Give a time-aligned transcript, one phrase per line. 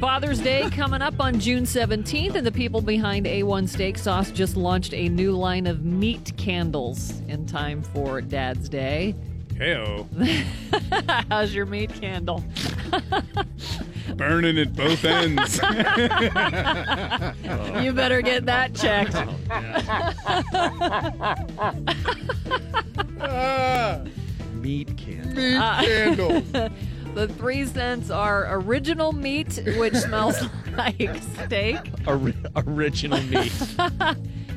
[0.00, 4.56] Father's Day coming up on June 17th, and the people behind A1 Steak Sauce just
[4.56, 9.16] launched a new line of meat candles in time for Dad's Day.
[9.54, 10.06] Heyo.
[11.30, 12.44] How's your meat candle?
[14.14, 15.60] Burning at both ends.
[17.82, 19.14] You better get that checked.
[23.20, 24.04] Oh,
[24.54, 25.34] meat can.
[25.34, 26.42] Meat candle.
[27.18, 30.40] The three cents are original meat, which smells
[30.76, 31.10] like
[31.44, 31.78] steak.
[32.06, 33.52] Ori- original meat.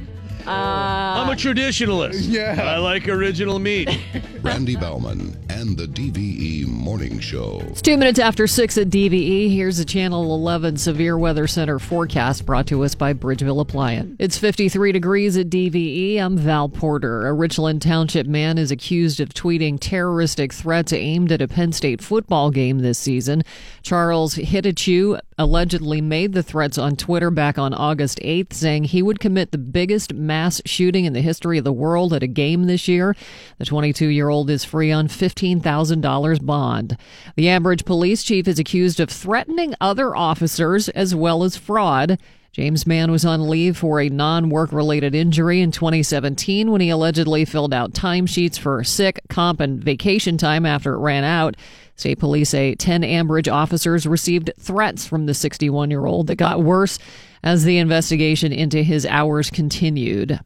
[0.48, 2.26] Uh, I'm a traditionalist.
[2.28, 2.60] Yeah.
[2.62, 3.90] I like original meat.
[4.42, 7.60] Randy Bauman and the DVE Morning Show.
[7.68, 9.54] It's two minutes after six at DVE.
[9.54, 14.16] Here's a Channel 11 Severe Weather Center forecast brought to us by Bridgeville Appliance.
[14.18, 16.18] It's 53 degrees at DVE.
[16.20, 17.28] I'm Val Porter.
[17.28, 22.02] A Richland Township man is accused of tweeting terroristic threats aimed at a Penn State
[22.02, 23.44] football game this season.
[23.84, 29.20] Charles Hitachu allegedly made the threats on Twitter back on August 8th, saying he would
[29.20, 32.88] commit the biggest mass shooting in the history of the world at a game this
[32.88, 33.16] year.
[33.58, 36.98] The 22 year old is free on $15,000 bond.
[37.36, 42.20] The Ambridge police chief is accused of threatening other officers as well as fraud.
[42.52, 46.90] James Mann was on leave for a non work related injury in 2017 when he
[46.90, 51.56] allegedly filled out timesheets for sick, comp, and vacation time after it ran out.
[52.02, 56.64] State police say 10 Ambridge officers received threats from the 61 year old that got
[56.64, 56.98] worse
[57.44, 60.40] as the investigation into his hours continued.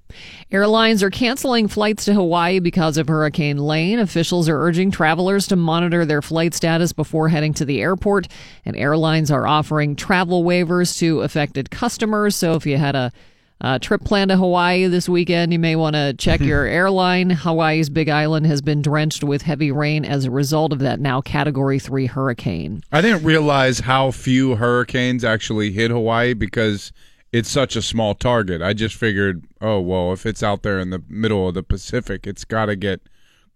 [0.52, 4.00] Airlines are canceling flights to Hawaii because of Hurricane Lane.
[4.00, 8.28] Officials are urging travelers to monitor their flight status before heading to the airport,
[8.66, 12.36] and airlines are offering travel waivers to affected customers.
[12.36, 13.14] So if you had a
[13.62, 15.54] uh, trip planned to Hawaii this weekend.
[15.54, 17.30] You may want to check your airline.
[17.30, 21.22] Hawaii's Big Island has been drenched with heavy rain as a result of that now
[21.22, 22.84] Category 3 hurricane.
[22.92, 26.92] I didn't realize how few hurricanes actually hit Hawaii because
[27.32, 28.62] it's such a small target.
[28.62, 32.28] I just figured, oh, well, if it's out there in the middle of the Pacific,
[32.28, 33.02] it's got to get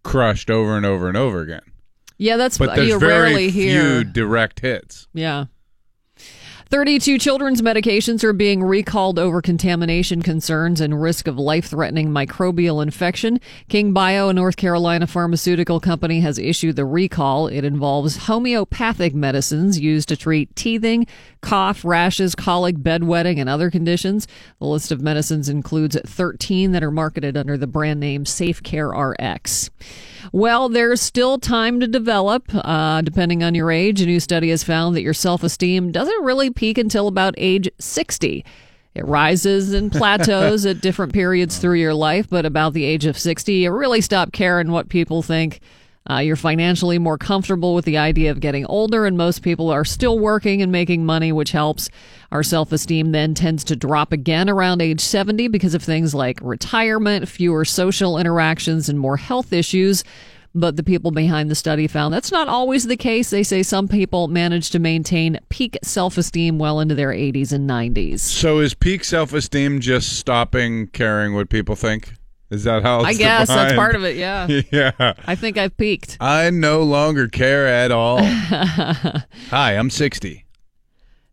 [0.04, 1.62] crushed over and over and over again.
[2.18, 3.82] Yeah, that's But there's you very rarely hear.
[3.82, 5.08] few direct hits.
[5.14, 5.46] Yeah.
[6.70, 12.84] 32 children's medications are being recalled over contamination concerns and risk of life threatening microbial
[12.84, 13.40] infection.
[13.70, 17.48] King Bio, a North Carolina pharmaceutical company, has issued the recall.
[17.48, 21.08] It involves homeopathic medicines used to treat teething,
[21.42, 24.28] cough, rashes, colic, bedwetting, and other conditions.
[24.60, 28.90] The list of medicines includes 13 that are marketed under the brand name Safe Care
[28.90, 29.72] RX.
[30.32, 34.02] Well, there's still time to develop, uh, depending on your age.
[34.02, 37.70] A new study has found that your self esteem doesn't really peak until about age
[37.80, 38.44] 60.
[38.94, 43.18] It rises and plateaus at different periods through your life, but about the age of
[43.18, 45.62] 60, you really stop caring what people think.
[46.10, 49.86] Uh, you're financially more comfortable with the idea of getting older, and most people are
[49.86, 51.90] still working and making money, which helps.
[52.32, 56.40] Our self esteem then tends to drop again around age 70 because of things like
[56.42, 60.04] retirement, fewer social interactions, and more health issues.
[60.56, 63.30] But the people behind the study found that's not always the case.
[63.30, 67.70] They say some people manage to maintain peak self esteem well into their 80s and
[67.70, 68.20] 90s.
[68.20, 72.14] So is peak self esteem just stopping caring what people think?
[72.50, 74.48] Is that how it's I guess that's part of it, yeah.
[74.72, 75.14] yeah.
[75.28, 76.18] I think I've peaked.
[76.20, 78.20] I no longer care at all.
[78.24, 80.46] Hi, I'm 60.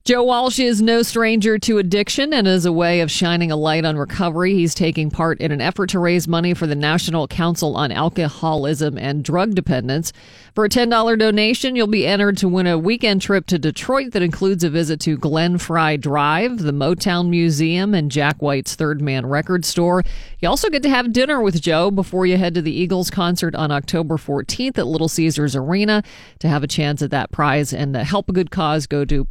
[0.07, 3.85] Joe Walsh is no stranger to addiction, and as a way of shining a light
[3.85, 7.75] on recovery, he's taking part in an effort to raise money for the National Council
[7.75, 10.13] on Alcoholism and Drug Dependence.
[10.55, 14.23] For a $10 donation, you'll be entered to win a weekend trip to Detroit that
[14.23, 19.27] includes a visit to Glenn Frey Drive, the Motown Museum, and Jack White's Third Man
[19.27, 20.05] Record Store.
[20.39, 23.57] You also get to have dinner with Joe before you head to the Eagles concert
[23.57, 26.05] on October 14th at Little Caesars Arena.
[26.39, 29.25] To have a chance at that prize and to help a good cause, go to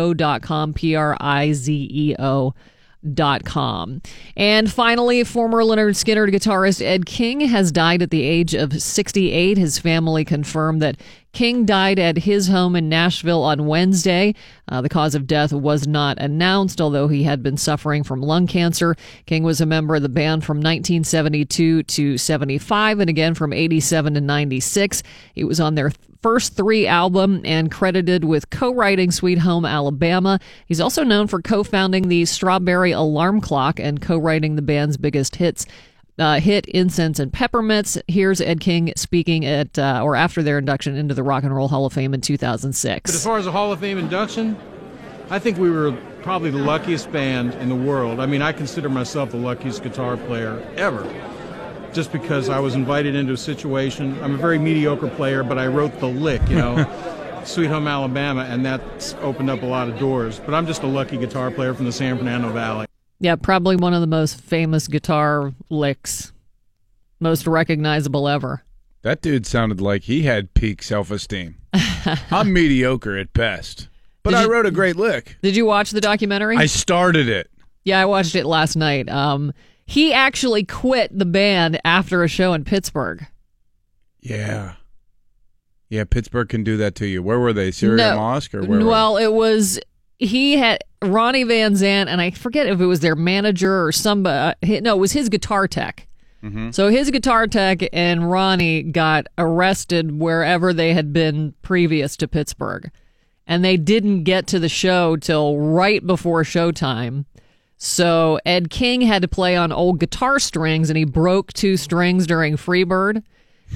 [0.00, 2.54] prizeo.com, P R I Z E O.
[3.14, 4.02] Dot com.
[4.36, 9.56] And finally, former Lynyrd Skynyrd guitarist Ed King has died at the age of 68.
[9.56, 11.00] His family confirmed that
[11.32, 14.34] King died at his home in Nashville on Wednesday.
[14.68, 18.46] Uh, the cause of death was not announced, although he had been suffering from lung
[18.46, 18.96] cancer.
[19.26, 24.14] King was a member of the band from 1972 to 75 and again from 87
[24.14, 25.02] to 96.
[25.34, 30.38] He was on their first three album and credited with co-writing Sweet Home Alabama.
[30.66, 35.64] He's also known for co-founding the Strawberry Alarm Clock and co-writing the band's biggest hits.
[36.20, 37.96] Uh, hit incense and peppermints.
[38.06, 41.68] Here's Ed King speaking at uh, or after their induction into the Rock and Roll
[41.68, 43.10] Hall of Fame in 2006.
[43.10, 44.54] But as far as the Hall of Fame induction,
[45.30, 48.20] I think we were probably the luckiest band in the world.
[48.20, 51.10] I mean, I consider myself the luckiest guitar player ever.
[51.94, 54.22] Just because I was invited into a situation.
[54.22, 57.42] I'm a very mediocre player, but I wrote the lick, you know.
[57.44, 60.38] Sweet Home Alabama, and that's opened up a lot of doors.
[60.38, 62.86] But I'm just a lucky guitar player from the San Fernando Valley.
[63.20, 66.32] Yeah, probably one of the most famous guitar licks,
[67.20, 68.64] most recognizable ever.
[69.02, 71.56] That dude sounded like he had peak self esteem.
[72.30, 73.88] I'm mediocre at best,
[74.22, 75.36] but Did I you- wrote a great lick.
[75.42, 76.56] Did you watch the documentary?
[76.56, 77.50] I started it.
[77.84, 79.08] yeah, I watched it last night.
[79.08, 79.52] Um,
[79.86, 83.26] he actually quit the band after a show in Pittsburgh.
[84.20, 84.74] Yeah.
[85.88, 87.22] Yeah, Pittsburgh can do that to you.
[87.22, 87.70] Where were they?
[87.72, 88.16] Syria No.
[88.16, 88.84] Mosque or where?
[88.84, 89.80] well, it was
[90.20, 94.54] he had Ronnie Van Zant, and I forget if it was their manager or somebody.
[94.62, 96.06] Uh, no, it was his guitar tech.
[96.44, 96.70] Mm-hmm.
[96.70, 102.90] So his guitar tech and Ronnie got arrested wherever they had been previous to Pittsburgh,
[103.46, 107.24] and they didn't get to the show till right before showtime.
[107.78, 112.26] So Ed King had to play on old guitar strings, and he broke two strings
[112.26, 113.22] during Freebird.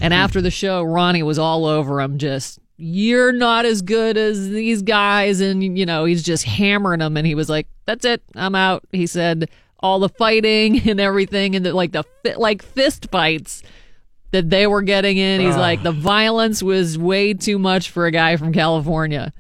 [0.02, 4.48] And after the show, Ronnie was all over him, just you're not as good as
[4.50, 7.16] these guys, and you know he's just hammering them.
[7.16, 9.48] And he was like, "That's it, I'm out." He said
[9.80, 12.04] all the fighting and everything, and the, like the
[12.36, 13.62] like fist fights
[14.34, 15.40] that they were getting in.
[15.40, 19.32] He's like, the violence was way too much for a guy from California.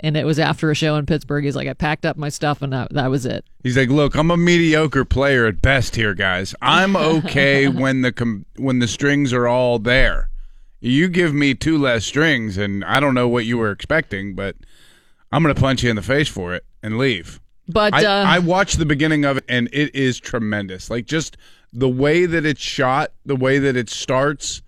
[0.00, 1.44] And it was after a show in Pittsburgh.
[1.44, 3.44] He's like, I packed up my stuff, and that, that was it.
[3.62, 6.54] He's like, "Look, I'm a mediocre player at best here, guys.
[6.62, 10.30] I'm okay when the com- when the strings are all there.
[10.82, 14.56] You give me two less strings, and I don't know what you were expecting, but
[15.30, 18.38] I'm gonna punch you in the face for it and leave." But I, uh, I
[18.40, 20.90] watched the beginning of it, and it is tremendous.
[20.90, 21.36] Like just
[21.72, 24.62] the way that it's shot, the way that it starts.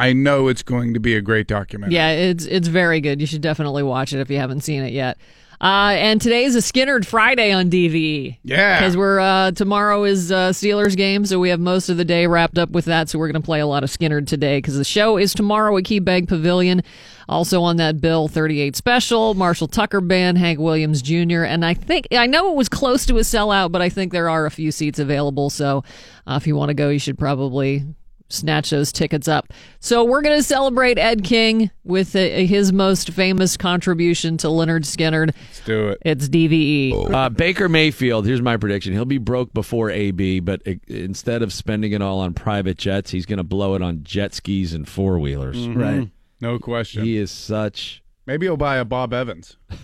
[0.00, 1.96] I know it's going to be a great documentary.
[1.96, 3.20] Yeah, it's it's very good.
[3.20, 5.18] You should definitely watch it if you haven't seen it yet.
[5.60, 8.38] Uh, and is a Skynyrd Friday on DVE.
[8.44, 8.78] Yeah.
[8.78, 12.26] because we're uh, tomorrow is uh, Steelers game, so we have most of the day
[12.28, 13.08] wrapped up with that.
[13.08, 15.76] So we're going to play a lot of Skynyrd today because the show is tomorrow
[15.76, 16.82] at Key Bank Pavilion.
[17.28, 21.42] Also on that bill, 38 special, Marshall Tucker Band, Hank Williams Jr.
[21.42, 24.30] And I think I know it was close to a sellout, but I think there
[24.30, 25.50] are a few seats available.
[25.50, 25.84] So
[26.26, 27.84] uh, if you want to go, you should probably
[28.28, 29.52] snatch those tickets up.
[29.80, 34.84] So we're going to celebrate Ed King with uh, his most famous contribution to Lynyrd
[34.84, 35.34] Skynyrd.
[35.34, 35.98] Let's do it.
[36.04, 37.12] It's DVE.
[37.12, 38.92] Uh, Baker Mayfield, here's my prediction.
[38.92, 43.10] He'll be broke before AB, but i instead of spending it all on private jets,
[43.10, 45.68] he's going to blow it on jet skis and four wheelers.
[45.68, 46.08] Right.
[46.40, 47.04] No question.
[47.04, 48.02] He is such.
[48.26, 49.56] Maybe he'll buy a Bob Evans.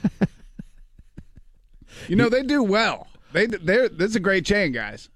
[2.09, 3.09] you know they do well.
[3.33, 5.09] They they're this is a great chain, guys.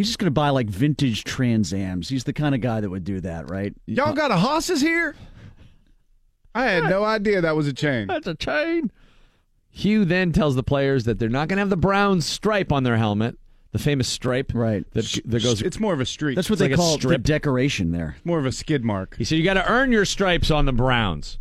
[0.00, 2.08] He's just going to buy like vintage Trans Ams.
[2.08, 3.74] He's the kind of guy that would do that, right?
[3.84, 5.14] Y'all got a Hoss's here?
[6.54, 8.06] I had no idea that was a chain.
[8.06, 8.90] That's a chain.
[9.68, 12.82] Hue then tells the players that they're not going to have the brown stripe on
[12.82, 13.36] their helmet,
[13.72, 14.52] the famous stripe.
[14.54, 14.90] Right.
[14.92, 15.60] That, that goes.
[15.60, 16.34] It's more of a streak.
[16.34, 17.22] That's what It's they like a call the strip.
[17.22, 18.16] decoration there.
[18.24, 19.16] more of a skid mark.
[19.18, 21.38] He said you got to earn your stripes on the Browns.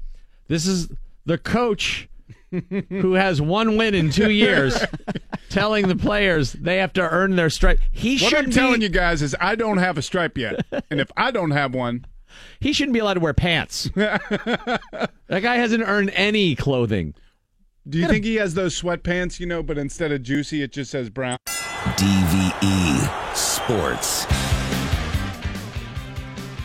[0.49, 0.89] This is
[1.25, 2.08] the coach
[2.89, 4.81] who has one win in two years
[5.49, 7.79] telling the players they have to earn their stripe.
[7.91, 10.99] He What shouldn't I'm telling you guys is I don't have a stripe yet, and
[10.99, 12.05] if I don't have one,
[12.59, 13.89] he shouldn't be allowed to wear pants.
[13.95, 17.13] that guy hasn't earned any clothing.
[17.87, 19.39] do you think he has those sweatpants?
[19.39, 21.37] You know, but instead of juicy, it just says brown.
[21.47, 24.25] DVE Sports.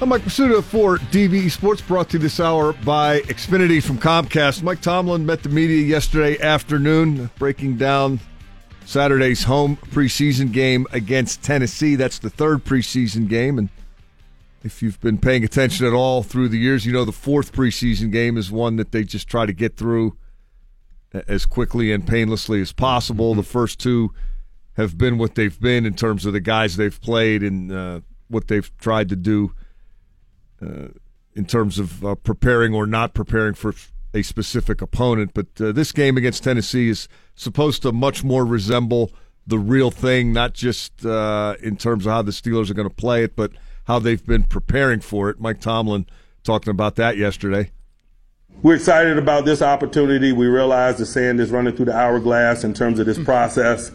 [0.04, 4.62] I'm Mike Prisuta for DVE Sports, brought to you this hour by Xfinity from Comcast.
[4.62, 8.20] Mike Tomlin met the media yesterday afternoon, breaking down
[8.84, 11.96] Saturday's home preseason game against Tennessee.
[11.96, 13.70] That's the third preseason game, and
[14.62, 18.12] if you've been paying attention at all through the years, you know the fourth preseason
[18.12, 20.18] game is one that they just try to get through
[21.14, 23.34] as quickly and painlessly as possible.
[23.34, 24.12] The first two
[24.74, 28.48] have been what they've been in terms of the guys they've played and uh, what
[28.48, 29.54] they've tried to do
[31.34, 33.74] in terms of uh, preparing or not preparing for
[34.12, 35.32] a specific opponent.
[35.34, 39.10] But uh, this game against Tennessee is supposed to much more resemble
[39.46, 42.94] the real thing, not just uh, in terms of how the Steelers are going to
[42.94, 43.52] play it, but
[43.84, 45.38] how they've been preparing for it.
[45.38, 46.06] Mike Tomlin
[46.42, 47.70] talking about that yesterday.
[48.62, 50.32] We're excited about this opportunity.
[50.32, 53.90] We realize the sand is running through the hourglass in terms of this process.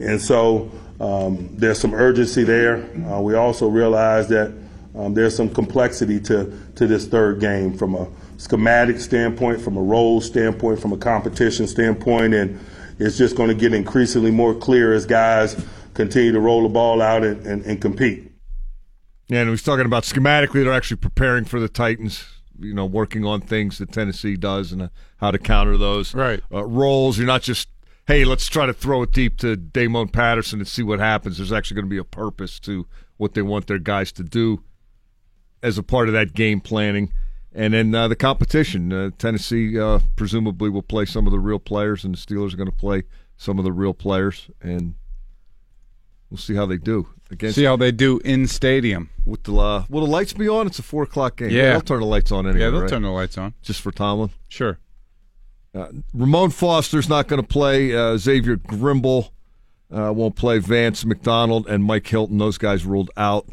[0.00, 2.84] And so um, there's some urgency there.
[3.06, 4.52] Uh, we also realize that
[4.94, 8.06] um, there's some complexity to, to this third game from a
[8.36, 12.34] schematic standpoint, from a role standpoint, from a competition standpoint.
[12.34, 12.60] And
[12.98, 17.00] it's just going to get increasingly more clear as guys continue to roll the ball
[17.00, 18.32] out and, and, and compete.
[19.28, 22.24] Yeah, and he's talking about schematically, they're actually preparing for the Titans.
[22.58, 26.14] You know, working on things that Tennessee does and uh, how to counter those.
[26.14, 26.40] Right.
[26.52, 27.18] Uh, roles.
[27.18, 27.66] You're not just,
[28.06, 31.38] hey, let's try to throw it deep to Damoun Patterson and see what happens.
[31.38, 34.62] There's actually going to be a purpose to what they want their guys to do
[35.62, 37.12] as a part of that game planning.
[37.54, 38.92] And then uh, the competition.
[38.92, 42.56] Uh, Tennessee uh, presumably will play some of the real players, and the Steelers are
[42.56, 43.02] going to play
[43.36, 44.94] some of the real players, and
[46.30, 47.56] we'll see how they do against.
[47.56, 49.10] See how they do in stadium.
[49.26, 50.66] with the uh, will the lights be on?
[50.66, 51.50] It's a four o'clock game.
[51.50, 51.72] Yeah.
[51.72, 52.60] they'll turn the lights on anyway.
[52.64, 52.90] Yeah, they'll right?
[52.90, 53.52] turn the lights on.
[53.60, 54.30] just for Tomlin.
[54.48, 54.78] Sure.
[55.74, 57.94] Uh, Ramon Foster's not going to play.
[57.94, 59.30] Uh, Xavier Grimble
[59.90, 60.58] uh, won't play.
[60.58, 63.46] Vance McDonald and Mike Hilton, those guys ruled out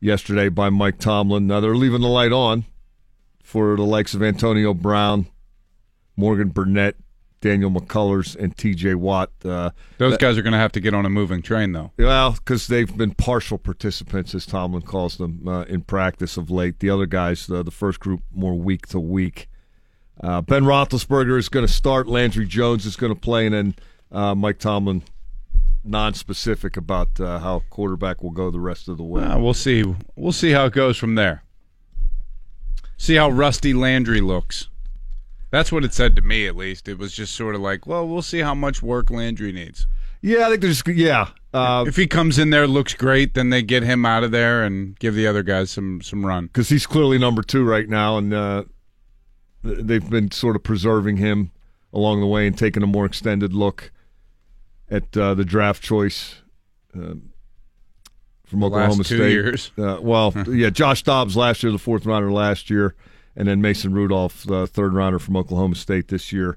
[0.00, 1.46] yesterday by Mike Tomlin.
[1.46, 2.64] Now they're leaving the light on
[3.42, 5.26] for the likes of Antonio Brown,
[6.16, 6.96] Morgan Burnett,
[7.40, 8.94] Daniel McCullers, and T.J.
[8.96, 9.30] Watt.
[9.44, 11.92] Uh, Those guys are going to have to get on a moving train, though.
[11.98, 16.80] well, because they've been partial participants, as Tomlin calls them, uh, in practice of late.
[16.80, 19.48] The other guys, uh, the first group, more week to week.
[20.20, 22.08] Uh, ben Roethlisberger is going to start.
[22.08, 23.74] Landry Jones is going to play, and then
[24.10, 25.04] uh, Mike Tomlin,
[25.88, 29.22] non-specific about uh, how quarterback will go the rest of the way.
[29.22, 29.84] Uh, we'll see.
[30.16, 31.42] We'll see how it goes from there.
[32.96, 34.68] See how Rusty Landry looks.
[35.50, 36.88] That's what it said to me, at least.
[36.88, 39.86] It was just sort of like, well, we'll see how much work Landry needs.
[40.20, 41.28] yeah, I think there's yeah.
[41.54, 44.62] Uh, if he comes in there, looks great, then they get him out of there
[44.62, 46.46] and give the other guys some some run.
[46.46, 48.64] because he's clearly number two right now, and uh,
[49.62, 51.50] they've been sort of preserving him
[51.92, 53.90] along the way and taking a more extended look
[54.90, 56.36] at uh, the draft choice
[56.94, 57.30] um
[58.44, 59.30] from The Oklahoma last two State.
[59.32, 59.70] years.
[59.76, 62.94] Uh, well, yeah, Josh Dobbs last year, the fourth rounder last year,
[63.36, 66.56] and then Mason Rudolph, the third rounder from Oklahoma State this year.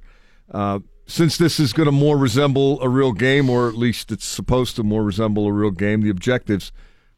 [0.49, 4.25] Uh, since this is going to more resemble a real game, or at least it's
[4.25, 6.71] supposed to more resemble a real game, the objectives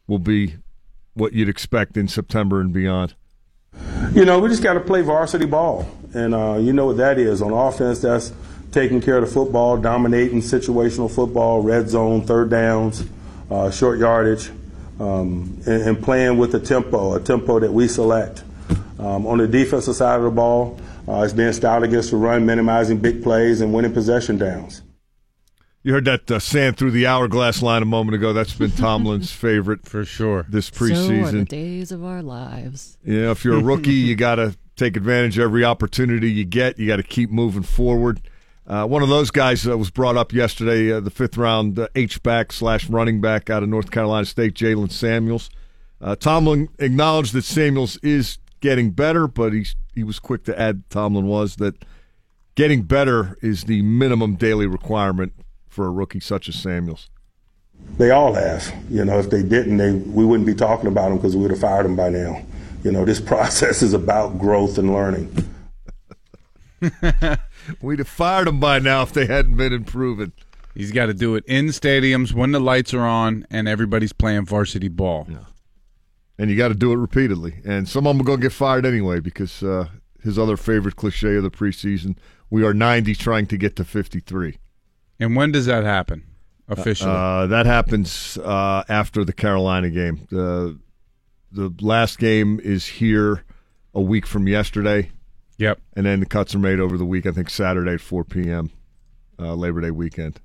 [0.08, 0.56] will be
[1.14, 3.14] what you'd expect in September and beyond.
[4.12, 5.88] You know, we just got to play varsity ball.
[6.12, 7.40] And uh, you know what that is.
[7.42, 8.32] On offense, that's
[8.74, 13.04] taking care of the football, dominating situational football, red zone, third downs,
[13.50, 14.50] uh, short yardage,
[15.00, 18.42] um, and, and playing with a tempo, a tempo that we select.
[18.98, 20.78] Um, on the defensive side of the ball,
[21.08, 24.82] uh, it's being stout against the run, minimizing big plays, and winning possession downs.
[25.82, 28.32] You heard that uh, sand through the hourglass line a moment ago.
[28.32, 30.46] That's been Tomlin's favorite For sure.
[30.48, 31.48] this So are the preseason.
[31.48, 32.96] days of our lives.
[33.04, 36.78] Yeah, if you're a rookie, you got to take advantage of every opportunity you get.
[36.78, 38.20] You got to keep moving forward.
[38.66, 41.88] Uh, one of those guys that was brought up yesterday, uh, the fifth round uh,
[41.94, 45.50] H back slash running back out of North Carolina State, Jaylen Samuels.
[46.00, 50.88] Uh, Tomlin acknowledged that Samuels is getting better, but he's, he was quick to add,
[50.88, 51.84] Tomlin was, that
[52.54, 55.34] getting better is the minimum daily requirement
[55.68, 57.10] for a rookie such as Samuels.
[57.98, 58.74] They all have.
[58.88, 61.50] You know, if they didn't, they we wouldn't be talking about them because we would
[61.50, 62.42] have fired them by now.
[62.82, 65.30] You know, this process is about growth and learning.
[67.80, 70.32] We'd have fired him by now if they hadn't been improving.
[70.74, 74.46] He's got to do it in stadiums when the lights are on and everybody's playing
[74.46, 75.26] varsity ball.
[76.36, 77.54] and you got to do it repeatedly.
[77.64, 79.88] And some of them are going to get fired anyway because uh,
[80.22, 82.16] his other favorite cliche of the preseason:
[82.50, 84.58] we are 90 trying to get to 53.
[85.20, 86.24] And when does that happen
[86.68, 87.12] officially?
[87.14, 90.26] Uh, that happens uh, after the Carolina game.
[90.30, 90.78] The
[91.52, 93.44] the last game is here
[93.94, 95.12] a week from yesterday,
[95.56, 95.80] yep.
[95.94, 97.26] and then the cuts are made over the week.
[97.26, 98.70] I think Saturday at 4 p.m.
[99.38, 100.40] Uh, Labor Day weekend.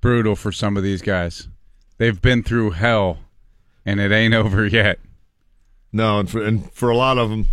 [0.00, 1.48] Brutal for some of these guys.
[1.98, 3.18] They've been through hell,
[3.84, 4.98] and it ain't over yet.
[5.92, 7.48] No, and for, and for a lot of them,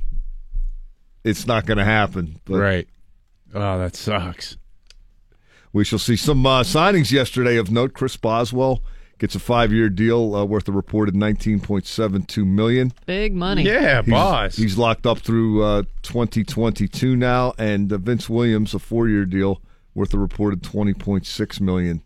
[1.24, 2.40] it's not going to happen.
[2.46, 2.88] But right.
[3.54, 4.58] Oh, that sucks.
[5.72, 7.94] We shall see some uh, signings yesterday of note.
[7.94, 8.84] Chris Boswell
[9.24, 12.92] gets a five-year deal uh, worth a reported nineteen point seven two million.
[13.06, 13.63] Big money.
[13.63, 14.56] Yeah, He's, boss.
[14.58, 19.62] He's locked up through uh, twenty twenty-two now, and uh, Vince Williams a four-year deal
[19.96, 22.03] worth a reported twenty point six million.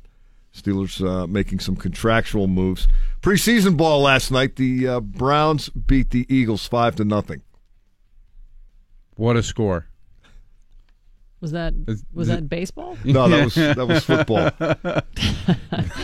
[0.56, 2.88] Steelers uh, making some contractual moves.
[3.24, 4.56] Preseason ball last night.
[4.56, 7.42] The uh, Browns beat the Eagles five to nothing.
[9.16, 9.88] what a score.
[11.40, 12.98] Was that Is- was is that baseball?
[13.06, 14.52] No, that was that was football.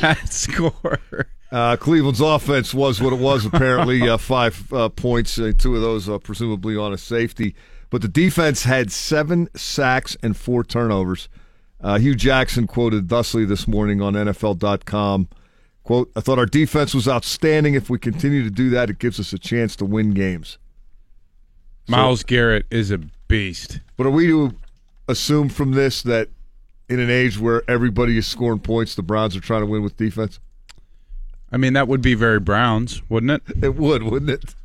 [0.02, 1.00] That score.
[1.52, 3.46] Uh, Cleveland's offense was what it was.
[3.46, 7.56] Apparently, uh, five uh, points, uh, two of those uh, presumably on a safety.
[7.90, 11.30] But the defense had seven sacks and four turnovers.
[11.80, 15.28] Uh, Hue Jackson quoted thusly this morning on NFL.com.
[15.84, 17.76] "Quote: I thought our defense was outstanding.
[17.76, 20.58] If we continue to do that, it gives us a chance to win games."
[21.88, 23.80] Myles Garrett is a beast.
[23.98, 24.56] But are we to
[25.08, 26.30] assume from this that
[26.90, 29.98] in an age where everybody is scoring points, the Browns are trying to win with
[29.98, 30.40] defense?
[31.52, 33.58] I mean, that would be very Browns, wouldn't it?
[33.64, 34.56] It would, wouldn't it?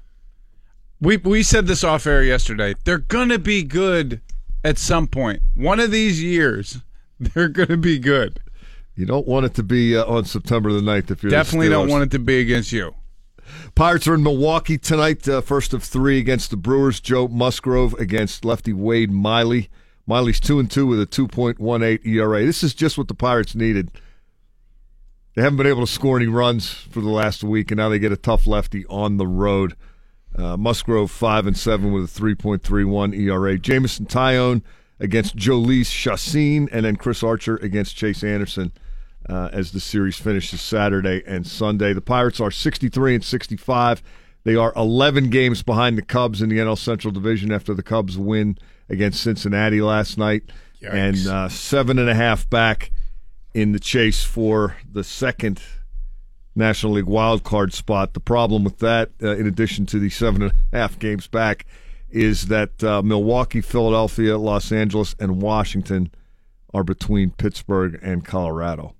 [1.00, 2.74] We we said this off air yesterday.
[2.84, 4.20] They're gonna be good
[4.64, 5.42] at some point.
[5.54, 6.78] One of these years,
[7.20, 8.40] they're gonna be good.
[8.96, 11.68] You don't want it to be uh, on September the 9th if you're the Definitely
[11.68, 12.94] don't want it to be against you.
[13.76, 16.98] Pirates are in Milwaukee tonight, uh, first of three against the Brewers.
[16.98, 19.70] Joe Musgrove against lefty Wade Miley.
[20.08, 22.44] Miley's two and two with a 2.18 ERA.
[22.46, 23.90] This is just what the Pirates needed.
[25.34, 27.98] They haven't been able to score any runs for the last week, and now they
[27.98, 29.76] get a tough lefty on the road.
[30.34, 33.58] Uh, Musgrove five and seven with a 3.31 ERA.
[33.58, 34.62] Jameson Taillon
[34.98, 38.72] against Jhoulys Chacin, and then Chris Archer against Chase Anderson
[39.28, 41.92] uh, as the series finishes Saturday and Sunday.
[41.92, 44.02] The Pirates are 63 and 65.
[44.44, 48.16] They are 11 games behind the Cubs in the NL Central Division after the Cubs
[48.16, 48.56] win
[48.88, 50.44] against Cincinnati last night,
[50.82, 50.92] Yikes.
[50.92, 52.90] and uh, seven and a half back
[53.54, 55.60] in the chase for the second
[56.54, 58.14] National League wild card spot.
[58.14, 61.66] The problem with that, uh, in addition to the seven and a half games back,
[62.10, 66.10] is that uh, Milwaukee, Philadelphia, Los Angeles, and Washington
[66.74, 68.94] are between Pittsburgh and Colorado.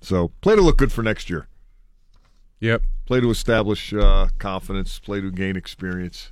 [0.00, 1.48] So play to look good for next year.
[2.60, 2.82] Yep.
[3.06, 4.98] Play to establish uh, confidence.
[4.98, 6.30] Play to gain experience.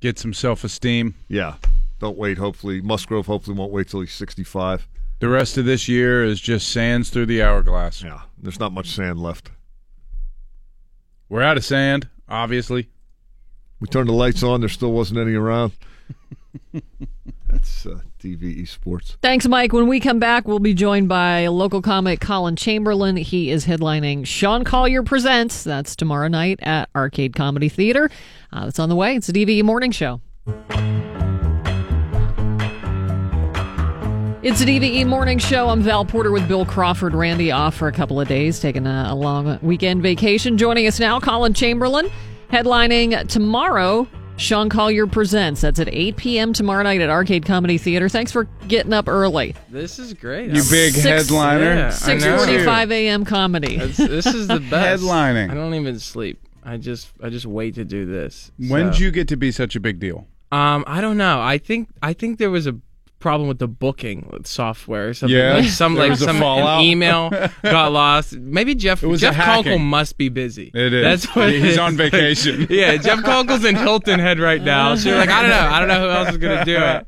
[0.00, 1.14] Get some self esteem.
[1.28, 1.54] Yeah.
[1.98, 2.38] Don't wait.
[2.38, 4.88] Hopefully, Musgrove hopefully won't wait till he's 65.
[5.18, 8.02] The rest of this year is just sands through the hourglass.
[8.02, 8.22] Yeah.
[8.38, 9.50] There's not much sand left.
[11.28, 12.88] We're out of sand, obviously.
[13.80, 14.60] We turned the lights on.
[14.60, 15.72] There still wasn't any around.
[17.48, 19.16] That's uh, DVE Sports.
[19.22, 19.72] Thanks, Mike.
[19.72, 23.16] When we come back, we'll be joined by local comic Colin Chamberlain.
[23.16, 25.64] He is headlining Sean Collier Presents.
[25.64, 28.10] That's tomorrow night at Arcade Comedy Theater.
[28.52, 29.16] Uh, it's on the way.
[29.16, 30.20] It's a DVE Morning Show.
[34.42, 35.68] It's a DVE morning show.
[35.68, 37.14] I'm Val Porter with Bill Crawford.
[37.14, 40.56] Randy off for a couple of days, taking a, a long weekend vacation.
[40.56, 42.08] Joining us now, Colin Chamberlain,
[42.50, 44.08] headlining tomorrow.
[44.40, 45.60] Sean Collier presents.
[45.60, 46.52] That's at 8 p.m.
[46.54, 48.08] tomorrow night at Arcade Comedy Theater.
[48.08, 49.54] Thanks for getting up early.
[49.68, 50.46] This is great.
[50.50, 51.64] You I'm- big Six- headliner.
[51.74, 52.38] Yeah, I know.
[52.46, 53.24] 6:45 a.m.
[53.26, 53.74] comedy.
[53.76, 55.02] It's- this is the best.
[55.02, 55.50] Headlining.
[55.50, 56.40] I don't even sleep.
[56.64, 58.50] I just I just wait to do this.
[58.58, 60.26] When So- did you get to be such a big deal?
[60.50, 61.40] Um, I don't know.
[61.40, 62.74] I think I think there was a
[63.20, 65.36] problem with the booking software or something.
[65.36, 65.54] Yeah?
[65.54, 66.42] like some like some
[66.80, 67.30] email
[67.62, 68.36] got lost.
[68.36, 69.36] Maybe Jeff It was a Jeff.
[69.36, 70.70] Conkle must be busy.
[70.74, 71.04] It is.
[71.04, 72.66] That's what He's on vacation.
[72.70, 74.94] yeah, Jeff Conkle's in Hilton Head right now.
[74.96, 75.56] So you're like, I don't know.
[75.56, 77.06] I don't know who else is gonna do it.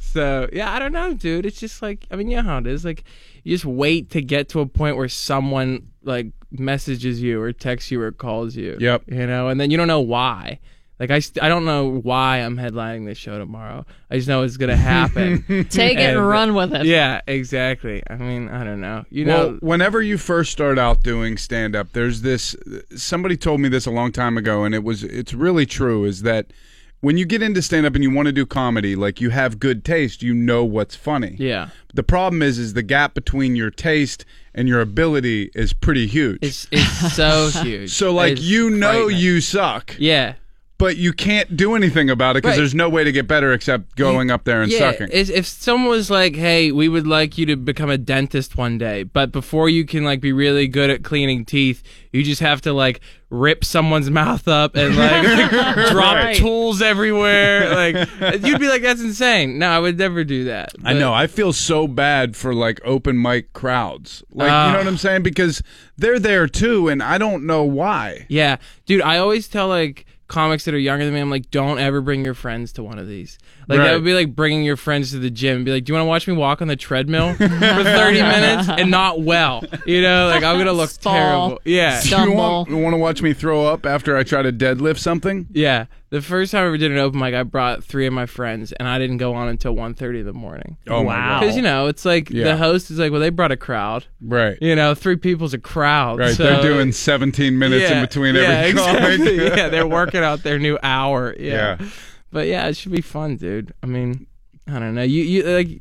[0.00, 1.46] So yeah, I don't know, dude.
[1.46, 2.84] It's just like I mean, you know how it is.
[2.84, 3.04] Like
[3.44, 7.90] you just wait to get to a point where someone like messages you or texts
[7.90, 8.76] you or calls you.
[8.80, 9.04] Yep.
[9.06, 10.58] You know, and then you don't know why.
[11.00, 13.86] Like I, st- I don't know why I'm headlining this show tomorrow.
[14.10, 15.42] I just know it's gonna happen.
[15.70, 16.84] Take it and And- run with it.
[16.84, 18.02] yeah, exactly.
[18.10, 19.06] I mean, I don't know.
[19.10, 22.54] You well, know, whenever you first start out doing stand up, there's this
[22.94, 26.20] somebody told me this a long time ago and it was it's really true is
[26.22, 26.52] that
[27.00, 29.58] when you get into stand up and you want to do comedy, like you have
[29.58, 31.34] good taste, you know what's funny.
[31.38, 31.70] yeah.
[31.94, 36.40] The problem is is the gap between your taste and your ability is pretty huge.
[36.42, 37.90] It's it's so huge.
[37.90, 39.16] so like It's you know frightening.
[39.18, 40.34] you suck, Yeah.
[40.80, 42.56] But you can't do anything about it because Right.
[42.62, 45.08] there's no way to get better except going up there and yeah, sucking.
[45.12, 48.78] If, if someone was like, "Hey, we would like you to become a dentist one
[48.78, 52.60] day," but before you can like be really good at cleaning teeth, you just have
[52.62, 55.22] to like rip someone's mouth up and like
[55.92, 56.36] drop Right.
[56.36, 57.72] tools everywhere.
[57.74, 58.08] Like
[58.44, 60.72] you'd be like, "That's insane." No, I would never do that.
[60.84, 61.12] I know.
[61.12, 64.24] I feel so bad for like open mic crowds.
[64.32, 64.72] Like, you Ah.
[64.72, 65.22] know what I'm saying?
[65.22, 65.62] Because
[65.98, 68.26] they're there too, and I don't know why.
[68.28, 69.02] Yeah, dude.
[69.02, 72.24] I always tell like comics that are younger than me, I'm like, don't ever bring
[72.24, 73.38] your friends to one of these.
[73.68, 73.84] Like Right.
[73.88, 75.56] that would be like bringing your friends to the gym.
[75.56, 78.22] and Be like, do you want to watch me walk on the treadmill for 30
[78.22, 79.62] minutes and not well?
[79.84, 81.12] You know, like I'm gonna look Fall.
[81.14, 81.60] terrible.
[81.64, 82.26] Yeah, Stop.
[82.28, 85.46] You want, you want to watch me throw up after I try to deadlift something?
[85.52, 85.86] yeah.
[86.10, 88.72] The first time I ever did an open mic, I brought three of my friends,
[88.72, 90.76] and I didn't go on until 1.30 in the morning.
[90.88, 91.38] Oh Wow.
[91.38, 92.44] Because you know, it's like Yeah.
[92.44, 94.06] the host is like, well, they brought a crowd.
[94.20, 96.18] Right, You know, three people's a crowd.
[96.18, 96.34] right.
[96.34, 99.16] so- they're doing 17 minutes in Yeah, between yeah, every exactly.
[99.38, 99.56] comic.
[99.56, 101.34] yeah, they're working out their new hour.
[101.38, 101.76] Yeah.
[101.78, 101.88] Yeah.
[102.32, 103.72] But yeah, it should be fun, dude.
[103.82, 104.26] I mean,
[104.66, 105.02] I don't know.
[105.02, 105.80] You you like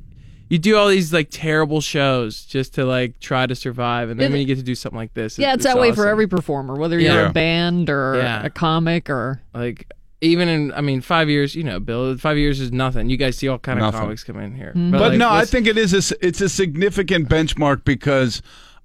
[0.50, 4.30] you do all these like terrible shows just to like try to survive, and then
[4.30, 6.02] Yeah, when you get to do something like this, Yeah, it- it's that way for
[6.02, 6.10] awesome.
[6.12, 7.30] every performer, whether you're Yeah.
[7.30, 8.44] a band or Yeah.
[8.46, 9.42] a comic or.
[9.56, 9.92] like.
[10.21, 11.55] Even in, I mean, five years.
[11.55, 12.17] You know, Bill.
[12.17, 13.10] Five years is nothing.
[13.10, 13.99] You guys see all kind of Nothing.
[14.01, 14.91] comics come in here, Mm-hmm.
[14.91, 15.93] But like, no, I think it is.
[15.93, 18.41] A, s- it's a significant benchmark because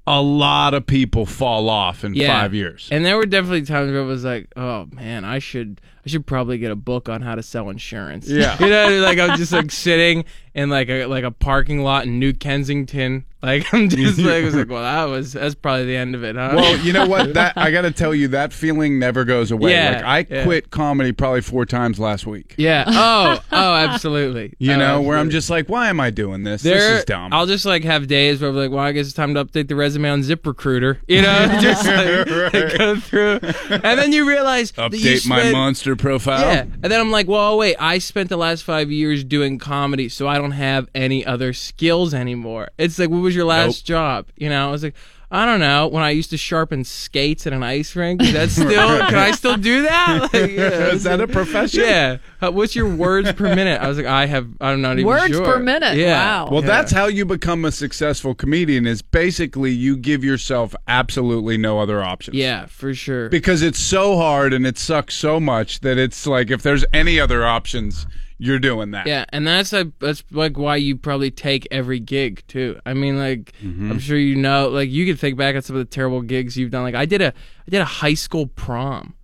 [0.07, 2.41] a lot of people fall off in Yeah.
[2.41, 2.89] five years.
[2.93, 6.27] And there were definitely times where it was like, oh man, I should I should
[6.27, 8.29] probably get a book on how to sell insurance.
[8.29, 8.57] Yeah.
[8.61, 12.19] you know, like I'm just like sitting in like a like a parking lot in
[12.19, 13.25] New Kensington.
[13.43, 16.23] Like I'm just like, I was like, well, that was that's probably the end of
[16.25, 16.53] it, huh?
[16.55, 17.25] Well, you know what?
[17.35, 19.73] That I got to tell you, that feeling never goes away.
[19.73, 20.45] Yeah, like I yeah.
[20.45, 22.55] quit comedy probably four times last week.
[22.59, 22.85] yeah.
[22.87, 24.55] Oh, oh, absolutely.
[24.59, 26.63] You Oh, know, where I'm just like, why am I doing this?
[26.63, 27.33] There, this is dumb.
[27.33, 29.69] I'll just like have days where I'm like, well, I guess it's time to update
[29.69, 30.99] the resume on ZipRecruiter.
[31.09, 32.79] You know, just like, Right.
[32.79, 33.39] go through,
[33.71, 35.53] and then you realize that you Update my spent-
[35.97, 36.41] profile.
[36.41, 40.09] Yeah, and then I'm like, well, wait, I spent the last five years doing comedy,
[40.09, 42.69] so I don't have any other skills anymore.
[42.79, 43.87] It's like, what was your last Nope.
[43.87, 44.27] job?
[44.37, 44.95] You know, I was like.
[45.35, 45.89] I don't know.
[45.89, 48.69] When I used to sharpen skates at an ice rink, that's still?
[48.71, 50.31] can I still do that?
[50.33, 51.81] Like, yeah, Is that a profession?
[51.81, 52.19] Yeah.
[52.41, 53.81] Uh, what's your words per minute?
[53.81, 54.49] I was like, I have.
[54.61, 55.45] I'm not even Words sure.
[55.45, 55.97] per minute.
[55.97, 56.43] Yeah.
[56.45, 56.49] Wow.
[56.51, 56.69] Well, Yeah.
[56.69, 58.87] that's how you become a successful comedian.
[58.87, 62.37] Is basically you give yourself absolutely no other options.
[62.37, 63.29] Yeah, for sure.
[63.29, 67.19] Because it's so hard and it sucks so much that it's like if there's any
[67.19, 68.07] other options,
[68.39, 69.07] you're doing that.
[69.07, 72.79] Yeah, and that's like that's like why you probably take every gig too.
[72.85, 73.91] I mean, like Mm-hmm.
[73.93, 76.57] I'm sure you know, like you can think back at some of the terrible gigs
[76.57, 76.83] you've done.
[76.83, 79.15] Like I did a I did a high school prom,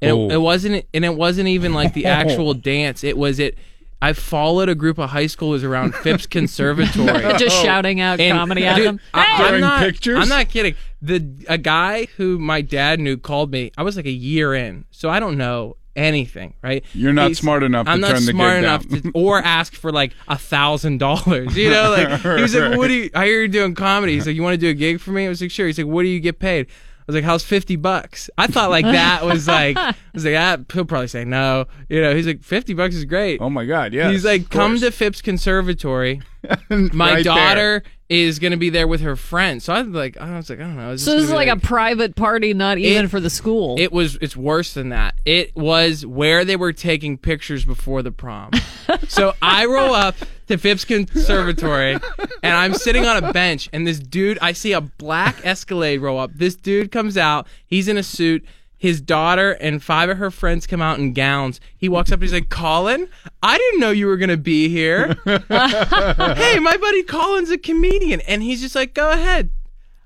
[0.00, 0.28] and Oh.
[0.30, 3.04] it, it wasn't and it wasn't even like the actual dance.
[3.04, 3.58] It was it.
[4.02, 7.20] I followed a group of high schoolers around Phipps Conservatory.
[7.38, 9.00] Just shouting out And, comedy at dude, them.
[9.14, 9.54] I, Hey!
[9.54, 10.18] am not, pictures?
[10.18, 10.74] I'm not kidding.
[11.00, 13.72] The a guy who my dad knew called me.
[13.78, 16.54] I was like a year in, so I don't know anything.
[16.62, 16.84] Right?
[16.92, 19.92] You're not smart enough to I'm not turn the smart enough to, or ask for
[19.92, 21.56] like a thousand dollars.
[21.56, 23.10] You know, like he was like, "What do you?
[23.14, 25.26] I hear you're doing comedy." He's like, "You want to do a gig for me?"
[25.26, 27.44] I was like, "Sure." He's like, "What do you get paid?" I was like, "How's
[27.44, 31.24] fifty bucks?" I thought like that was like, I was like, ah, he'll probably say
[31.24, 31.66] no.
[31.90, 33.92] You know, he's like, 50 bucks is great." Oh my God.
[33.92, 34.10] Yeah.
[34.10, 36.22] He's like, come to Phipps Conservatory.
[36.70, 39.64] My Right daughter is gonna be there with her friends.
[39.64, 40.96] So I was like, I was like, I don't know.
[40.96, 43.76] So this is like, a private party, not even It- for the school.
[43.78, 44.16] It was.
[44.20, 45.14] It's worse than that.
[45.24, 48.50] It was where they were taking pictures before the prom.
[49.08, 50.14] so I roll up
[50.48, 51.92] to Phipps Conservatory,
[52.42, 56.18] and I'm sitting on a bench, and this dude, I see a black Escalade roll
[56.18, 56.32] up.
[56.34, 57.46] This dude comes out.
[57.66, 58.44] He's in a suit.
[58.84, 61.58] His daughter and five of her friends come out in gowns.
[61.74, 63.08] He walks up and he's like, Colin,
[63.42, 65.16] I didn't know you were going to be here.
[65.24, 68.20] hey, my buddy Colin's a comedian.
[68.20, 69.48] And he's just like, go ahead,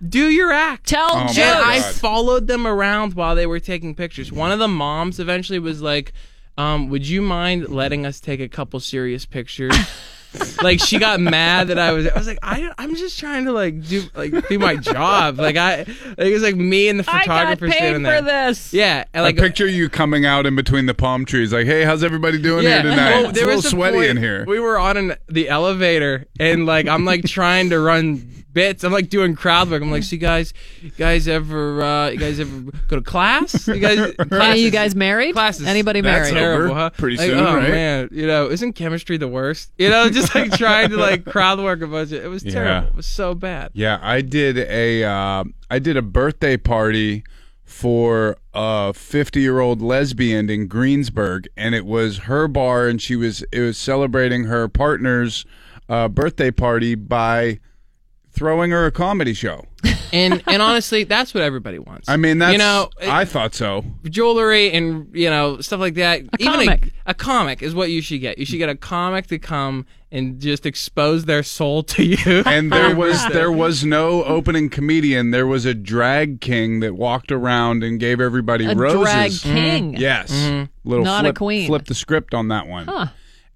[0.09, 0.87] do your act.
[0.87, 1.67] Tell Oh my jokes.
[1.67, 4.31] I followed them around while they were taking pictures.
[4.31, 6.13] One of the moms eventually was like,
[6.57, 9.75] um, "Would you mind letting us take a couple serious pictures?"
[10.63, 12.07] like she got mad that I was.
[12.07, 15.39] I was like, I, I'm just trying to like do like do my job.
[15.39, 18.21] Like I, like, it was like me and the I got photographer paid standing for
[18.23, 18.49] there.
[18.49, 18.73] this.
[18.73, 21.67] Yeah, and I like uh, picture you coming out in between the palm trees, like,
[21.67, 22.83] "Hey, how's everybody doing yeah.
[22.83, 24.45] here tonight?" Well, it's a little sweaty point in here.
[24.47, 28.83] We were on an, the elevator, and like I'm like trying to run bits.
[28.85, 29.81] I'm like doing crowd work.
[29.83, 33.67] I'm like, so you guys, you guys ever, uh, you guys ever go to class?
[33.69, 35.35] You guys, Are classes, you guys married?
[35.35, 35.67] classes.
[35.67, 36.43] Anybody That's married?
[36.43, 36.57] over.
[36.57, 36.91] Terrible, huh?
[36.91, 37.69] Pretty Like, soon, oh right?
[37.71, 39.71] man, you know, isn't chemistry the worst?
[39.79, 42.25] You know, just like trying to like crowd work a bunch of.
[42.25, 42.53] It was Yeah.
[42.53, 42.89] terrible.
[42.89, 43.71] It was so bad.
[43.75, 47.23] Yeah, I did a uh, I did a birthday party
[47.65, 53.15] for a 50 year old lesbian in Greensburg, and it was her bar, and she
[53.15, 55.45] was it was celebrating her partner's
[55.89, 57.59] uh, birthday party by
[58.33, 59.65] throwing her a comedy show.
[60.13, 62.09] And and honestly, that's what everybody wants.
[62.09, 63.85] I mean, that's you know, I thought so.
[64.05, 66.23] jewelry and you know stuff like that.
[66.33, 66.87] A comic.
[67.07, 68.39] A, a comic is what you should get.
[68.39, 72.43] You should get a comic to come and just expose their soul to you.
[72.47, 75.31] And there was there was no opening comedian.
[75.31, 79.43] There was a drag king that walked around and gave everybody A roses.
[79.43, 79.95] drag king.
[79.99, 80.89] Yes, Mm-hmm.
[80.89, 81.67] little Not a queen.
[81.67, 82.87] Flip the script on that one.
[82.87, 83.07] Huh.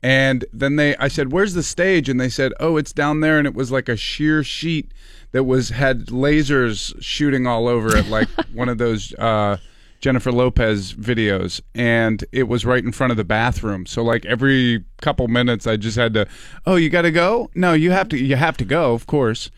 [0.02, 3.38] And then they, I said, "Where's the stage?" And they said, "Oh, it's down there."
[3.38, 4.90] And it was like a sheer sheet
[5.30, 9.58] that was had lasers shooting all over it, like one of those uh,
[10.00, 11.60] Jennifer Lopez videos.
[11.74, 13.86] And it was right in front of the bathroom.
[13.86, 16.26] So like every couple minutes, I just had to,
[16.66, 17.50] "Oh, you got to go?
[17.54, 18.18] No, you have to.
[18.18, 19.50] You have to go, of course."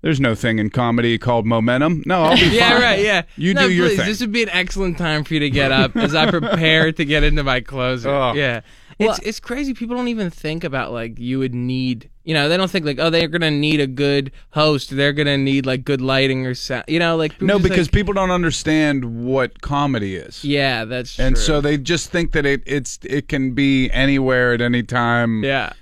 [0.00, 2.04] There's no thing in comedy called momentum.
[2.06, 2.52] No, I'll be fine.
[2.52, 2.82] yeah, fine.
[2.82, 3.04] right.
[3.04, 4.06] Yeah, You no, do your please, thing.
[4.06, 7.04] This would be an excellent time for you to get up as I prepare to
[7.04, 8.08] get into my closer.
[8.14, 8.32] Oh.
[8.34, 8.60] Yeah,
[8.98, 9.74] it's it's crazy.
[9.74, 12.10] People don't even think about like you would need.
[12.24, 14.94] You know, they don't think like, oh, they're gonna need a good host.
[14.94, 16.84] They're gonna need like good lighting or sound.
[16.88, 20.44] You know, like No, because like- people don't understand what comedy is.
[20.44, 21.42] yeah, that's and true.
[21.44, 25.72] so they just think that it it's it can be anywhere at any time yeah.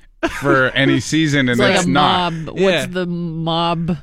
[0.40, 2.32] for any season, and It's like it's a not.
[2.32, 2.58] mob.
[2.58, 2.64] Yeah.
[2.82, 3.96] What's the mob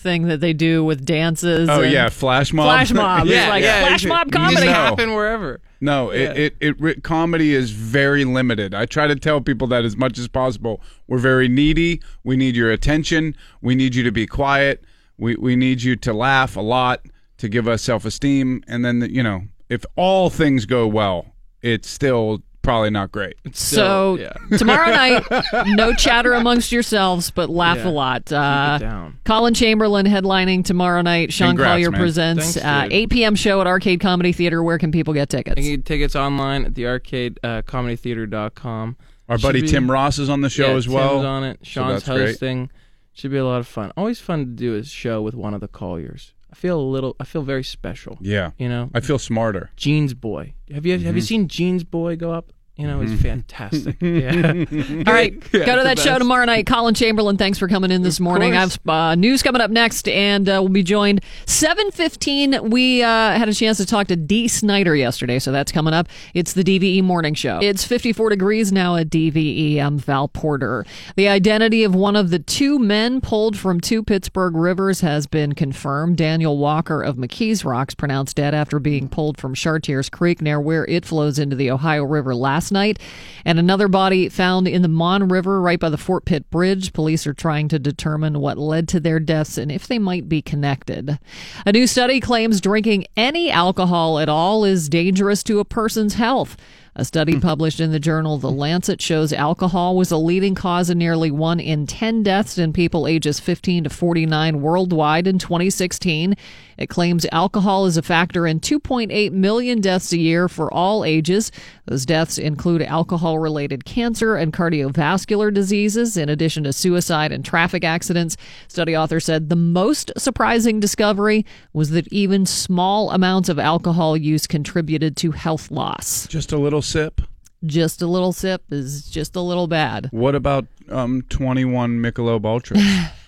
[0.00, 1.68] thing that they do with dances?
[1.68, 2.66] Oh and- yeah, flash mob.
[2.66, 3.26] Flash mob.
[3.26, 4.66] It's yeah, like yeah, flash mob can- can comedy.
[4.66, 4.72] No.
[4.72, 5.60] happen wherever.
[5.80, 6.32] No, Yeah.
[6.32, 8.74] it, it it comedy is very limited.
[8.74, 10.82] I try to tell people that as much as possible.
[11.08, 12.00] We're very needy.
[12.24, 13.34] We need your attention.
[13.62, 14.84] We need you to be quiet.
[15.16, 17.00] We we need you to laugh a lot
[17.38, 21.88] to give us self esteem, and then you know if all things go well, it's
[21.88, 23.34] still probably not great.
[23.52, 24.32] So yeah.
[24.58, 25.24] tomorrow night,
[25.66, 27.88] no chatter amongst yourselves, but laugh Yeah.
[27.88, 28.32] a lot.
[28.32, 29.18] Uh, down.
[29.24, 31.32] Colin Chamberlain headlining tomorrow night.
[31.32, 32.00] Sean Congrats, Collier man.
[32.00, 33.34] presents Thanks, uh, 8 p.m.
[33.34, 34.62] show at Arcade Comedy Theater.
[34.62, 35.56] Where can people get tickets?
[35.58, 38.96] You can get tickets online at the arcade uh, comedytheater.com.
[39.28, 41.14] Our Should buddy be- Tim Ross is on the show yeah, as well.
[41.14, 41.58] Tim's on it.
[41.62, 42.18] so Sean's great.
[42.28, 42.70] hosting.
[43.12, 43.92] Should be a lot of fun.
[43.96, 46.32] Always fun to do a show with one of the Colliers.
[46.52, 47.14] I feel a little.
[47.20, 48.18] I feel very special.
[48.20, 49.70] Yeah, You know, I feel smarter.
[49.76, 50.54] Jeans Boy.
[50.72, 51.06] Have you Mm-hmm.
[51.06, 52.52] have you seen Jeans Boy go up?
[52.80, 53.96] You know, he's fantastic.
[54.00, 54.46] yeah.
[55.06, 56.66] All right, go to that show tomorrow night.
[56.66, 58.56] Colin Chamberlain, thanks for coming in this morning.
[58.56, 62.70] I've uh, news coming up next, and uh, we'll be joined seven fifteen.
[62.70, 66.08] We uh, had a chance to talk to Dee Snider yesterday, so that's coming up.
[66.32, 67.58] It's the DVE Morning Show.
[67.60, 69.78] It's fifty four degrees now at DVE.
[69.78, 70.86] I'm Val Porter.
[71.16, 75.54] The identity of one of the two men pulled from two Pittsburgh rivers has been
[75.54, 76.16] confirmed.
[76.16, 80.86] Daniel Walker of McKees Rocks pronounced dead after being pulled from Chartiers Creek near where
[80.86, 82.98] it flows into the Ohio River last night.
[83.44, 86.92] And another body found in the Mon River right by the Fort Pitt Bridge.
[86.92, 90.42] Police are trying to determine what led to their deaths and if they might be
[90.42, 91.18] connected.
[91.64, 96.56] A new study claims drinking any alcohol at all is dangerous to a person's health.
[96.96, 97.40] A study hmm.
[97.40, 101.60] published in the journal The Lancet shows alcohol was a leading cause of nearly one
[101.60, 106.36] in 10 deaths in people ages 15 to 49 worldwide in 2016.
[106.80, 111.52] It claims alcohol is a factor in 2.8 million deaths a year for all ages.
[111.84, 117.84] Those deaths include alcohol related cancer and cardiovascular diseases, in addition to suicide and traffic
[117.84, 118.38] accidents.
[118.66, 124.46] Study author said the most surprising discovery was that even small amounts of alcohol use
[124.46, 126.26] contributed to health loss.
[126.28, 127.20] Just a little sip.
[127.66, 130.08] Just a little sip is just a little bad.
[130.12, 132.82] What about um 21 Michelob Ultras?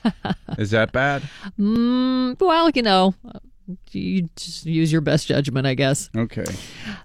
[0.59, 1.23] is that bad?
[1.59, 3.15] Mm, well, you know,
[3.91, 6.11] you just use your best judgment, I guess.
[6.17, 6.45] Okay.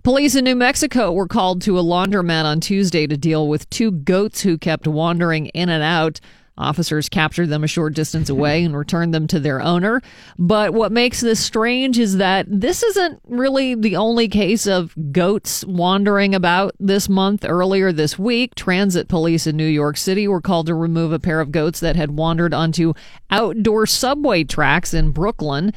[0.04, 3.92] Police in New Mexico were called to a laundromat on Tuesday to deal with two
[3.92, 6.20] goats who kept wandering in and out.
[6.58, 10.02] Officers captured them a short distance away and returned them to their owner.
[10.40, 15.64] But what makes this strange is that this isn't really the only case of goats
[15.66, 17.46] wandering about this month.
[17.46, 21.42] Earlier this week, transit police in New York City were called to remove a pair
[21.42, 22.94] of goats that had wandered onto
[23.30, 25.74] outdoor subway tracks in Brooklyn.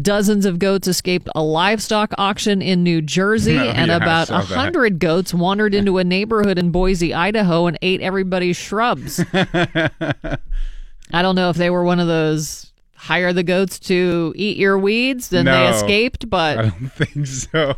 [0.00, 4.38] Dozens of goats escaped a livestock auction in New Jersey, Oh, and yeah, about a
[4.40, 9.24] hundred goats wandered into a neighborhood in Boise, Idaho, and ate everybody's shrubs.
[9.32, 14.78] I don't know if they were one of those hire the goats to eat your
[14.78, 17.76] weeds, then they escaped, but I don't think so.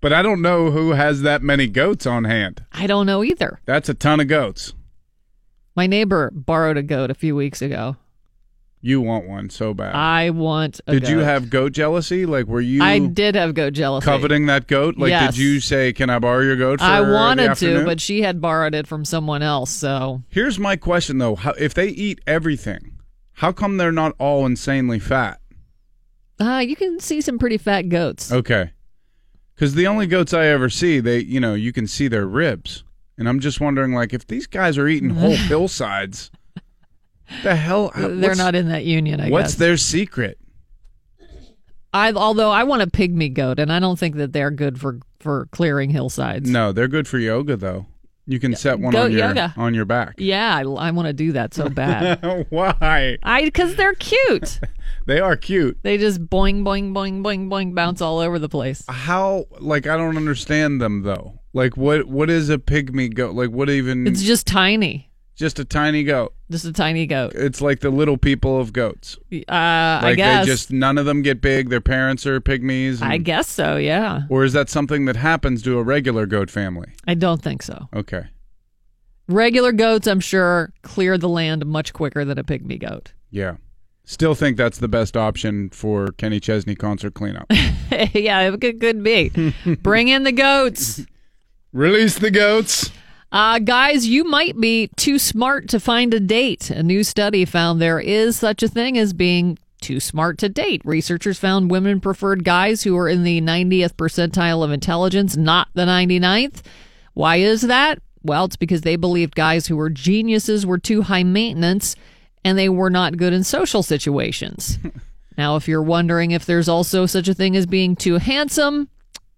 [0.00, 2.64] but I don't know who has that many goats on hand.
[2.72, 3.60] I don't know either.
[3.64, 4.74] That's a ton of goats.
[5.74, 7.96] My neighbor borrowed a goat a few weeks ago.
[8.82, 9.94] You want one so bad.
[9.94, 12.24] I want a did you have goat jealousy?
[12.24, 14.06] Like, were you I did have goat jealousy.
[14.06, 14.96] coveting that goat?
[14.96, 15.34] Like, Yes.
[15.34, 18.40] did you say, "Can I borrow your goat?" For I wanted to, but she had
[18.40, 22.92] borrowed it from someone else, so here's my question though: how, If they eat everything,
[23.34, 25.40] how come they're not all insanely fat?
[26.40, 28.32] uh, you can see some pretty fat goats.
[28.32, 28.70] Okay,
[29.54, 32.82] because the only goats I ever see, they, you know, you can see their ribs,
[33.18, 36.30] and I'm just wondering, like, if these guys are eating whole hillsides,
[37.42, 37.90] the hell?
[37.94, 39.58] Uh, they're not in that union, I What's guess.
[39.58, 40.38] their secret?
[41.92, 45.00] I although I want a pygmy goat, and I don't think that they're good for
[45.18, 46.48] for clearing hillsides.
[46.48, 47.86] No, they're good for yoga though.
[48.26, 49.54] You can set one Goat on your yoga.
[49.56, 50.14] on your back.
[50.18, 52.46] Yeah, I, I want to do that so bad.
[52.50, 53.18] Why?
[53.24, 54.60] I because they're cute.
[55.06, 55.78] They are cute.
[55.82, 58.84] They just boing boing boing boing boing bounce all over the place.
[58.88, 59.46] How?
[59.58, 61.40] Like I don't understand them though.
[61.52, 62.04] Like what?
[62.04, 63.34] What is a pygmy goat?
[63.34, 64.06] Like what even?
[64.06, 66.34] It's just tiny, just a tiny goat.
[66.50, 67.32] Just a tiny goat.
[67.34, 69.16] It's like the little people of goats.
[69.32, 70.44] Uh, I guess.
[70.46, 71.68] they just none of them get big.
[71.70, 73.00] Their parents are pygmies.
[73.00, 73.76] and- I guess so.
[73.76, 76.88] Yeah, Or is that something that happens to a regular goat family?
[77.06, 77.88] I don't think so.
[77.94, 78.24] Okay.
[79.28, 83.12] Regular goats, I'm sure, clear the land much quicker than a pygmy goat.
[83.30, 83.56] Yeah.
[84.04, 87.46] Still think that's the best option for Kenny Chesney concert cleanup.
[88.12, 89.54] yeah, it could, could be.
[89.82, 91.06] Bring in the goats.
[91.72, 92.90] Release the goats.
[93.32, 96.70] Uh, guys, you might be too smart to find a date.
[96.70, 100.82] A new study found there is such a thing as being too smart to date.
[100.84, 105.86] Researchers found women preferred guys who were in the 90th percentile of intelligence, not the
[105.86, 106.62] 99th.
[107.14, 108.00] Why is that?
[108.22, 111.94] Well, it's because they believed guys who were geniuses were too high maintenance
[112.44, 114.78] and they were not good in social situations.
[115.38, 118.88] now, if you're wondering if there's also such a thing as being too handsome,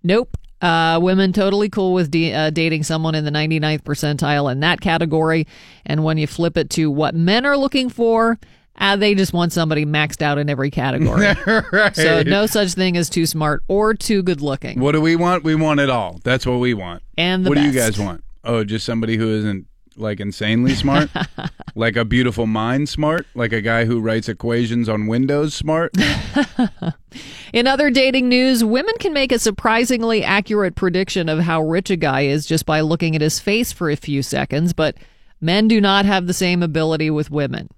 [0.02, 0.36] Nope.
[0.62, 4.80] Uh, women totally cool with de- uh, dating someone in the 99th percentile in that
[4.80, 5.46] category.
[5.84, 8.38] And when you flip it to what men are looking for,
[8.78, 11.26] Ah, they just want somebody maxed out in every category.
[11.72, 11.94] right.
[11.94, 14.80] So no such thing as too smart or too good looking.
[14.80, 15.44] What do we want?
[15.44, 16.20] We want it all.
[16.24, 17.02] That's what we want.
[17.18, 18.24] And the what do you guys want?
[18.44, 21.10] Oh, just somebody who isn't like insanely smart,
[21.74, 25.92] like a beautiful mind smart, like a guy who writes equations on Windows smart.
[27.52, 31.96] In other dating news, women can make a surprisingly accurate prediction of how rich a
[31.96, 34.96] guy is just by looking at his face for a few seconds, but
[35.40, 37.68] men do not have the same ability with women.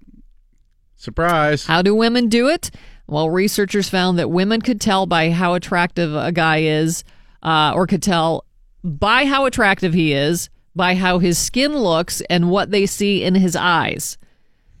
[0.95, 1.65] Surprise!
[1.65, 2.71] How do women do it?
[3.07, 7.03] Well, researchers found that women could tell by how attractive a guy is,
[7.43, 8.45] uh, or could tell
[8.83, 13.35] by how attractive he is, by how his skin looks, and what they see in
[13.35, 14.17] his eyes.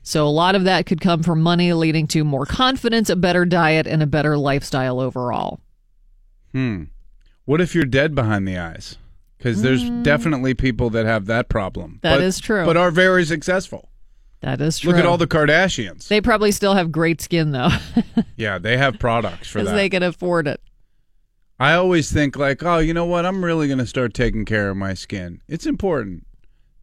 [0.03, 3.45] So, a lot of that could come from money, leading to more confidence, a better
[3.45, 5.59] diet, and a better lifestyle overall.
[6.51, 6.83] Hmm.
[7.45, 8.97] What if you're dead behind the eyes?
[9.37, 11.93] Because there's definitely people that have that problem.
[11.97, 12.01] Mm.
[12.01, 12.65] That but, is true.
[12.65, 13.89] But are very successful.
[14.41, 14.91] That is true.
[14.91, 16.07] Look at all the Kardashians.
[16.07, 17.69] They probably still have great skin, though,
[18.35, 19.75] yeah, they have products for because that.
[19.75, 20.61] they can afford it.
[21.59, 23.25] I always think like, oh, you know what?
[23.25, 25.41] I'm really going to start taking care of my skin.
[25.47, 26.25] It's important.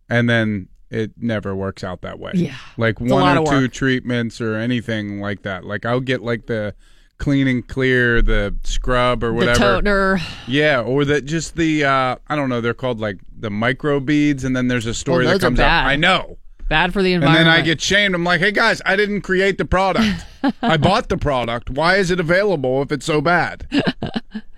[0.09, 2.33] And then it never works out that way.
[2.35, 2.57] Yeah.
[2.77, 5.65] Like It's one or two treatments or anything like that.
[5.65, 6.75] Like I'll get like the
[7.19, 9.53] clean and clear, the scrub or whatever.
[9.59, 10.19] The toner.
[10.47, 14.45] Yeah, or that just the uh I don't know, they're called like the micro beads
[14.45, 15.65] and then there's a story Well, that those are comes up.
[15.65, 15.87] bad.
[15.87, 16.37] I know.
[16.69, 17.41] Bad for the environment.
[17.41, 18.15] And then I get shamed.
[18.15, 20.25] I'm like, "Hey guys, I didn't create the product.
[20.63, 21.69] I bought the product.
[21.71, 23.67] Why is it available if it's so bad?"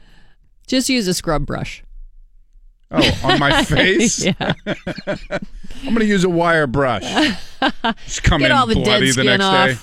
[0.67, 1.83] Just use a scrub brush.
[2.91, 4.25] Oh, on my face?
[4.25, 4.35] yeah.
[4.67, 5.15] I'm
[5.85, 7.03] going to use a wire brush.
[8.07, 9.67] Just come Get in all the dead bloody the skin next off.
[9.69, 9.77] day.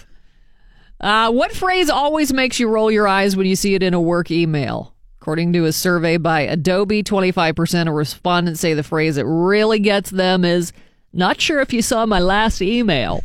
[1.08, 4.02] Uh, what phrase always makes you roll your eyes when you see it in a
[4.02, 4.94] work email?
[5.20, 10.10] According to a survey by Adobe, 25% of respondents say the phrase that really gets
[10.10, 10.74] them is,
[11.14, 13.22] not sure if you saw my last email.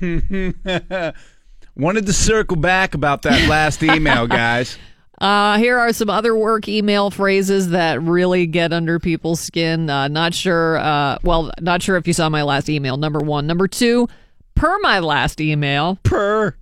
[1.76, 4.76] Wanted to circle back about that last email, guys.
[5.18, 9.88] Uh, here are some other work email phrases that really get under people's skin.
[9.88, 10.76] Uh, not sure.
[10.76, 12.96] Uh, well, not sure if you saw my last email.
[12.96, 13.46] Number one.
[13.46, 14.08] Number two.
[14.54, 15.98] Per my last email.
[16.02, 16.54] Per.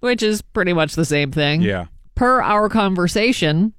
[0.00, 1.62] Which is pretty much the same thing.
[1.62, 1.86] Yeah.
[2.14, 3.74] Per our conversation.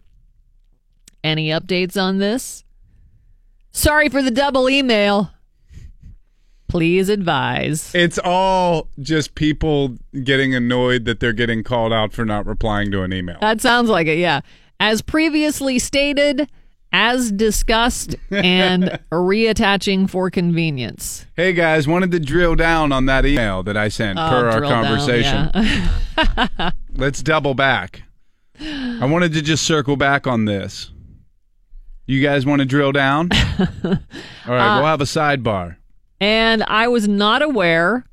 [1.24, 2.64] Any updates on this?
[3.72, 5.32] Sorry for the double email.
[6.72, 7.94] Please advise.
[7.94, 13.02] It's all just people getting annoyed that they're getting called out for not replying to
[13.04, 13.38] an email.
[13.42, 14.40] That sounds like it, yeah.
[14.80, 16.50] As previously stated,
[16.94, 21.26] as discussed, and reattaching for convenience.
[21.36, 24.60] Hey guys, wanted to drill down on that email that I sent Oh, per our
[24.60, 25.52] drill down, conversation.
[25.54, 26.72] yeah.
[26.96, 28.04] Let's double back.
[28.62, 30.92] I wanted to just circle back on this.
[32.06, 33.30] You guys want to drill down?
[33.60, 33.98] All
[34.48, 35.76] right, Uh, we'll have a sidebar.
[36.22, 38.06] And I was not aware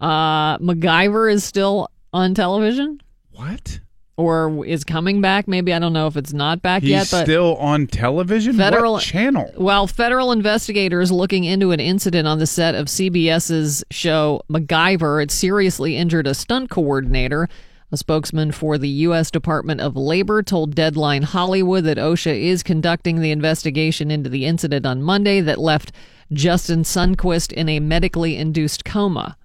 [0.00, 3.00] uh, MacGyver is still on television.
[3.32, 3.80] What?
[4.16, 5.48] Or is coming back?
[5.48, 7.08] Maybe I don't know if it's not back He's yet.
[7.10, 8.56] But still on television?
[8.56, 9.50] Federal what channel?
[9.56, 15.22] Well, federal investigators looking into an incident on the set of CBS's show MacGyver.
[15.22, 17.48] It seriously injured a stunt coordinator.
[17.90, 19.30] A spokesman for the U.S.
[19.30, 24.84] Department of Labor told Deadline Hollywood that OSHA is conducting the investigation into the incident
[24.84, 25.92] on Monday that left
[26.32, 29.36] Justin Sundquist in a medically induced coma.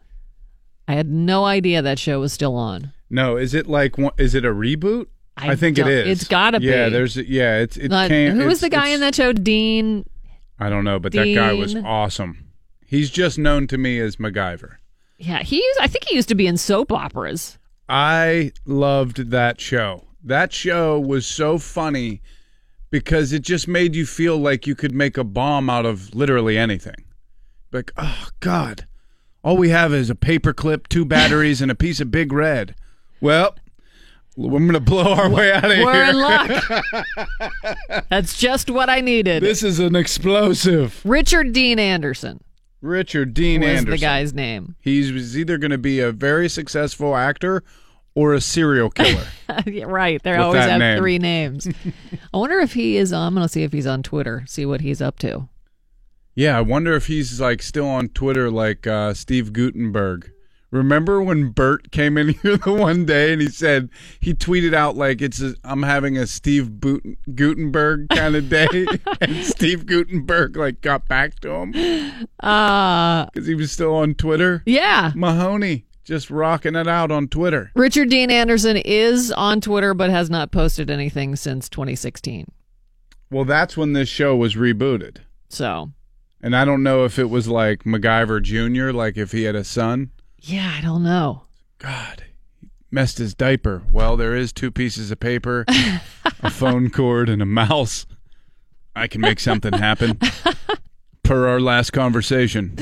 [0.88, 2.94] I had no idea that show was still on.
[3.10, 5.08] No, is it like is it a reboot?
[5.38, 6.08] I think it is.
[6.08, 6.68] It's gotta be.
[6.68, 9.32] Yeah, there's yeah, it's it Not- came who was the guy in that show?
[9.34, 10.06] Dean.
[10.60, 12.50] I don't know, but that guy was awesome.
[12.86, 14.78] He's just known to me as MacGyver.
[15.18, 15.58] Yeah, he.
[15.58, 17.58] Used, I think he used to be in soap operas.
[17.88, 20.06] I loved that show.
[20.24, 22.22] That show was so funny
[22.92, 26.58] because it just made you feel like you could make a bomb out of literally
[26.58, 27.06] anything.
[27.72, 28.88] Like, oh God,
[29.44, 32.76] all we have is a paperclip, two batteries, and a piece of Big Red.
[33.22, 33.56] Well,
[34.36, 35.86] we're gonna blow our way out of here.
[35.86, 36.64] We're in luck.
[38.10, 39.44] That's just what I needed.
[39.44, 41.02] This is an explosive.
[41.04, 42.42] Richard Dean Anderson
[42.82, 43.92] Richard Dean was Anderson.
[43.92, 44.76] the guy's name.
[44.80, 47.64] He's either going to be a very successful actor
[48.16, 49.28] or a serial killer.
[49.66, 50.22] Yeah, right.
[50.22, 51.00] They always have name.
[51.00, 51.68] three names.
[52.34, 53.12] I wonder if he is.
[53.12, 54.44] I'm going to see if he's on Twitter.
[54.48, 55.50] See what he's up to.
[56.36, 60.30] yeah, I wonder if he's like still on Twitter like uh, Steve Guttenberg.
[60.72, 64.96] Remember when Bert came in here the one day and he said he tweeted out
[64.96, 68.86] like it's a, I'm having a Steve Boot- Guttenberg kind of day,
[69.20, 74.62] and Steve Guttenberg like got back to him Uh because he was still on Twitter.
[74.68, 75.12] yeah.
[75.16, 77.72] Mahoney just rocking it out on Twitter.
[77.76, 82.52] Richard Dean Anderson is on Twitter, but has not posted anything since 2016.
[83.30, 85.18] Well, that's when this show was rebooted.
[85.50, 85.92] So
[86.42, 89.64] And I don't know if it was like MacGyver Jr., like if he had a
[89.64, 90.10] son.
[90.40, 91.44] yeah, I don't know.
[91.78, 92.24] God,
[92.90, 93.84] messed his diaper.
[93.92, 95.64] Well, there is two pieces of paper,
[96.42, 98.08] a phone cord, and a mouse.
[98.96, 100.20] I can make something happen.
[101.24, 102.76] Per our last conversation.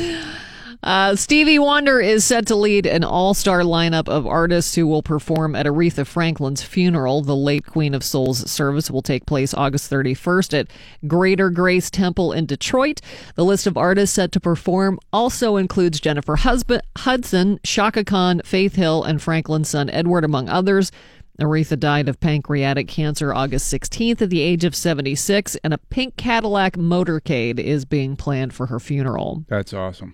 [0.88, 5.04] Uh, Stevie Wonder is set to lead an all star lineup of artists who will
[5.04, 7.22] perform at Aretha Franklin's funeral.
[7.22, 10.68] The late Queen of Soul's service will take place August 31st at
[11.06, 13.02] Greater Grace Temple in Detroit.
[13.36, 18.76] The list of artists set to perform also includes Jennifer Husband- Hudson, Chaka Khan, Faith
[18.76, 20.94] Hill, and Franklin's son Edward, among others.
[21.38, 26.16] Aretha died of pancreatic cancer August 16th at the age of 76, and a pink
[26.16, 29.44] Cadillac motorcade is being planned for her funeral.
[29.50, 30.14] That's awesome.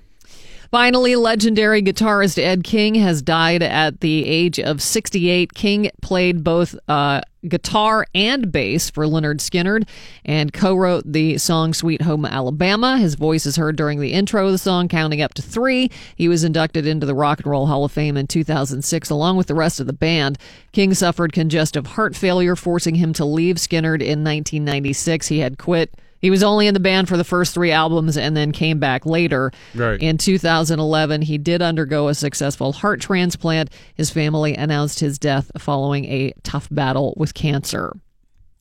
[0.74, 5.54] Finally, legendary guitarist Ed King has died at the age of 68.
[5.54, 9.88] King played both uh, guitar and bass for Lynyrd Skynyrd
[10.26, 12.98] and co wrote the song Sweet Home Alabama.
[12.98, 15.92] His voice is heard during the intro of the song, counting up to three.
[16.16, 19.46] He was inducted into the Rock and Roll Hall of Fame in 2006 along with
[19.46, 20.40] the rest of the band.
[20.72, 25.28] King suffered congestive heart failure, forcing him to leave Skynyrd in 1996.
[25.28, 25.94] He had quit.
[26.24, 29.06] He was only in the band for the first three albums and then came back
[29.06, 29.52] later.
[29.76, 30.02] Right.
[30.02, 33.70] In 2011, he did undergo a successful heart transplant.
[33.96, 37.92] His family announced his death following a tough battle with cancer.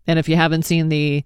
[0.08, 1.22] And if you haven't seen the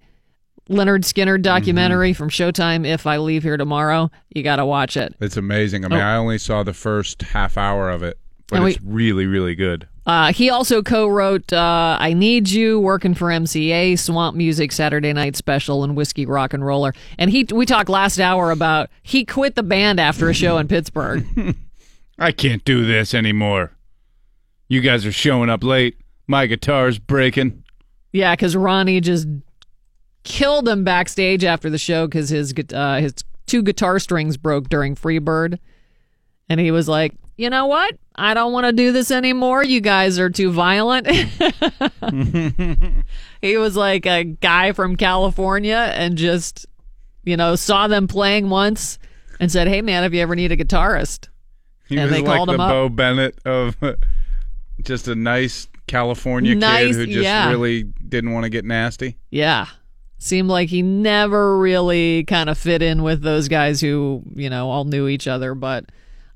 [0.69, 1.41] Lynyrd Skynyrd mm-hmm.
[1.41, 5.15] documentary from Showtime, If I Leave Here Tomorrow, you got to watch it.
[5.19, 5.85] It's amazing.
[5.85, 6.03] I mean, Oh.
[6.03, 8.19] I only saw the first half hour of it,
[8.49, 9.87] but we- it's really, really good.
[10.07, 15.35] Uh, he also co-wrote uh, "I Need You," working for MCA, Swamp Music, Saturday Night
[15.35, 16.93] Special, and Whiskey Rock and Roller.
[17.17, 20.69] And he, we talked last hour about he quit the band after a show in
[20.69, 21.25] Pittsburgh.
[22.19, 23.73] I can't do this anymore.
[24.69, 25.97] You guys are showing up late.
[26.25, 27.63] My guitar's breaking.
[28.13, 29.27] Yeah, because Ronnie just
[30.23, 33.13] killed him backstage after the show because his uh, his
[33.45, 35.59] two guitar strings broke during Freebird,
[36.47, 37.97] and he was like, "You know what?
[38.17, 39.63] I don't want to do this anymore.
[39.63, 41.07] You guys are too violent."
[43.41, 46.65] he was like a guy from California and just,
[47.23, 48.99] you know, saw them playing once
[49.39, 51.29] and said, "Hey, man, if you ever need a guitarist."
[51.87, 52.69] He And they like called the him up.
[52.69, 53.77] Bo Bennett of
[54.81, 57.49] just a nice California Nice, kid who just yeah.
[57.49, 59.17] really didn't want to get nasty.
[59.29, 59.67] Yeah.
[60.19, 64.69] Seemed like he never really kind of fit in with those guys who, you know,
[64.69, 65.55] all knew each other.
[65.55, 65.85] But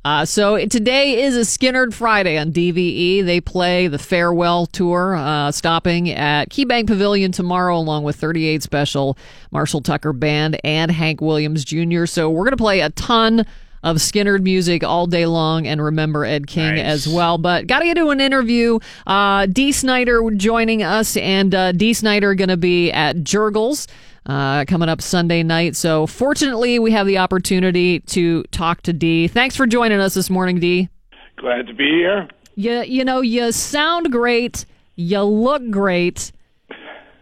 [0.03, 3.23] uh, so today is a Skynyrd Friday on DVE.
[3.23, 9.17] They play the farewell tour, uh, stopping at KeyBank Pavilion tomorrow, along with 38 Special,
[9.51, 12.05] Marshall Tucker Band, and Hank Williams Jr.
[12.07, 13.45] So we're going to play a ton
[13.83, 17.37] of Skynyrd music all day long and remember Ed King as well.
[17.37, 18.79] But got to get to an interview.
[19.07, 23.87] Uh, Dee Snider joining us, and uh, Dee Snider going to be at Jurgles.
[24.23, 25.75] Uh, coming up Sunday night.
[25.75, 29.27] So, fortunately, we have the opportunity to talk to D.
[29.27, 30.89] Thanks for joining us this morning, D.
[31.37, 32.29] Glad to be here.
[32.55, 34.65] You, you know, you sound great.
[34.95, 36.31] You look great.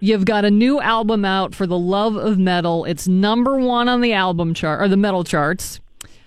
[0.01, 2.85] You've got a new album out for the love of metal.
[2.85, 5.79] It's number one on the album chart or the metal charts.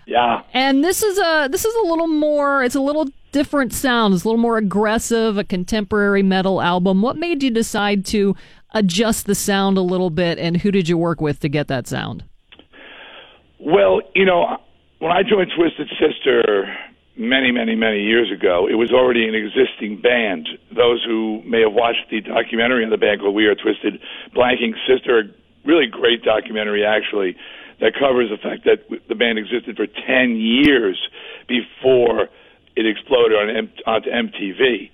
[0.06, 0.42] Yeah.
[0.52, 2.62] And this is a this is a little more.
[2.62, 4.12] It's a little different sound.
[4.14, 5.38] It's a little more aggressive.
[5.38, 7.00] A contemporary metal album.
[7.02, 8.36] What made you decide to
[8.72, 10.38] adjust the sound a little bit?
[10.38, 12.24] And who did you work with to get that sound?
[13.58, 14.58] Well, you know,
[14.98, 16.74] when I joined Twisted Sister
[17.16, 20.48] many, many, many years ago, it was already an existing band.
[20.74, 24.00] Those who may have watched the documentary on the band called We Are Twisted,
[24.34, 25.22] Blanking Sister, a
[25.64, 27.36] really great documentary actually,
[27.80, 30.98] that covers the fact that the band existed for 10 years
[31.48, 32.28] before
[32.76, 34.90] it exploded on onto MTV.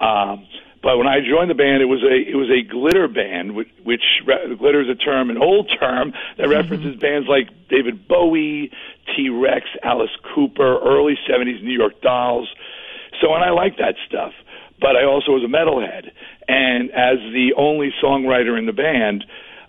[0.00, 0.46] Um,
[0.82, 3.68] but when I joined the band, it was a it was a glitter band, which,
[3.84, 6.52] which re- glitter is a term, an old term that mm-hmm.
[6.52, 8.70] references bands like David Bowie,
[9.14, 12.48] T Rex, Alice Cooper, early '70s New York Dolls.
[13.20, 14.32] So, and I like that stuff.
[14.80, 16.10] But I also was a metalhead,
[16.48, 19.24] and as the only songwriter in the band,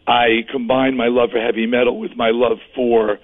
[0.08, 3.20] I combined my love for heavy metal with my love for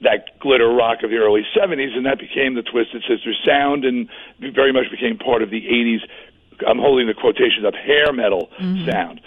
[0.00, 4.08] that glitter rock of the early 70s, and that became the Twisted Sister sound and
[4.38, 6.00] very much became part of the 80s.
[6.66, 8.48] I'm holding the quotations up hair metal
[8.90, 9.20] sound.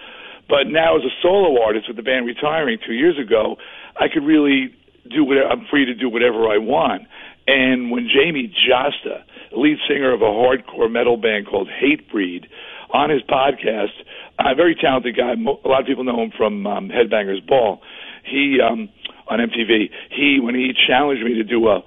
[0.49, 3.57] But now, as a solo artist with the band retiring two years ago,
[3.95, 4.75] I could really
[5.09, 7.03] do whatever, I'm free to do whatever I want.
[7.47, 9.23] And when Jamie Jasta,
[9.53, 12.45] lead singer of a hardcore metal band called Hatebreed,
[12.93, 13.91] on his podcast,
[14.39, 15.31] a very talented guy.
[15.31, 17.81] A lot of people know him from um, Headbangers Ball.
[18.25, 18.89] He um,
[19.27, 19.89] on MTV.
[20.09, 21.83] He when he challenged me to do a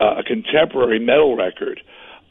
[0.00, 1.80] a contemporary metal record,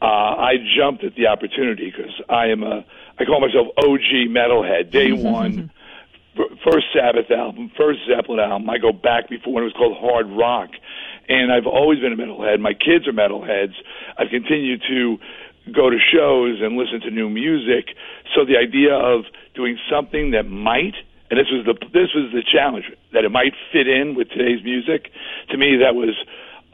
[0.04, 2.84] uh, I jumped at the opportunity because I am a
[3.18, 4.90] I call myself OG metalhead.
[4.90, 5.70] Day one,
[6.36, 8.68] f- first Sabbath album, first Zeppelin album.
[8.68, 10.70] I go back before when it was called hard rock,
[11.28, 12.60] and I've always been a metalhead.
[12.60, 13.72] My kids are metalheads.
[14.18, 15.16] I've continued to
[15.72, 17.96] go to shows and listen to new music.
[18.34, 19.24] So the idea of
[19.54, 20.94] doing something that might
[21.30, 24.62] and this was the this was the challenge that it might fit in with today's
[24.62, 25.10] music.
[25.48, 26.14] To me, that was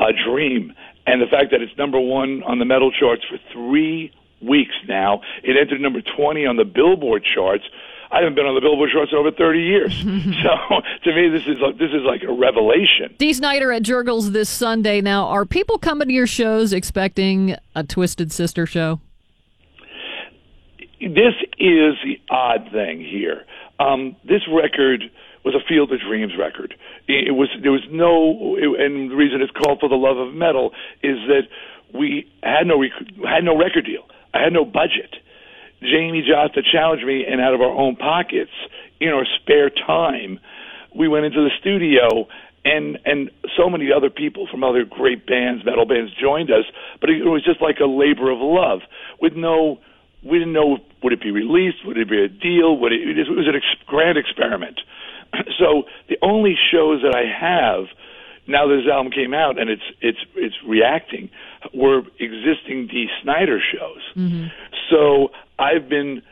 [0.00, 0.74] a dream,
[1.06, 5.20] and the fact that it's number one on the metal charts for three weeks now,
[5.42, 7.64] it entered number twenty on the Billboard charts.
[8.12, 9.96] I haven't been on the Billboard charts in over 30 years.
[10.42, 13.14] so to me, this is like, this is like a revelation.
[13.18, 15.00] Dee Snider at Jurgles this Sunday.
[15.00, 19.00] Now, are people coming to your shows expecting a Twisted Sister show?
[21.00, 23.44] This is the odd thing here.
[23.78, 25.04] Um, this record
[25.44, 26.74] was a Field of Dreams record.
[27.08, 30.72] It was there was no, and the reason it's called for the love of metal
[31.02, 31.48] is that
[31.94, 34.04] we had no rec- had no record deal.
[34.34, 35.16] I had no budget.
[35.80, 38.52] Jamie Jasta challenged me, and out of our own pockets,
[39.00, 40.38] in our spare time,
[40.94, 42.28] we went into the studio
[42.64, 46.64] and and so many other people from other great bands, metal bands, joined us.
[47.00, 48.80] But it was just like a labor of love
[49.20, 49.80] with no.
[50.22, 53.28] We didn't know would it be released, would it be a deal, would it, it
[53.30, 54.78] was an ex- grand experiment.
[55.58, 57.86] so the only shows that I have
[58.46, 61.30] now that this album came out and it's it's it's reacting
[61.74, 64.02] were existing Dee Snider shows.
[64.16, 64.46] Mm-hmm.
[64.90, 65.28] So
[65.58, 66.22] I've been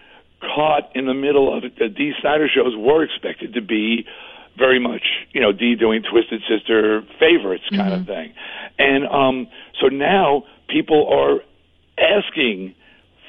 [0.40, 1.74] caught in the middle of it.
[1.78, 4.06] The Dee Snider shows were expected to be
[4.56, 8.00] very much, you know, D doing Twisted Sister favorites kind Mm-hmm.
[8.00, 8.32] of thing.
[8.78, 9.46] And um
[9.80, 11.40] so now people are
[11.98, 12.74] asking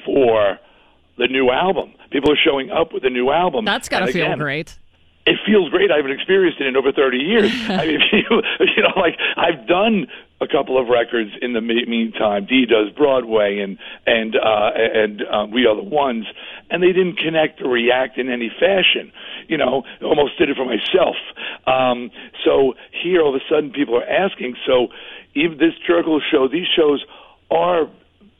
[0.05, 0.57] for
[1.17, 1.93] the new album.
[2.11, 3.65] People are showing up with the new album.
[3.65, 4.78] That's got to feel great.
[5.26, 5.91] It feels great.
[5.91, 7.51] I haven't experienced it in over 30 years.
[7.70, 8.41] I mean, you,
[8.76, 10.07] you know, like I've done
[10.41, 12.45] a couple of records in the meantime.
[12.45, 16.26] Dee does Broadway and and uh, and uh, We Are the Ones,
[16.70, 19.11] and they didn't connect or react in any fashion.
[19.47, 21.15] You know, almost did it for myself.
[21.67, 22.11] Um,
[22.45, 24.55] so here, all of a sudden, people are asking.
[24.65, 24.88] So
[25.36, 27.03] even this Jerkle show, these shows
[27.51, 27.88] are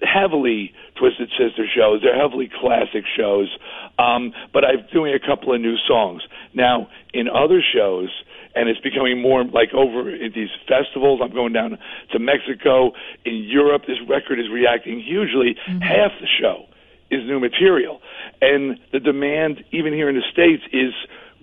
[0.02, 2.02] heavily Twisted Sister shows.
[2.02, 3.50] They're heavily classic shows.
[3.98, 6.22] Um, but I'm doing a couple of new songs.
[6.54, 8.10] Now, in other shows,
[8.56, 11.78] and it's becoming more like over at these festivals, I'm going down
[12.12, 12.92] to Mexico.
[13.26, 15.56] In Europe, this record is reacting hugely.
[15.82, 16.66] Half the show
[17.12, 18.02] is new material.
[18.42, 20.94] And the demand, even here in the States, is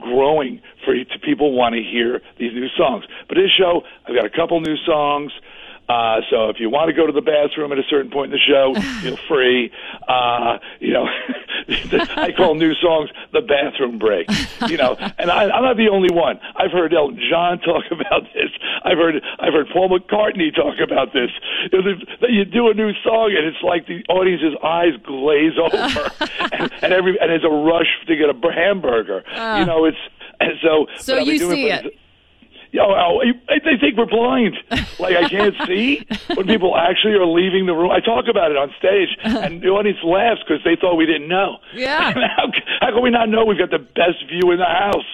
[0.01, 3.05] growing for to people want to hear these new songs.
[3.29, 5.33] But this show, I've got a couple new songs.
[5.89, 8.39] Uh, so if you want to go to the bathroom at a certain point in
[8.39, 9.70] the show, feel free.
[10.09, 11.07] Uh, you know,
[12.16, 14.26] I call new songs the bathroom break.
[14.68, 16.41] You know, and I, I'm not the only one.
[16.57, 18.51] I've heard Elton John talk about this.
[18.84, 21.30] I've heard I've heard Paul McCartney talk about this.
[21.72, 25.59] You, know, that you do a new song and it's like the audience's eyes glaze
[25.59, 26.11] over,
[26.53, 29.22] and, and every and there's a rush to get a hamburger.
[29.59, 29.99] you know, it's
[30.41, 30.87] and so.
[30.99, 31.97] So but I've been you see for- it.
[32.81, 34.57] Oh, I- they think we're blind.
[34.99, 37.91] Like I can't see when people actually are leaving the room.
[37.91, 41.29] I talk about it on stage, and the audience laughs because they thought we didn't
[41.29, 41.59] know.
[41.74, 42.12] Yeah.
[42.37, 42.51] how,
[42.81, 45.07] how can we not know we've got the best view in the house?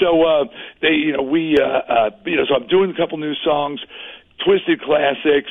[0.00, 0.44] So uh,
[0.82, 3.80] they, you know, we, uh, uh, you know, so I'm doing a couple new songs,
[4.44, 5.50] twisted classics.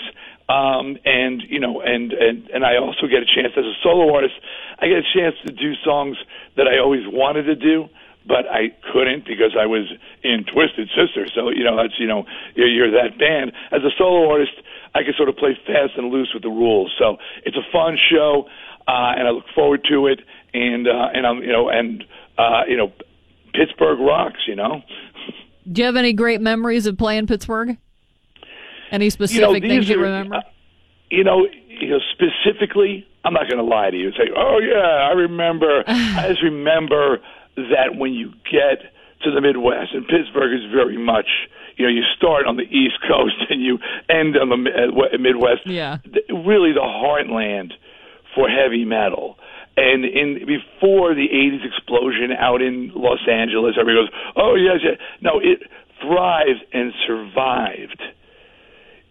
[0.49, 4.14] Um, and you know, and and and I also get a chance as a solo
[4.14, 4.34] artist.
[4.80, 6.18] I get a chance to do songs
[6.58, 7.88] that I always wanted to do,
[8.26, 9.91] but I couldn't because I was
[10.24, 11.28] in Twisted Sister.
[11.36, 13.51] So you know, that's you know, you're, you're that band.
[13.71, 14.53] As a solo artist,
[14.95, 16.93] I can sort of play fast and loose with the rules.
[16.97, 18.45] So it's a fun show,
[18.88, 20.21] uh, and I look forward to it.
[20.53, 22.03] And uh, and I'm you know, and
[22.38, 22.91] uh, you know,
[23.53, 24.41] Pittsburgh rocks.
[24.47, 24.82] You know.
[25.69, 27.78] Do you have any great memories of playing Pittsburgh?
[28.91, 30.36] Any you specific know, things you are, remember?
[30.36, 30.41] uh,
[31.09, 34.59] you know, you know, specifically, I'm not going to lie to you and say, "Oh
[34.59, 37.19] yeah, I remember." I just remember
[37.56, 38.91] that when you get
[39.24, 41.28] to the Midwest, and Pittsburgh is very much,
[41.78, 43.80] you know, you start on the East Coast and you
[44.10, 45.62] end on the uh, Midwest.
[45.66, 45.97] Yeah.
[46.30, 47.72] really the heartland
[48.36, 49.38] for heavy metal.
[49.76, 54.99] And in before the '80s explosion out in Los Angeles, everybody goes, "Oh yes, yes."
[55.20, 55.64] No, it
[55.99, 58.01] thrived and survived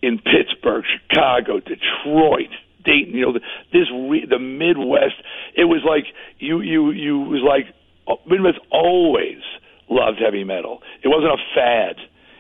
[0.03, 2.51] in Pittsburgh, Chicago, Detroit,
[2.85, 3.15] Dayton.
[3.15, 3.33] You know,
[3.73, 5.15] this re- the Midwest.
[5.57, 6.05] It was like
[6.39, 7.75] you you you it was like
[8.27, 9.39] Midwest always
[9.89, 10.83] loved heavy metal.
[11.03, 11.97] It wasn't a fad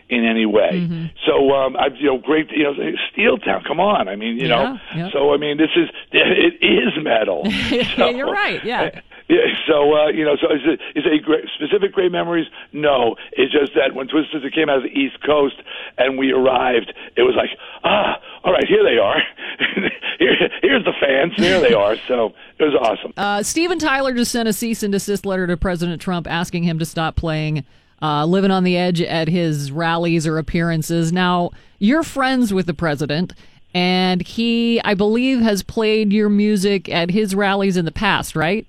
[0.09, 0.89] in any way.
[1.27, 2.75] So um I've you know great you know
[3.13, 4.09] Steel Town, come on.
[4.09, 4.63] I mean, you know.
[4.95, 5.11] Yeah, yeah.
[5.13, 7.43] So I mean this is it is metal.
[7.97, 9.01] So- You're right, yeah.
[9.33, 12.47] Yeah, so uh, you know, so is it is it a great, specific great memories?
[12.73, 15.57] No, it's just that when Twisted Sister came out of the East Coast
[15.97, 17.49] and we arrived, it was like,
[17.83, 19.23] ah, all right, here they are.
[20.19, 21.33] Here, here's the fans.
[21.37, 21.97] There they are.
[22.07, 23.13] So it was awesome.
[23.17, 26.79] Uh, Steven Tyler just sent a cease and desist letter to President Trump asking him
[26.79, 27.65] to stop playing
[28.01, 31.13] uh, Living on the Edge at his rallies or appearances.
[31.13, 33.33] Now, you're friends with the president,
[33.75, 38.67] and he, I believe, has played your music at his rallies in the past, right?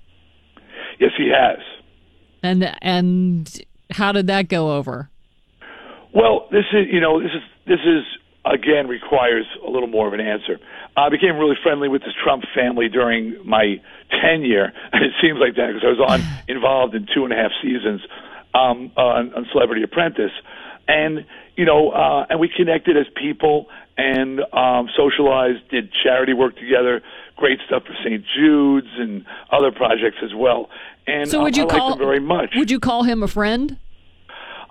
[1.04, 1.58] Yes, he has.
[2.42, 5.10] And and how did that go over?
[6.14, 8.04] Well, this is you know this is this is
[8.46, 10.58] again requires a little more of an answer.
[10.96, 15.56] I became really friendly with the Trump family during my tenure, and it seems like
[15.56, 18.00] that because I was on involved in two and a half seasons
[18.54, 20.32] um, on, on Celebrity Apprentice,
[20.88, 21.26] and
[21.56, 27.00] you know, uh, and we connected as people and um, socialized, did charity work together,
[27.36, 28.24] great stuff for St.
[28.36, 30.68] Jude's and other projects as well.
[31.06, 32.50] And So would you I like call them very much.
[32.56, 33.78] Would you call him a friend?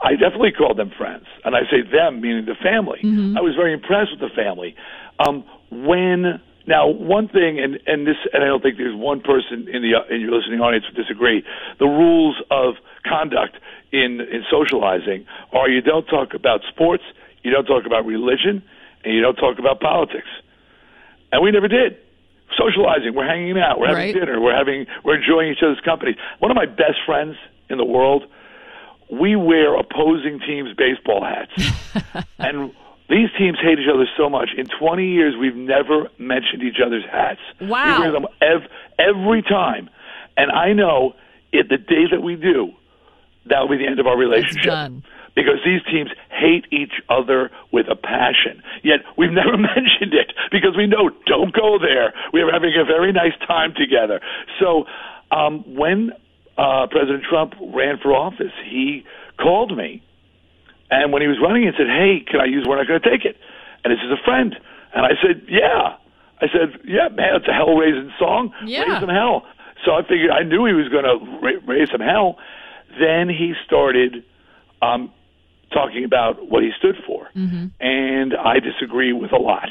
[0.02, 3.00] I definitely called them friends, and I say them meaning the family.
[3.38, 4.76] I was very impressed with the family.
[5.26, 9.68] Um, when now one thing, and and this, and I don't think there's one person
[9.72, 11.44] in the in your listening audience would disagree.
[11.80, 12.76] The rules of
[13.06, 13.58] conduct
[13.92, 17.04] in in socializing are you don't talk about sports,
[17.44, 18.64] you don't talk about religion,
[19.04, 20.28] and you don't talk about politics.
[21.32, 21.98] And we never did.
[22.58, 24.14] Socializing, we're hanging out, we're having Right.
[24.14, 26.16] dinner, we're having, we're enjoying each other's company.
[26.40, 27.36] One of my best friends
[27.70, 28.26] in the world,
[29.10, 32.72] we wear opposing teams' baseball hats, and
[33.10, 34.50] these teams hate each other so much.
[34.56, 37.42] In 20 years, we've never mentioned each other's hats.
[37.60, 37.98] Wow.
[37.98, 38.70] We wear them ev-
[39.00, 39.90] every time,
[40.38, 41.16] and I know
[41.52, 42.72] it, the day that we do,
[43.48, 45.04] that will be the end of our relationship done.
[45.36, 48.62] Because these teams hate each other with a passion.
[48.84, 52.14] Yet we've never mentioned it because we know don't go there.
[52.32, 54.22] We are having a very nice time together.
[54.60, 54.86] So
[55.32, 56.12] um, when
[56.58, 59.04] uh, President Trump ran for office, he
[59.42, 60.04] called me,
[60.92, 62.66] and when he was running, he said, "Hey, can I use?
[62.68, 63.38] We're not going to take it."
[63.84, 64.56] And this is a friend,
[64.94, 65.98] and I said, "Yeah."
[66.42, 68.54] I said, "Yeah, man, it's a hell raising song.
[68.66, 68.84] Yeah.
[68.84, 69.44] Raise some hell."
[69.86, 72.38] So I figured I knew he was going to ra- raise some hell.
[73.00, 74.24] Then he started
[74.82, 75.12] um,
[75.74, 77.28] talking about what he stood for,
[77.80, 79.70] and I disagree with a lot.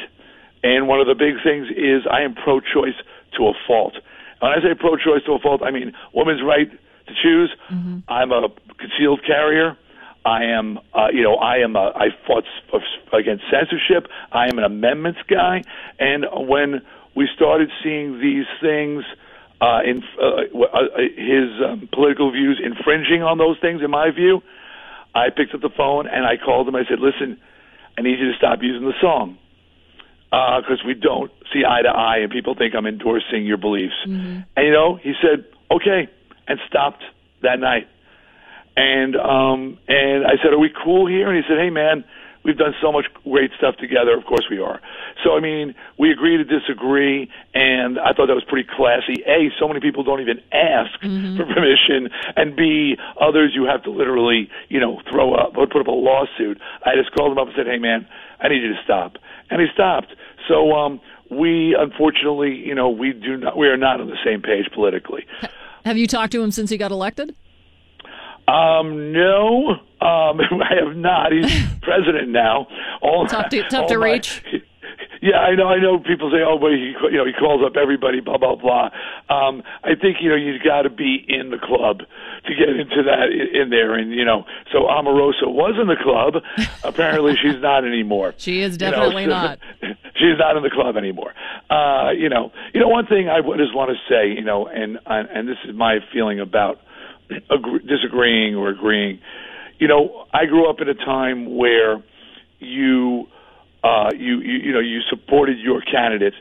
[0.63, 2.99] And one of the big things is I am pro-choice
[3.37, 3.95] to a fault.
[4.41, 6.71] When I say pro-choice to a fault, I mean women's right
[7.09, 7.51] to choose.
[8.09, 8.49] I'm a
[8.79, 9.77] concealed carrier.
[10.25, 11.75] I am, uh, you know, I am.
[11.75, 12.45] A, I fought
[13.13, 14.07] against censorship.
[14.31, 15.65] I am an amendments guy.
[15.99, 16.83] And when
[17.17, 19.05] we started seeing these things,
[19.61, 24.43] uh, in uh, uh, his um, political views infringing on those things, in my view,
[25.15, 26.75] I picked up the phone and I called him.
[26.75, 27.39] I said, "Listen,
[27.99, 29.39] I need you to stop using the song
[30.31, 33.95] because we don't see eye to eye, and people think I'm endorsing your beliefs."
[34.57, 36.09] And you know, he said, "Okay,"
[36.49, 37.03] and stopped
[37.43, 37.89] that night.
[38.77, 42.05] And um, and I said, "Are we cool here?" And he said, "Hey, man."
[42.45, 44.17] We've done so much great stuff together.
[44.17, 44.81] Of course we are.
[45.23, 49.23] So I mean, we agree to disagree, and I thought that was pretty classy.
[49.27, 53.91] A, so many people don't even ask for permission, and B, others you have to
[53.91, 56.61] literally, you know, throw up or put up a lawsuit.
[56.85, 58.07] I just called him up and said, "Hey, man,
[58.41, 59.19] I need you to stop,"
[59.51, 60.15] and he stopped.
[60.49, 64.43] So um, we, unfortunately, you know, we do not, we are not on the same
[64.43, 65.27] page politically.
[65.85, 67.35] Have you talked to him since he got elected?
[68.49, 71.33] Um, no, um, I have not.
[71.33, 72.67] He's president now.
[73.01, 74.43] All Tough to- tough to my- reach.
[75.25, 75.69] Yeah, I know.
[75.69, 76.01] I know.
[76.01, 78.91] People say, "Oh, but he, you know, he calls up everybody." Blah blah blah.
[79.31, 83.05] Um, I think you know you've got to be in the club to get into
[83.05, 86.43] that in there, and you know, so Omarosa was in the club.
[86.83, 88.35] Apparently, she's not anymore.
[88.37, 89.61] She is You know, definitely not.
[90.17, 91.33] she's not in the club anymore.
[91.71, 94.67] Uh, you know, you know one thing I would just want to say, you know,
[94.67, 96.81] and and this is my feeling about
[97.51, 99.21] agree, disagreeing or agreeing.
[99.79, 102.03] You know, I grew up in a time where
[102.59, 103.27] you
[103.83, 106.35] uh, you, you you know you supported your candidate,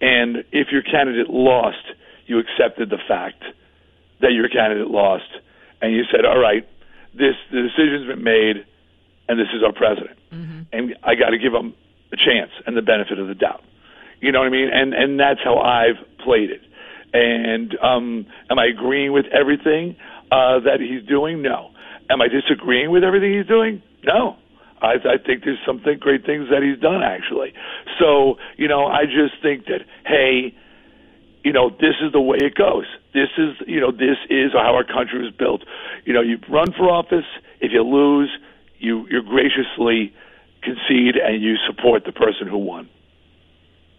[0.00, 1.84] and if your candidate lost,
[2.26, 3.42] you accepted the fact
[4.20, 5.28] that your candidate lost,
[5.82, 6.68] and you said, "All right,
[7.14, 8.64] this the decision's been made,
[9.28, 10.18] and this is our president,
[10.72, 11.74] and I got to give him
[12.12, 13.64] a chance and the benefit of the doubt."
[14.20, 14.70] You know what I mean?
[14.72, 16.62] And and that's how I've played it.
[17.12, 19.96] And um, am I agreeing with everything
[20.30, 21.42] uh, that he's doing?
[21.42, 21.70] No.
[22.10, 23.82] Am I disagreeing with everything he's doing?
[24.04, 24.36] No.
[24.80, 27.52] I, I think there's some th- great things that he's done actually.
[27.98, 30.54] So you know, I just think that hey,
[31.44, 32.86] you know, this is the way it goes.
[33.14, 35.64] This is, you know, this is how our country was built.
[36.04, 37.26] You know, you run for office.
[37.60, 38.30] If you lose,
[38.78, 40.14] you you graciously
[40.62, 42.88] concede and you support the person who won.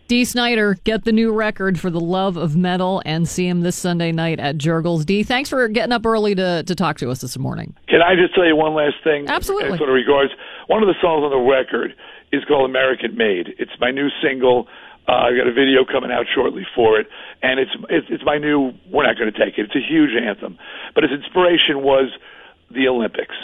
[0.10, 3.76] Dee Snider, get the new record for the love of metal and see him this
[3.76, 5.06] Sunday night at Jurgles.
[5.06, 7.76] D, thanks for getting up early to, to talk to us this morning.
[7.88, 9.28] Can I just tell you one last thing?
[9.28, 9.70] Absolutely.
[9.70, 10.32] In sort of regards,
[10.66, 11.94] one of the songs on the record
[12.32, 14.68] is called "American Made." It's my new single.
[15.08, 17.06] Uh, I got a video coming out shortly for it,
[17.44, 18.74] and it's it's, it's my new.
[18.90, 19.70] We're not going to take it.
[19.70, 20.58] It's a huge anthem,
[20.96, 22.10] but its inspiration was
[22.72, 23.38] the Olympics.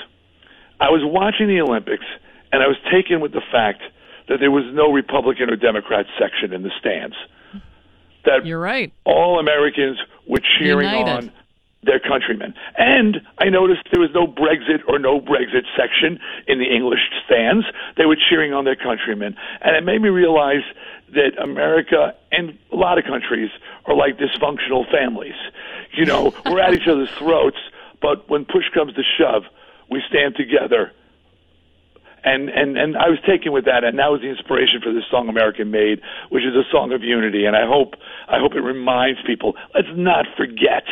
[0.81, 2.05] I was watching the Olympics,
[2.51, 3.83] and I was taken with the fact
[4.27, 7.15] that there was no Republican or Democrat section in the stands.
[8.25, 8.91] That You're right.
[9.05, 11.27] all Americans were cheering United.
[11.27, 11.31] on
[11.83, 12.53] their countrymen.
[12.77, 17.65] And I noticed there was no Brexit or no Brexit section in the English stands.
[17.97, 19.35] They were cheering on their countrymen.
[19.61, 20.63] And it made me realize
[21.13, 23.51] that America and a lot of countries
[23.85, 25.35] are like dysfunctional families.
[25.93, 27.57] You know, we're at each other's throats,
[28.01, 29.43] but when push comes to shove,
[29.89, 30.91] we stand together
[32.25, 35.03] and and and I was taken with that, and that was the inspiration for this
[35.09, 37.45] song "American Made," which is a song of unity.
[37.45, 37.93] And I hope
[38.27, 40.83] I hope it reminds people let's not forget.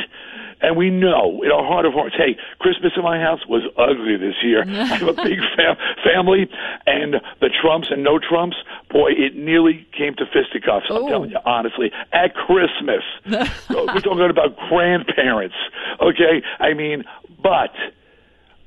[0.62, 4.16] And we know in our heart of hearts, hey, Christmas in my house was ugly
[4.16, 4.64] this year.
[4.68, 5.76] I have a big fam-
[6.06, 6.48] family,
[6.86, 8.56] and the Trumps and no Trumps,
[8.90, 10.86] boy, it nearly came to fisticuffs.
[10.90, 13.04] I'm telling you honestly, at Christmas.
[13.70, 15.56] We're talking about grandparents,
[16.00, 16.42] okay?
[16.60, 17.04] I mean,
[17.42, 17.76] but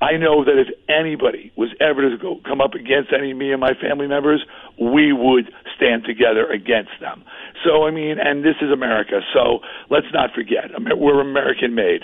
[0.01, 3.53] I know that if anybody was ever to go come up against any of me
[3.53, 4.45] and my family members,
[4.81, 7.25] we would stand together against them.
[7.65, 10.65] So I mean, and this is America, so let's not forget,
[10.97, 12.03] we're American made.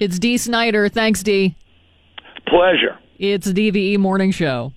[0.00, 0.88] It's Dee Snider.
[0.88, 1.54] Thanks, D.
[2.46, 2.98] Pleasure.
[3.18, 4.72] It's the DVE Morning Show.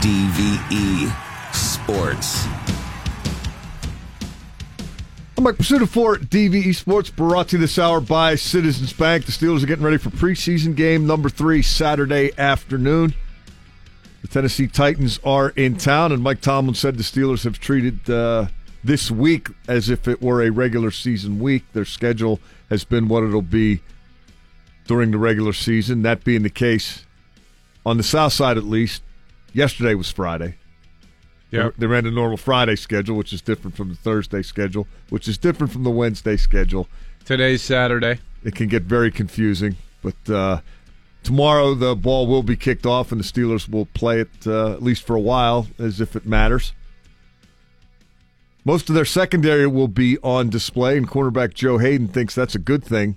[0.00, 2.67] DVE Sports.
[5.38, 9.24] I'm Mike Prisuta for DVE Sports, brought to you this hour by Citizens Bank.
[9.24, 13.14] The Steelers are getting ready for preseason game number three Saturday afternoon.
[14.22, 18.46] The Tennessee Titans are in town, and Mike Tomlin said the Steelers have treated uh,
[18.82, 21.62] this week as if it were a regular season week.
[21.72, 23.80] Their schedule has been what it'll be
[24.88, 26.02] during the regular season.
[26.02, 27.06] That being the case,
[27.86, 29.04] on the South Side at least,
[29.52, 30.56] yesterday was Friday.
[31.50, 31.74] Yep.
[31.78, 35.38] They ran the normal Friday schedule, which is different from the Thursday schedule, which is
[35.38, 36.88] different from the Wednesday schedule.
[37.24, 38.20] Today's Saturday.
[38.44, 40.60] It can get very confusing, but uh,
[41.22, 44.82] tomorrow the ball will be kicked off, and the Steelers will play it uh, at
[44.82, 46.72] least for a while, as if it matters.
[48.64, 52.58] Most of their secondary will be on display, and cornerback Joe Haden thinks that's a
[52.58, 53.16] good thing.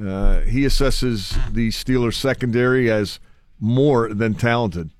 [0.00, 3.20] Uh, he assesses the Steelers secondary as
[3.60, 4.90] more than talented.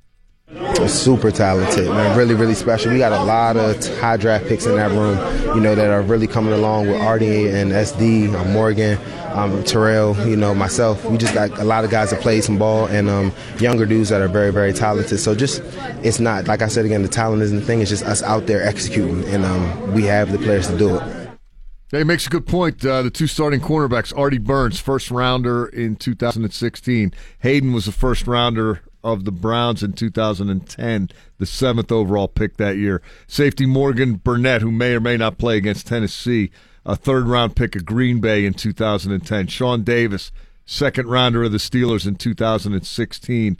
[0.86, 2.16] Super talented, man.
[2.16, 2.92] Really, really special.
[2.92, 5.18] We got a lot of high draft picks in that room,
[5.56, 8.96] you know, that are really coming along with Artie and SD, um, Morgan,
[9.32, 11.04] um, Terrell, you know, myself.
[11.04, 14.08] We just got a lot of guys that play some ball and um, younger dudes
[14.10, 15.18] that are very, very talented.
[15.18, 15.62] So just,
[16.04, 17.80] it's not, like I said again, the talent isn't the thing.
[17.80, 21.02] It's just us out there executing, and um, we have the players to do it.
[21.90, 22.86] Yeah, he makes a good point.
[22.86, 27.12] Uh, the two starting cornerbacks, Artie Burns, first rounder in 2016.
[27.40, 32.76] Haden was a first rounder of the Browns in 2010, the seventh overall pick that
[32.76, 33.02] year.
[33.26, 36.50] Safety Morgan Burnett, who may or may not play against Tennessee,
[36.84, 39.46] a third round pick of Green Bay in 2010.
[39.48, 40.32] Sean Davis,
[40.64, 43.56] second rounder of the Steelers in 2016.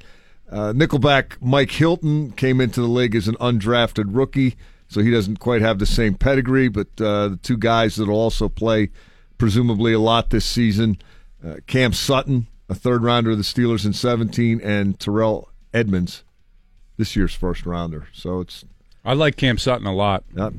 [0.51, 4.57] Uh, Nickelback Mike Hilton came into the league as an undrafted rookie,
[4.89, 8.20] so he doesn't quite have the same pedigree, but uh, the two guys that will
[8.20, 8.91] also play
[9.39, 10.99] presumably a lot this season
[11.45, 16.25] uh, Cam Sutton, a third rounder of the Steelers in 17, and Terrell Edmunds,
[16.97, 18.09] this year's first rounder.
[18.12, 18.64] So it's.
[19.05, 20.25] I like Cam Sutton a lot.
[20.37, 20.51] Uh,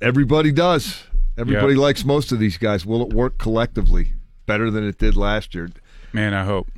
[0.00, 1.04] everybody does.
[1.36, 1.80] Everybody Yeah.
[1.80, 2.84] likes most of these guys.
[2.86, 4.12] Will it work collectively
[4.46, 5.70] better than it did last year?
[6.12, 6.68] Man, I hope.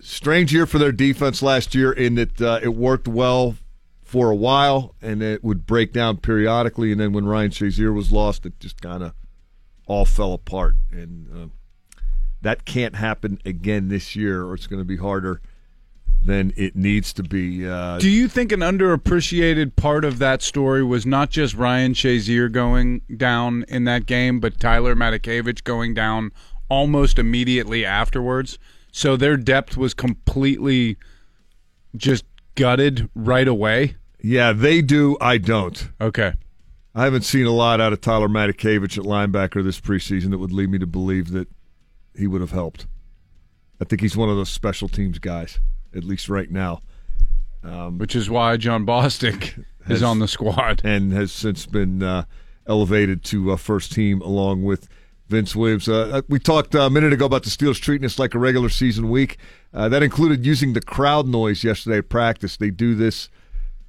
[0.00, 3.56] Strange year for their defense last year in that uh, it worked well
[4.04, 6.92] for a while and it would break down periodically.
[6.92, 9.14] And then when Ryan Shazier was lost, it just kind of
[9.86, 10.74] all fell apart.
[10.92, 11.46] And uh,
[12.42, 15.40] that can't happen again this year, or it's going to be harder
[16.24, 17.68] than it needs to be.
[17.68, 22.50] Uh, Do you think an underappreciated part of that story was not just Ryan Shazier
[22.50, 26.32] going down in that game, but Tyler Matakevich going down
[26.68, 28.58] almost immediately afterwards?
[28.90, 30.96] So their depth was completely
[31.96, 32.24] just
[32.54, 33.96] gutted right away.
[34.22, 35.16] yeah, they do.
[35.20, 35.90] I don't.
[36.00, 36.32] Okay.
[36.94, 40.52] I haven't seen a lot out of Tyler Matakevich at linebacker this preseason that would
[40.52, 41.46] lead me to believe that
[42.18, 42.86] he would have helped.
[43.80, 45.60] I think he's one of those special teams guys,
[45.94, 46.80] at least right now.
[47.62, 50.80] Um, Which is why Jon Bostic Has- is on the squad.
[50.84, 52.24] and has since been uh,
[52.66, 54.88] elevated to uh, first team along with
[55.28, 55.88] Vince Williams.
[55.88, 58.68] Uh, we talked uh, a minute ago about the Steelers treating this like a regular
[58.68, 59.38] season week.
[59.74, 62.56] Uh, that included using the crowd noise yesterday at practice.
[62.56, 63.28] They do this.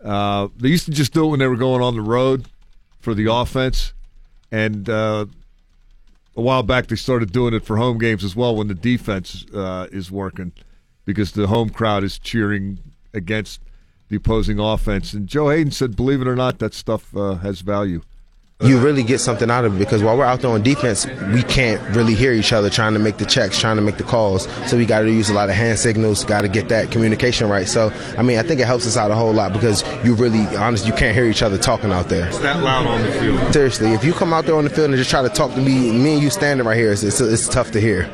[0.03, 2.47] Uh, they used to just do it when they were going on the road
[2.99, 3.93] for the offense,
[4.51, 5.25] and uh,
[6.37, 9.45] a while back they started doing it for home games as well when the defense
[9.53, 10.53] uh, is working
[11.03, 12.79] because the home crowd is cheering
[13.13, 13.59] against
[14.09, 15.13] the opposing offense.
[15.13, 18.01] And Joe Haden said, believe it or not, that stuff uh, has value.
[18.63, 21.43] You really get something out of it because while we're out there on defense, we
[21.43, 24.47] can't really hear each other trying to make the checks, trying to make the calls.
[24.67, 27.49] So we got to use a lot of hand signals, got to get that communication
[27.49, 27.67] right.
[27.67, 30.43] So, I mean, I think it helps us out a whole lot because you really,
[30.57, 32.27] honest, you can't hear each other talking out there.
[32.27, 33.53] It's that loud on the field.
[33.53, 35.61] Seriously, if you come out there on the field and just try to talk to
[35.61, 38.11] me, me and you standing right here, it's, it's, it's tough to hear.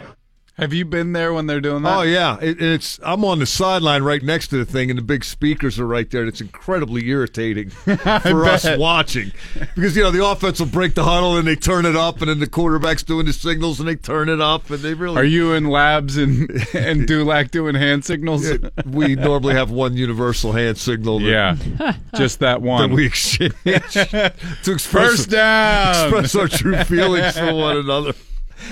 [0.57, 1.97] Have you been there when they're doing that?
[1.97, 5.03] Oh yeah, it, it's I'm on the sideline right next to the thing, and the
[5.03, 6.21] big speakers are right there.
[6.21, 9.31] And it's incredibly irritating for us watching
[9.73, 12.29] because you know the offense will break the huddle and they turn it up, and
[12.29, 15.23] then the quarterback's doing the signals and they turn it up, and they really Are
[15.23, 18.45] you in labs and and Dulac doing hand signals?
[18.85, 21.17] we normally have one universal hand signal.
[21.19, 22.89] That, Yeah, just that one.
[22.91, 24.31] that we exchange to
[24.67, 26.13] express First down.
[26.13, 28.13] express our true feelings for one another.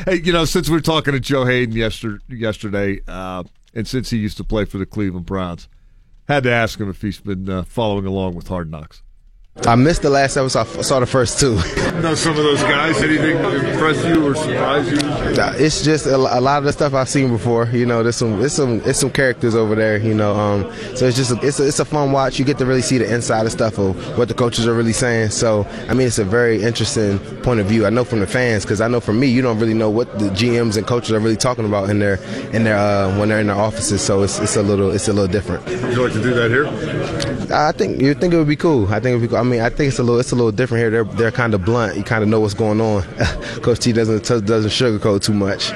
[0.06, 4.10] Hey, you know, since we are talking to Joe Haden yester- yesterday, uh, and since
[4.10, 5.68] he used to play for the Cleveland Browns,
[6.28, 9.02] had to ask him if he's been uh, following along with Hard Knocks.
[9.68, 10.80] I missed the last episode.
[10.80, 11.60] I saw the first two.
[12.02, 13.00] Know some of those guys?
[13.04, 14.98] Anything impress you or surprise you?
[15.64, 17.68] It's just a, a lot of the stuff I've seen before.
[17.68, 19.98] You know, there's some, there's some, it's some characters over there.
[19.98, 20.64] You know, um,
[20.96, 22.40] so it's just, a, it's, a, it's a fun watch.
[22.40, 24.94] You get to really see the inside of stuff of what the coaches are really
[24.94, 25.30] saying.
[25.30, 27.86] So, I mean, it's a very interesting point of view.
[27.86, 30.18] I know from the fans because I know for me, you don't really know what
[30.18, 32.16] the GMs and coaches are really talking about in their,
[32.52, 34.02] in their, uh, when they're in their offices.
[34.02, 35.66] So it's, it's a little, it's a little different.
[35.66, 36.66] Would you like to do that here?
[37.54, 38.88] I think you think it would be cool.
[38.88, 39.38] I think it would be cool.
[39.38, 40.90] I mean, I think it's a little it's a little different here.
[40.92, 41.98] They're they're kind of blunt.
[41.98, 43.02] You kind of know what's going on.
[43.62, 45.74] Coach T doesn't doesn't sugarcoat too much.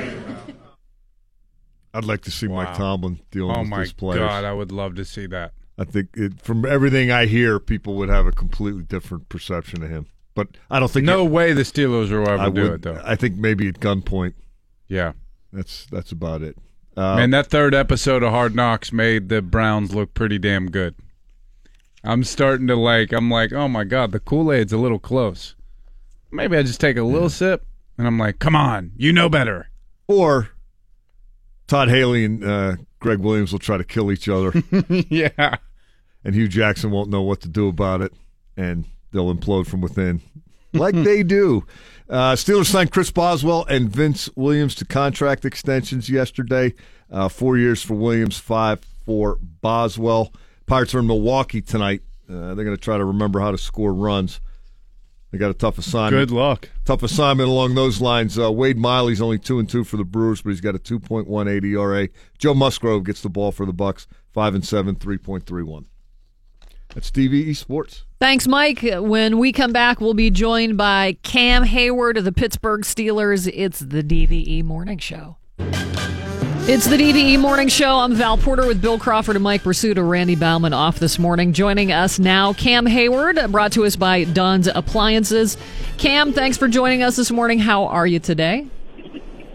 [1.93, 4.19] I'd like to see Mike Tomlin dealing oh with my these players.
[4.19, 5.53] god, I would love to see that.
[5.77, 9.89] I think it, from everything I hear, people would have a completely different perception of
[9.89, 10.07] him.
[10.33, 12.71] But I don't think No way the Steelers will ever I do would.
[12.73, 13.01] it though.
[13.03, 14.33] I think maybe at gunpoint.
[14.87, 15.13] Yeah,
[15.53, 16.57] That's that's about it.
[16.97, 20.95] Uh, man, that third episode of Hard Knocks made the Browns look pretty damn good.
[22.05, 23.11] I'm starting to like.
[23.11, 25.55] I'm like, oh my god, the Kool Aid's a little close.
[26.31, 27.65] Maybe I just take a little sip,
[27.97, 29.69] and I'm like, come on, you know better.
[30.07, 30.49] or
[31.67, 34.53] Todd Haley and uh, Gregg Williams will try to kill each other,
[34.89, 35.55] yeah,
[36.23, 38.13] and Hue Jackson won't know what to do about it,
[38.57, 40.21] and they'll implode from within,
[40.73, 41.65] like they do.
[42.07, 46.73] Uh, Steelers signed Chris Boswell and Vince Williams to contract extensions yesterday.
[47.11, 50.31] Uh, four years for Williams, five for Boswell.
[50.65, 52.01] Pirates are in Milwaukee tonight.
[52.29, 54.41] Uh, they're going to try to remember how to score runs.
[55.31, 56.29] They got a tough assignment.
[56.29, 56.69] good luck.
[56.85, 58.39] Tough assignment along those lines.
[58.39, 61.63] Uh, Wade Miley's only two and two for the Brewers, but he's got a 2.18
[61.65, 62.07] ERA.
[62.37, 65.85] Joe Musgrove gets the ball for the Bucks, five and seven, 3.31.
[66.93, 68.05] That's DVE Sports.
[68.21, 68.79] Thanks, Mike.
[68.81, 73.51] When we come back, we'll be joined by Cam Heyward of the Pittsburgh Steelers.
[73.53, 75.35] It's the DVE Morning Show.
[76.67, 77.97] It's the DVE Morning Show.
[77.99, 80.07] I'm Val Porter with Bill Crawford and Mike Prisuta.
[80.07, 81.53] Randy Baumann off this morning.
[81.53, 85.57] Joining us now, Cam Heyward, brought to us by Dunn's Appliances.
[85.99, 87.59] Cam, thanks for joining us this morning.
[87.59, 88.65] How are you today?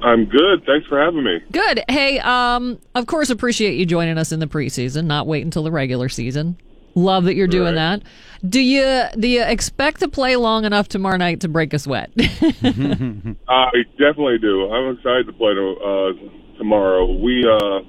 [0.05, 0.65] I'm good.
[0.65, 1.41] Thanks for having me.
[1.51, 1.83] Good.
[1.89, 5.07] Hey, um, of course, appreciate you joining us in the preseason.
[5.07, 6.59] Not wait until the regular season.
[6.95, 8.03] Love that you're doing that.
[8.49, 12.13] Do you do you expect to play long enough tomorrow night to break a sweat?
[12.19, 14.71] I definitely do.
[14.71, 16.13] I'm excited to play to, uh,
[16.61, 17.11] tomorrow.
[17.11, 17.81] We uh,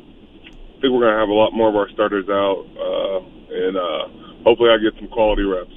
[0.79, 3.19] think we're going to have a lot more of our starters out, uh,
[3.53, 5.71] and uh, hopefully I get some quality reps.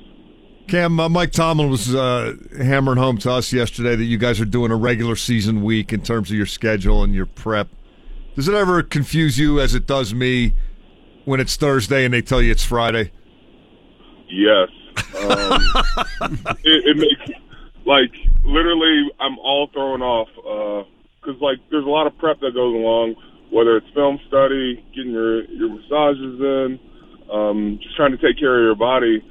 [0.69, 4.47] Cam, uh, Mike Tomlin was uh, hammering home to us yesterday that you guys are
[4.47, 7.69] doing a regular season week in terms of your schedule and your prep.
[8.37, 10.55] Does it ever confuse you, as it does me,
[11.25, 13.11] when it's Thursday and they tell you it's Friday?
[14.29, 14.69] Yes.
[15.19, 15.63] Um,
[16.65, 17.39] it, it makes
[17.85, 18.15] like
[18.45, 20.29] literally I'm all thrown off
[21.25, 23.15] because like there's a lot of prep that goes along,
[23.51, 26.79] whether it's film study, getting your your massages in,
[27.33, 29.25] um, just trying to take care of your body.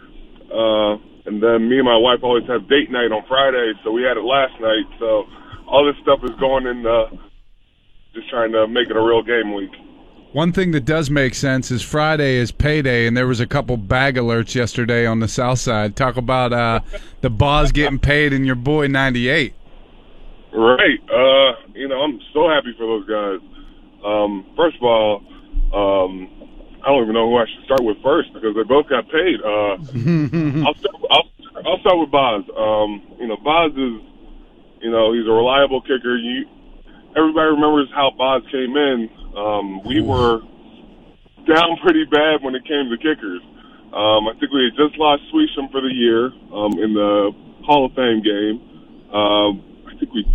[0.49, 4.03] Uh, and then me and my wife always have date night on Friday, so we
[4.03, 4.85] had it last night.
[4.99, 5.25] So
[5.67, 7.15] all this stuff is going in, uh,
[8.13, 9.71] just trying to make it a real game week.
[10.33, 13.77] One thing that does make sense is Friday is payday, and there was a couple
[13.77, 15.95] bag alerts yesterday on the south side.
[15.95, 16.79] Talk about uh,
[17.21, 19.53] the boss getting paid and your boy 98.
[20.51, 20.99] Right.
[21.07, 23.39] Uh, you know, I'm so happy for those guys.
[24.05, 25.23] Um, first of all,
[25.73, 26.29] um,
[26.83, 29.39] I don't even know who I should start with first because they both got paid.
[29.41, 29.79] Uh,
[30.67, 31.29] I'll, start, I'll,
[31.65, 32.43] I'll start with Boz.
[32.55, 34.01] Um, you know, Boz is,
[34.81, 36.17] you know, he's a reliable kicker.
[36.17, 36.45] You,
[37.15, 39.09] everybody remembers how Boz came in.
[39.35, 40.41] Um, we were
[41.47, 43.41] down pretty bad when it came to kickers.
[43.93, 47.31] Um, I think we had just lost Suisham for the year um, in the
[47.63, 48.59] Hall of Fame game.
[49.13, 50.25] Um, I think we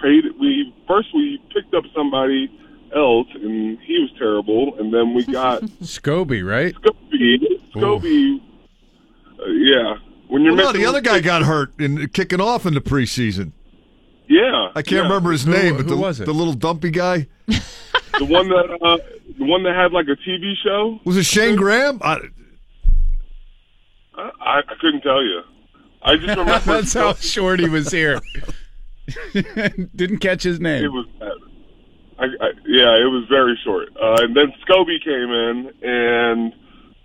[0.00, 0.38] traded.
[0.40, 2.50] We first we picked up somebody
[2.94, 4.74] else, and he was terrible.
[4.78, 6.74] And then we got Scobee, right?
[6.74, 7.38] Scobee.
[7.74, 8.40] Scobee.
[9.40, 9.94] Uh, yeah,
[10.28, 13.52] when you're Well, no, the other guy got hurt in kicking off in the preseason.
[14.26, 15.00] Yeah, I can't yeah.
[15.02, 16.26] remember his Who- name, but who the, was it?
[16.26, 17.28] the little dumpy guy
[18.18, 18.98] the one that uh,
[19.38, 20.98] the one that had like a TV show.
[21.04, 21.98] was it Shayne Graham?
[22.02, 22.18] I,
[24.16, 25.40] I, I couldn't tell you.
[26.02, 28.20] I just remember That's how short he was here.
[29.96, 30.84] Didn't catch his name.
[30.84, 31.06] It was.
[32.18, 33.88] I, I, yeah, it was very short.
[33.96, 36.52] Uh, and then Scobee came in, and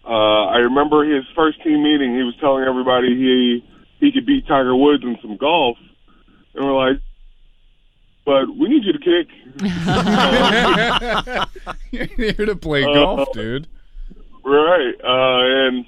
[0.06, 2.16] uh, I remember his first team meeting.
[2.16, 3.64] He was telling everybody he
[4.00, 5.78] he could beat Tiger Woods in some golf,
[6.56, 7.00] and we're like,
[8.26, 9.28] "But we need you to kick."
[11.92, 13.68] You're here to play Uh, golf, dude.
[14.44, 14.96] Right.
[15.04, 15.86] Uh, and,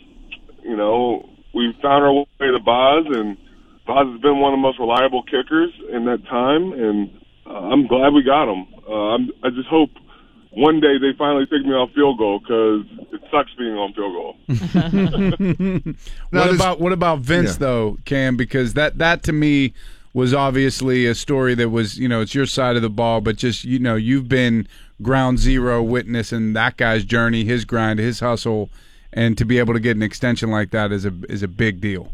[0.63, 3.37] you know, we found our way to Boz, and
[3.85, 7.09] Boz has been one of the most reliable kickers in that time, and
[7.45, 8.65] uh, I'm glad we got him.
[8.87, 9.91] Uh, I'm, I just hope
[10.51, 14.13] one day they finally take me off field goal because it sucks being on field
[14.13, 14.35] goal.
[16.31, 17.57] what about what about Vince Yeah.
[17.59, 18.37] though, Cam?
[18.37, 19.73] Because that that to me
[20.13, 23.35] was obviously a story that was you know it's your side of the ball, but
[23.35, 24.67] just you know you've been
[25.01, 28.69] ground zero witness in that guy's journey, his grind, his hustle,
[29.11, 31.81] and to be able to get an extension like that is a is a big
[31.81, 32.11] deal.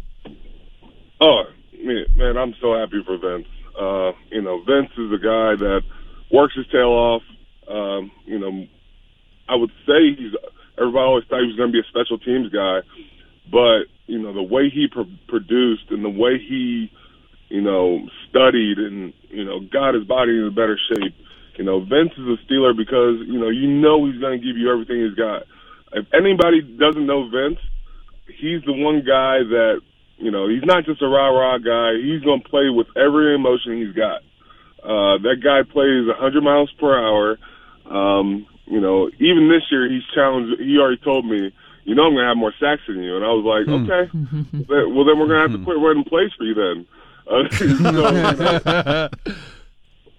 [1.22, 1.43] Oh,
[1.82, 3.47] man, I'm so happy for Vince.
[3.79, 5.82] Uh, you know, Vince is a guy that
[6.32, 7.23] works his tail off.
[7.67, 8.67] Um, you know,
[9.47, 10.34] I would say he's.
[10.77, 12.79] Everybody always thought he was going to be a special teams guy,
[13.51, 16.91] but you know the way he pr- produced and the way he,
[17.49, 21.13] you know, studied and you know got his body in a better shape.
[21.57, 24.57] You know, Vince is a Steeler because you know you know he's going to give
[24.57, 25.43] you everything he's got.
[25.93, 27.59] If anybody doesn't know Vince,
[28.39, 29.82] he's the one guy that
[30.22, 31.97] you know he's not just a rah rah guy.
[32.01, 34.22] He's going to play with every emotion he's got.
[34.84, 37.38] Uh, that guy plays 100 miles per hour.
[37.89, 40.59] Um, you know, even this year he's challenged.
[40.61, 41.51] He already told me,
[41.84, 44.09] you know, I'm going to have more sacks than you, and I was like, okay,
[44.69, 46.88] well then we're going to have to quit running plays for you then.
[47.28, 49.09] Uh, so, you know,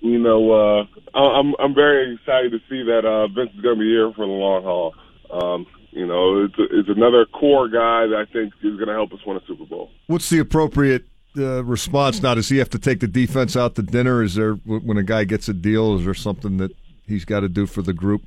[0.01, 3.77] you know, uh, I- I'm I'm very excited to see that uh, Vince is going
[3.77, 4.95] to be here for the long haul.
[5.31, 9.13] Um, you know, it's it's another core guy that I think is going to help
[9.13, 9.91] us win a Super Bowl.
[10.07, 11.05] what's the appropriate
[11.37, 12.35] uh, response now?
[12.35, 14.23] Does he have to take the defense out to dinner?
[14.23, 15.97] Is there when a guy gets a deal?
[15.97, 16.73] Is there something that
[17.07, 18.23] he's got to do for the group?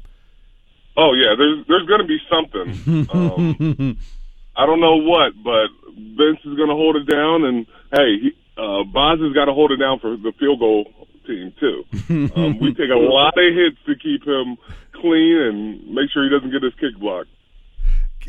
[0.98, 3.08] Oh yeah, there's there's going to be something.
[3.16, 3.98] Um,
[4.58, 8.32] I don't know what, but Vince is going to hold it down, and hey, he,
[8.58, 10.86] uh, Boz has got to hold it down for the field goal
[11.28, 11.84] team too.
[12.36, 14.58] Um, we take a lot of hits to keep him
[14.94, 17.30] clean and make sure he doesn't get his kick blocked.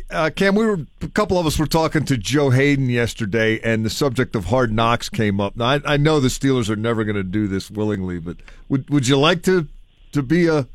[0.09, 3.85] Uh, Cam, we were a couple of us were talking to Joe Haden yesterday, and
[3.85, 5.55] the subject of hard knocks came up.
[5.55, 8.37] Now, I, I know the Steelers are never going to do this willingly, but
[8.69, 9.67] would would you like to
[10.13, 10.67] to be a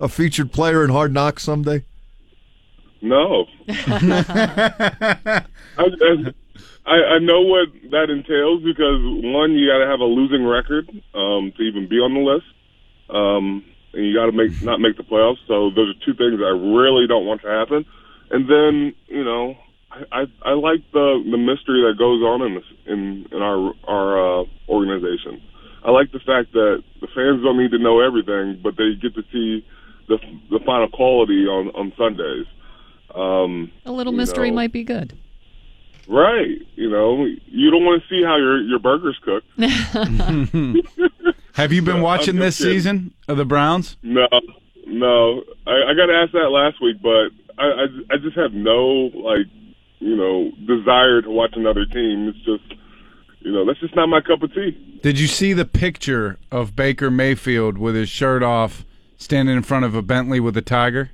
[0.00, 1.84] a featured player in Hard Knocks someday?
[3.02, 3.46] No.
[3.68, 5.42] I,
[5.78, 10.88] I, I know what that entails because one, you got to have a losing record
[11.14, 12.46] um, to even be on the list,
[13.10, 15.38] um, and you got to make not make the playoffs.
[15.46, 17.84] So those are two things I really don't want to happen.
[18.30, 19.56] And then you know,
[19.90, 23.72] I, I, I like the the mystery that goes on in this, in in our
[23.86, 25.42] our uh, organization.
[25.84, 29.14] I like the fact that the fans don't need to know everything, but they get
[29.14, 29.64] to see
[30.08, 30.18] the
[30.50, 32.46] the final quality on on Sundays.
[33.14, 35.16] Um, A little mystery know, might be good.
[36.08, 36.58] Right.
[36.74, 39.44] You know, you don't want to see how your your burgers cook.
[41.54, 42.72] Have you been watching this kidding.
[42.74, 43.96] season of the Browns?
[44.02, 44.28] No,
[44.86, 45.42] no.
[45.66, 49.46] I, I got asked that last week, but I, I just have no like
[49.98, 52.28] you know desire to watch another team.
[52.28, 52.80] It's just
[53.40, 54.98] you know that's just not my cup of tea.
[55.02, 58.84] Did you see the picture of Baker Mayfield with his shirt off,
[59.16, 61.10] standing in front of a Bentley with a tiger?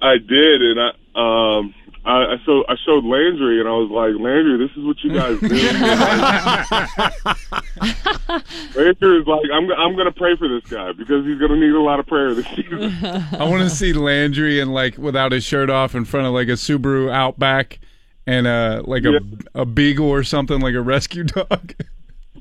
[0.00, 1.74] I did, and I um
[2.06, 5.12] I, I so I showed Landry, and I was like, Landry, this is what you
[5.12, 5.48] guys do.
[8.80, 11.80] Landry is like, I'm I'm gonna pray for this guy because he's gonna need a
[11.80, 12.94] lot of prayer this season.
[13.32, 16.46] I want to see Landry and like without his shirt off in front of like
[16.48, 17.80] a Subaru Outback
[18.26, 19.18] and uh like a
[19.54, 21.74] a beagle or something like a rescue dog.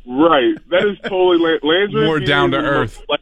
[0.06, 0.54] Right.
[0.70, 2.06] That is totally La- Landry.
[2.06, 3.02] More being down to earth.
[3.10, 3.22] Like,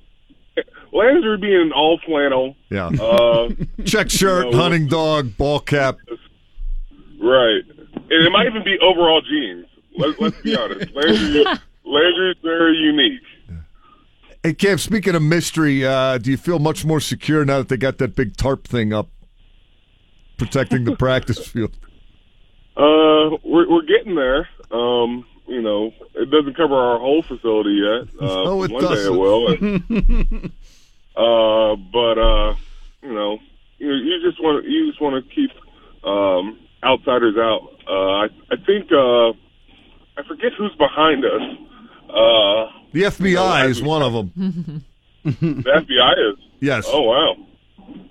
[0.92, 2.56] Landry being all flannel.
[2.70, 2.88] Yeah.
[2.88, 3.50] Uh,
[3.86, 5.98] Check shirt, you know, hunting dog, ball cap.
[7.24, 7.64] Right.
[7.96, 9.66] And it might even be overall jeans.
[9.98, 10.92] Let, let's be honest.
[10.96, 11.46] Landry,
[11.86, 13.22] Landry's very unique.
[14.44, 14.78] Hey, Cam.
[14.78, 18.14] Speaking of mystery, uh, do you feel much more secure now that they got that
[18.16, 19.08] big tarp thing up,
[20.38, 21.78] protecting the practice field?
[22.76, 24.50] Uh, we're we're getting there.
[24.72, 28.10] Um, you know, it doesn't cover our whole facility yet.
[28.22, 29.18] Uh, No, it one day it doesn't.
[29.18, 29.48] will.
[31.16, 32.56] uh, but uh,
[33.02, 33.38] you know,
[33.78, 35.52] you, you just want you just want to keep
[36.04, 37.62] um outsiders out.
[37.88, 39.30] Uh, I, I think uh,
[40.18, 41.42] I forget who's behind us.
[42.10, 44.84] Uh, The FBI is one of them.
[45.24, 46.40] the FBI is.
[46.60, 46.86] Yes.
[46.88, 47.36] Oh wow.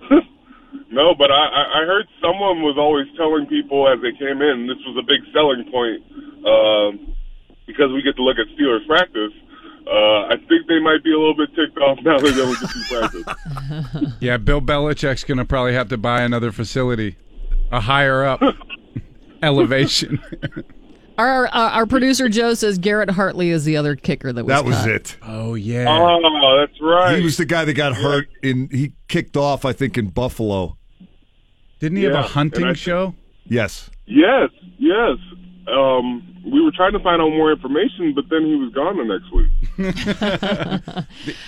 [0.91, 4.67] no, but I, I I heard someone was always telling people as they came in
[4.67, 6.03] this was a big selling point
[6.45, 7.15] um,
[7.65, 9.31] because we get to look at Steelers practice.
[9.85, 12.57] Uh, I think they might be a little bit ticked off now that we get
[12.59, 14.13] to see practice.
[14.21, 17.17] Yeah, Bill Belichick's going to probably have to buy another facility,
[17.73, 18.41] a higher up
[19.43, 20.21] elevation.
[21.15, 24.65] Our, our our producer Joe says Garrett Hartley is the other kicker that was That
[24.65, 24.89] was cut.
[24.89, 25.17] it.
[25.21, 25.85] Oh yeah.
[25.87, 27.15] Oh, that's right.
[27.19, 28.67] He was the guy that got hurt in.
[28.71, 30.75] He kicked off, I think, in Buffalo.
[31.79, 33.13] Didn't he have a hunting I- show?
[33.45, 33.91] Yes.
[34.07, 34.49] Yes,
[34.79, 35.17] yes.
[35.71, 39.03] Um, we were trying to find out more information, but then he was gone the
[39.05, 39.51] next week.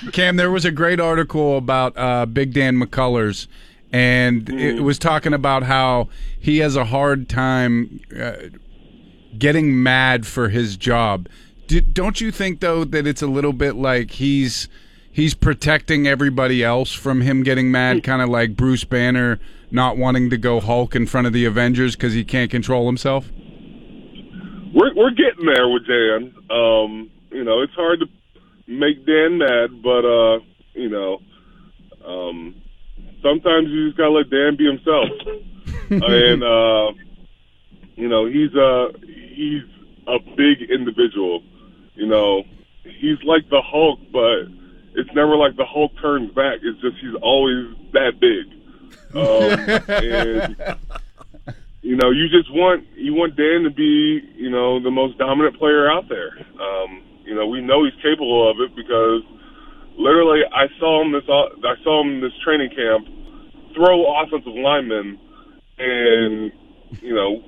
[0.13, 3.47] Cam, there was a great article about uh, Big Dan McCullers,
[3.95, 8.33] and it was talking about how he has a hard time uh,
[9.37, 11.29] getting mad for his job.
[11.67, 14.67] D- don't you think though that it's a little bit like he's
[15.11, 19.39] he's protecting everybody else from him getting mad, kind of like Bruce Banner
[19.71, 23.31] not wanting to go Hulk in front of the Avengers because he can't control himself?
[24.75, 26.35] we're we're getting there with Dan.
[26.51, 28.07] Um, you know, it's hard to
[28.67, 30.39] make Dan mad, but uh,
[30.73, 31.21] you know,
[32.05, 32.55] um,
[33.25, 35.09] sometimes you just gotta let Dan be himself.
[35.89, 36.93] and uh,
[37.95, 38.89] you know, he's a
[39.33, 39.63] he's
[40.07, 41.41] a big individual.
[41.95, 42.43] You know,
[42.83, 44.45] he's like the Hulk, but
[44.93, 46.59] it's never like the Hulk turns back.
[46.61, 48.51] It's just he's always that big.
[49.15, 50.57] Um, and
[51.81, 55.57] you know, you just want you want Dan to be, you know, the most dominant
[55.57, 56.37] player out there.
[56.59, 59.21] Um, you know, we know he's capable of it because
[59.97, 63.07] literally, I saw him this I saw him this training camp
[63.73, 65.19] throw offensive linemen,
[65.77, 66.51] and
[67.01, 67.43] you know,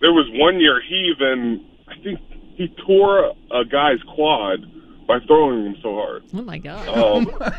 [0.00, 2.20] there was one year he even I think
[2.56, 4.66] he tore a guy's quad
[5.06, 6.24] by throwing him so hard.
[6.34, 6.88] Oh my god.
[6.88, 7.32] Um,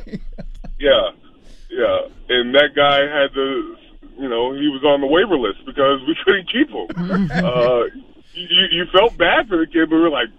[0.79, 1.11] yeah,
[1.69, 3.75] yeah, and that guy had to,
[4.17, 7.31] you know, he was on the waiver list because we couldn't keep him.
[7.45, 7.83] uh,
[8.33, 10.29] you, you felt bad for the kid, but we were like,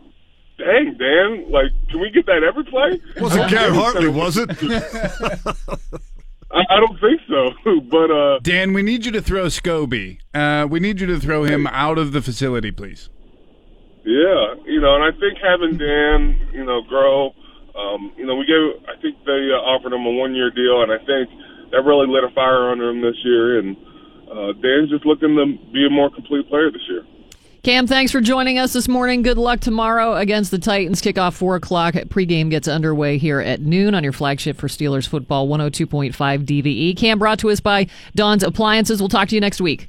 [0.64, 4.50] "Dang, Dan, like, can we get that every play?" Wasn't Garrett Hartley, was it?
[6.52, 10.18] I, I don't think so, but uh, Dan, we need you to throw Scobee.
[10.34, 13.08] Uh, we need you to throw him out of the facility, please.
[14.04, 17.32] Yeah, you know, and I think having Dan, you know, grow,
[17.74, 20.92] um, you know, we gave, I think they uh, offered him a one-year deal, and
[20.92, 21.30] I think
[21.70, 23.60] that really lit a fire under him this year.
[23.60, 23.76] And
[24.28, 27.04] uh, Dan's just looking to be a more complete player this year.
[27.62, 29.22] Cam, thanks for joining us this morning.
[29.22, 31.00] Good luck tomorrow against the Titans.
[31.00, 31.94] Kickoff 4 o'clock.
[31.94, 36.12] Pregame gets underway here at noon on your flagship for Steelers football, 102.5
[36.44, 36.96] DVE.
[36.96, 37.86] Cam brought to us by
[38.16, 39.00] Don's Appliances.
[39.00, 39.88] We'll talk to you next week.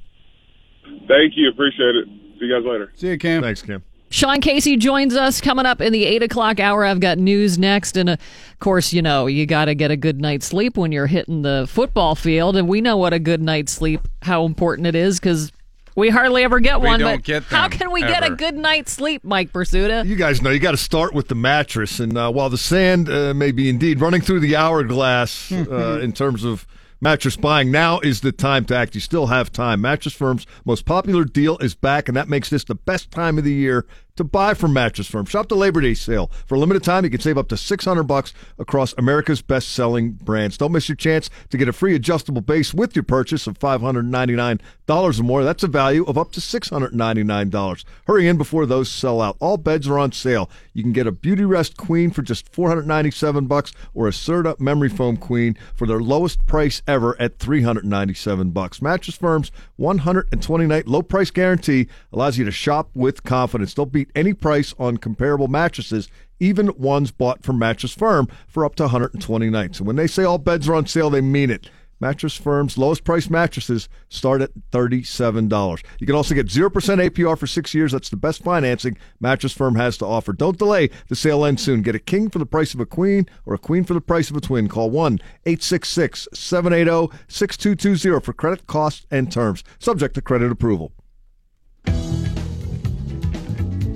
[1.08, 2.06] Thank you, appreciate it.
[2.40, 2.92] See you guys later.
[2.94, 3.42] See you, Cam.
[3.42, 3.82] Thanks, Cam.
[4.12, 6.86] Sean Casey joins us coming up in the 8 o'clock hour.
[6.86, 7.98] I've got news next.
[7.98, 8.20] And of
[8.60, 11.66] course, you know, you got to get a good night's sleep when you're hitting the
[11.68, 12.56] football field.
[12.56, 15.52] And we know what a good night's sleep, how important it is because
[15.96, 17.00] we hardly ever get We one.
[17.00, 20.06] don't but get how can we get a good night's sleep, Mike Prisuta?
[20.06, 23.10] You guys know you got to start with the mattress, and uh, while the sand
[23.10, 26.66] uh, may be indeed running through the hourglass uh, in terms of
[27.02, 28.96] mattress buying, now is the time to act.
[28.96, 29.82] You still have time.
[29.82, 33.44] Mattress Firm's most popular deal is back, and that makes this the best time of
[33.44, 33.86] the year
[34.16, 35.26] to buy from Mattress Firm.
[35.26, 37.04] Shop the Labor Day sale for a limited time.
[37.04, 40.58] You can save up to six hundred bucks across America's best-selling brands.
[40.58, 43.82] Don't miss your chance to get a free adjustable base with your purchase of five
[43.82, 45.44] hundred ninety-nine dollars or more.
[45.44, 47.86] That's a value of up to six hundred ninety-nine dollars.
[48.06, 49.38] Hurry in before those sell out.
[49.40, 50.50] All beds are on sale.
[50.74, 54.60] You can get a Beautyrest Queen for just four hundred ninety-seven bucks, or a Serta
[54.60, 58.82] Memory Foam Queen for their lowest price ever at three hundred ninety-seven bucks.
[58.82, 63.74] Mattress Firm's one hundred and twenty-night low price guarantee allows you to shop with confidence.
[63.74, 68.76] Don't beat any price on comparable mattresses, even ones bought from Mattress Firm for up
[68.76, 69.80] to 120 nights.
[69.80, 71.70] And when they say all beds are on sale, they mean it.
[72.02, 75.84] Mattress Firm's lowest price mattresses start at $37.
[76.00, 77.94] You can also get 0% APR for six years.
[77.94, 80.34] That's the best financing Mattress Firm has to offer.
[80.34, 80.90] Don't delay.
[81.08, 81.82] The sale ends soon.
[81.82, 84.30] Get a king for the price of a queen or a queen for the price
[84.30, 84.68] of a twin.
[84.68, 89.64] Call 1 866 780 6220 for credit, costs, and terms.
[89.80, 90.92] Subject to credit approval.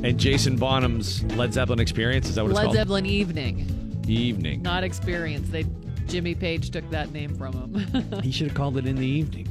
[0.03, 2.67] And Jason Bonham's Led Zeppelin experience, is that what it's called.
[2.69, 2.87] Led called?
[2.87, 4.61] Zeppelin Evening, Evening.
[4.61, 5.49] not experience.
[5.49, 5.65] They
[6.07, 8.21] Jimmy Page took that name from him.
[8.23, 9.47] He should have called it in the evening.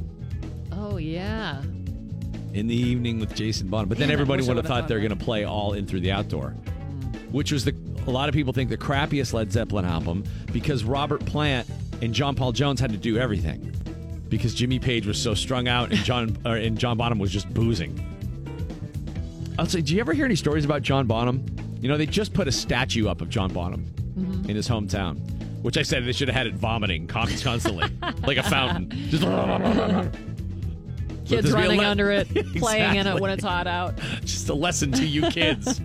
[0.71, 1.61] oh yeah.
[2.53, 3.89] In the evening with Jason Bonham.
[3.89, 5.99] But then Man, I everybody would have thought they're going to play all In Through
[5.99, 6.55] the Out Door,
[7.31, 7.75] which was the
[8.07, 11.67] a lot of people think the crappiest Led Zeppelin album because Robert Plant
[12.01, 13.73] and John Paul Jones had to do everything.
[14.29, 17.53] because Jimmy Page was so strung out and John uh, and John Bonham was just
[17.53, 18.01] boozing.
[19.57, 21.43] I'll say, do you ever hear any stories about John Bonham?
[21.79, 23.85] You know, they just put a statue up of John Bonham
[24.17, 24.49] mm-hmm.
[24.49, 25.19] in his hometown,
[25.63, 27.89] which I said they should have had it vomiting con- constantly,
[28.27, 28.89] like a fountain.
[29.09, 29.23] Just
[31.25, 33.97] Kids There's be a running le- under it, playing in it when it's hot out.
[34.21, 35.81] Just a lesson to you kids.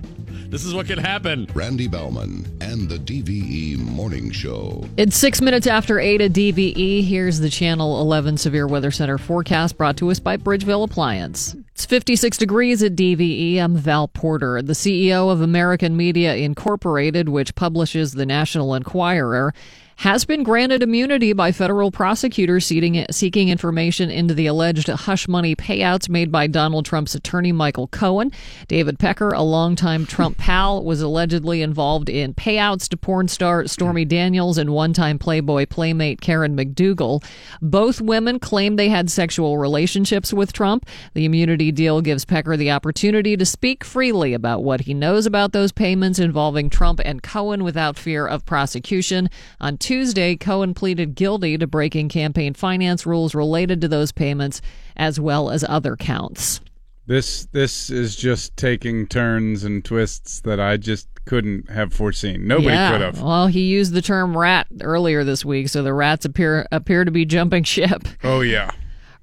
[0.48, 1.48] this is what can happen.
[1.54, 4.86] Randy Baumann and the DVE Morning Show.
[4.98, 7.06] It's six minutes after 8 at DVE.
[7.06, 11.56] Here's the Channel 11 Severe Weather Center forecast brought to us by Bridgeville Appliance.
[11.82, 13.58] It's 56 degrees at DVE.
[13.58, 14.62] I'm Val Porter.
[14.62, 19.52] The CEO of American Media Incorporated, which publishes the National Enquirer,
[19.96, 25.54] has been granted immunity by federal prosecutors seeking, seeking information into the alleged hush money
[25.54, 28.32] payouts made by Donald Trump's attorney Michael Cohen.
[28.68, 34.04] David Pecker, a longtime Trump pal, was allegedly involved in payouts to porn star Stormy
[34.04, 37.24] Daniels and one time Playboy playmate Karen McDougal.
[37.60, 40.86] Both women claimed they had sexual relationships with Trump.
[41.14, 45.52] The immunity deal gives Pecker the opportunity to speak freely about what he knows about
[45.52, 49.30] those payments involving Trump and Cohen without fear of prosecution.
[49.60, 49.91] On Tuesday,
[50.40, 54.60] Cohen pleaded guilty to breaking campaign finance rules related to those payments,
[54.96, 56.60] as well as other counts.
[57.06, 62.46] This this is just taking turns and twists that I just couldn't have foreseen.
[62.46, 62.92] Nobody yeah.
[62.92, 63.20] could have.
[63.20, 67.10] Well, he used the term rat earlier this week, so the rats appear appear to
[67.10, 68.06] be jumping ship.
[68.22, 68.70] Oh yeah.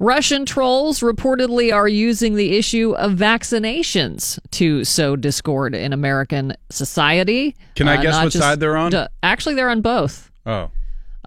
[0.01, 7.53] Russian trolls reportedly are using the issue of vaccinations to sow discord in American society.
[7.75, 8.93] Can I Uh, guess what just- side they're on?
[9.23, 10.28] Actually, they're on both.
[10.49, 10.78] Oh.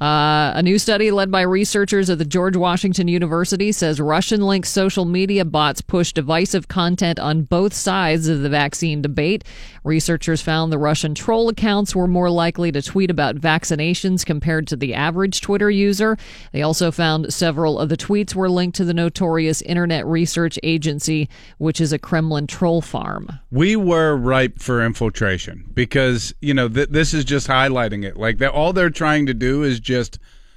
[0.03, 4.67] Uh, a new study led by researchers at the George Washington University says Russian linked
[4.67, 9.45] social media bots push divisive content on both sides of the vaccine debate.
[9.85, 14.77] Researchers found the Russian troll accounts were more likely to tweet about vaccinations compared to
[14.77, 16.19] the average Twitter user.
[16.51, 21.29] They also found several of the tweets were linked to the notorious Internet Research Agency,
[21.59, 23.39] which is a Kremlin troll farm.
[23.53, 28.17] We were ripe for infiltration because you know th- this is just highlighting it.
[28.17, 29.92] Like all they're trying to do is just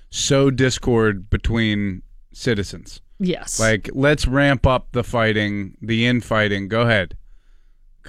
[0.09, 2.01] sow discord between
[2.31, 3.01] citizens.
[3.19, 3.59] Yes.
[3.59, 6.67] Like let's ramp up the fighting, the infighting.
[6.67, 7.17] Go ahead.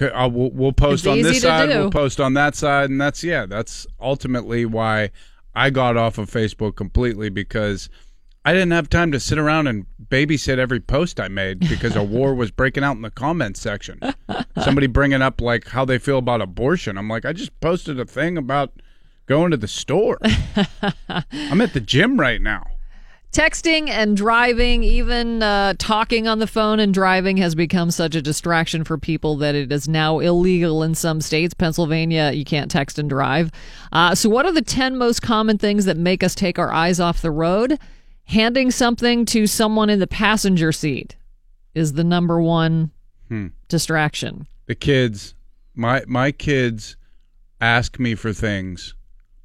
[0.00, 1.70] Uh, we'll, we'll post It's on this side.
[1.70, 1.78] do.
[1.78, 3.46] We'll post on that side, and that's yeah.
[3.46, 5.10] That's ultimately why
[5.54, 7.88] I got off of Facebook completely because
[8.44, 12.02] I didn't have time to sit around and babysit every post I made because a
[12.02, 13.98] war was breaking out in the comments section.
[14.62, 16.98] Somebody bringing up like how they feel about abortion.
[16.98, 18.72] I'm like, I just posted a thing about
[19.26, 20.18] going to the store.
[21.32, 22.64] I'm at the gym right now.
[23.32, 28.22] Texting and driving, even uh, talking on the phone and driving, has become such a
[28.22, 31.52] distraction for people that it is now illegal in some states.
[31.52, 33.50] Pennsylvania, you can't text and drive.
[33.92, 36.98] Uh, so, what are the 10 most common things that make us take our eyes
[36.98, 37.78] off the road?
[38.24, 41.16] Handing something to someone in the passenger seat
[41.74, 42.90] is the number one
[43.28, 43.48] Hmm.
[43.68, 44.46] distraction.
[44.66, 45.34] the kids
[45.74, 46.96] my my kids
[47.60, 48.94] ask me for things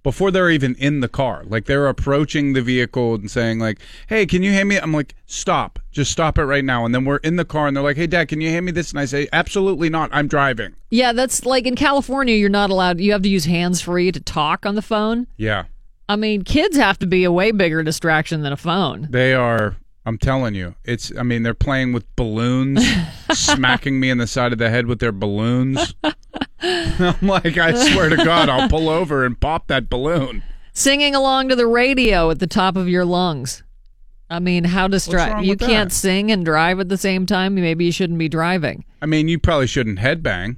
[0.03, 1.43] before they're even in the car.
[1.45, 5.15] Like they're approaching the vehicle and saying like hey can you hand me i'm like
[5.27, 5.79] stop.
[5.91, 6.85] Just stop it right now.
[6.85, 8.71] And then we're in the car and they're like hey dad can you hand me
[8.71, 8.91] this?
[8.91, 10.09] And i say absolutely not.
[10.13, 10.75] I'm driving.
[10.89, 14.19] Yeah, that's like in California, you're not allowed, you have to use hands free to
[14.19, 15.27] talk on the phone.
[15.37, 15.65] yeah.
[16.09, 19.07] I mean, kids have to be a way bigger distraction than a phone.
[19.11, 20.73] they are i'm telling you.
[20.83, 22.83] It's i mean they're playing with balloons
[23.31, 25.93] smacking me in the side of the head with their balloons
[26.99, 30.43] i'm like i swear to god i'll pull over and pop that balloon
[30.73, 33.61] Singing along to the radio at the top of your lungs.
[34.29, 35.43] I mean, how wrong distract?
[35.43, 35.95] You can't that?
[35.95, 37.55] sing and drive at the same time.
[37.55, 38.85] Maybe you shouldn't be driving.
[39.01, 40.55] i mean you probably shouldn't headbang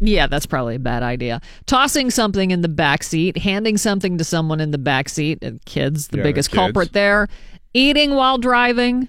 [0.00, 1.42] Yeah, that's probably a bad idea.
[1.66, 5.56] Tossing something in the back seat, handing something to someone in the back seat, and
[5.58, 6.56] uh, kids, the Yeah, the biggest kids.
[6.56, 7.28] culprit there.
[7.74, 9.08] Eating while driving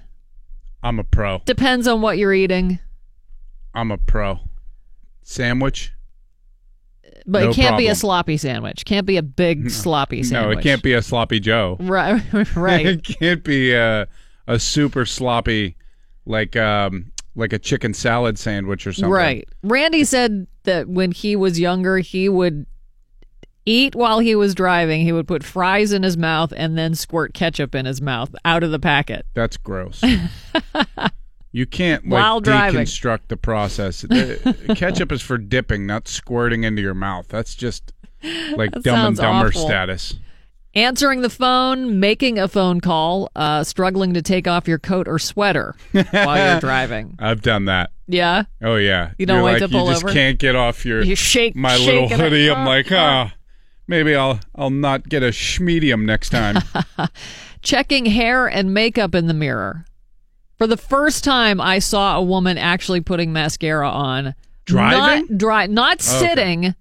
[0.83, 2.79] i'm a pro depends on what you're eating,
[3.73, 4.41] I'm a pro.
[5.23, 5.93] Sandwich?
[7.25, 8.85] But No it can't be a sloppy sandwich.
[8.85, 10.55] Can't be a big sloppy sandwich.
[10.55, 11.77] No, it can't be a sloppy Joe.
[11.85, 12.21] Right,
[12.55, 12.85] right.
[12.85, 14.07] it can't be a,
[14.47, 15.75] a super sloppy,
[16.25, 19.11] like um, like a chicken salad sandwich or something.
[19.11, 19.47] Right.
[19.63, 22.65] Randy said that when he was younger, he would
[23.65, 25.01] eat while he was driving.
[25.01, 28.63] He would put fries in his mouth and then squirt ketchup in his mouth out
[28.63, 29.25] of the packet.
[29.33, 30.03] That's gross.
[31.55, 32.81] you can't like While driving.
[32.81, 34.01] deconstruct the process.
[34.01, 37.27] The- ketchup is for dipping, not squirting into your mouth.
[37.29, 37.93] That's just
[38.57, 39.65] like That dumb and dumber awful.
[39.65, 40.15] status.
[40.73, 45.17] Answering the phone, making a phone call, uh, struggling to take off your coat or
[45.17, 47.15] sweater while you're driving.
[47.19, 47.91] I've done that.
[48.07, 48.43] Yeah.
[48.61, 49.11] Oh yeah.
[49.17, 50.13] You don't You're like, to pull you just over?
[50.13, 52.51] can't get off your You shake- my shake little hoodie.
[52.51, 53.33] I'm like, Uh, ah,
[53.87, 56.57] Maybe I'll I'll not get a schmedium next time.
[57.61, 59.85] Checking hair and makeup in the mirror.
[60.57, 64.35] For the first time, I saw a woman actually putting mascara on.
[64.65, 65.27] Driving?
[65.29, 66.27] Not, dri- not oh, Okay.
[66.27, 66.75] sitting,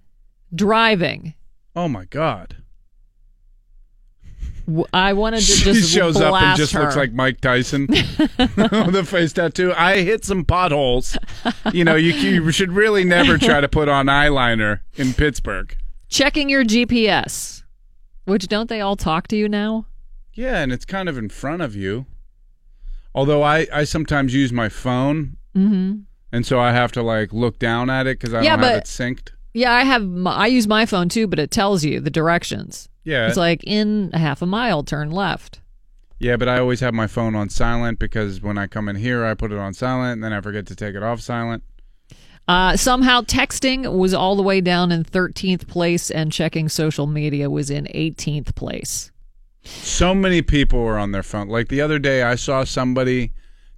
[0.53, 1.33] driving.
[1.75, 2.55] oh my god.
[4.93, 5.81] I wanted to just.
[5.91, 6.81] She shows up and just her.
[6.81, 9.71] looks like Mike Tyson with a face tattoo.
[9.77, 11.15] I hit some potholes.
[11.71, 15.75] You know, you, you should really never try to put on eyeliner in Pittsburgh.
[16.07, 17.61] checking your GPS.
[18.23, 19.85] Which don't they all talk to you now?
[20.33, 22.07] Yeah, and it's kind of in front of you.
[23.15, 25.99] Although I, I sometimes use my phone, Mm-hmm.
[26.33, 28.77] and so I have to like look down at it because I Yeah, don't have
[28.79, 29.29] it synced.
[29.53, 30.03] Yeah, I have.
[30.05, 32.89] My, I use my phone too, but it tells you the directions.
[33.05, 33.27] Yeah.
[33.27, 35.61] it's like in a half a mile, turn left.
[36.19, 39.23] Yeah, but I always have my phone on silent because when I come in here,
[39.25, 41.63] I put it on silent, and then I forget to take it off silent.
[42.47, 47.49] Uh, somehow texting was all the way down in 13th place, and checking social media
[47.49, 49.11] was in 18th place.
[49.65, 51.49] So many people were on their phone.
[51.49, 53.31] Like the other day, I saw somebody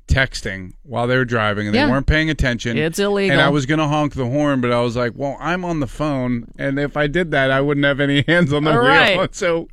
[0.07, 1.89] texting while they were driving and they Yeah.
[1.89, 2.77] weren't paying attention.
[2.77, 3.33] It's illegal.
[3.33, 5.79] And I was going to honk the horn, but I was like, well, I'm on
[5.81, 6.45] the phone.
[6.57, 8.87] And if I did that, I wouldn't have any hands on the All wheel.
[8.87, 9.35] right.
[9.35, 9.67] So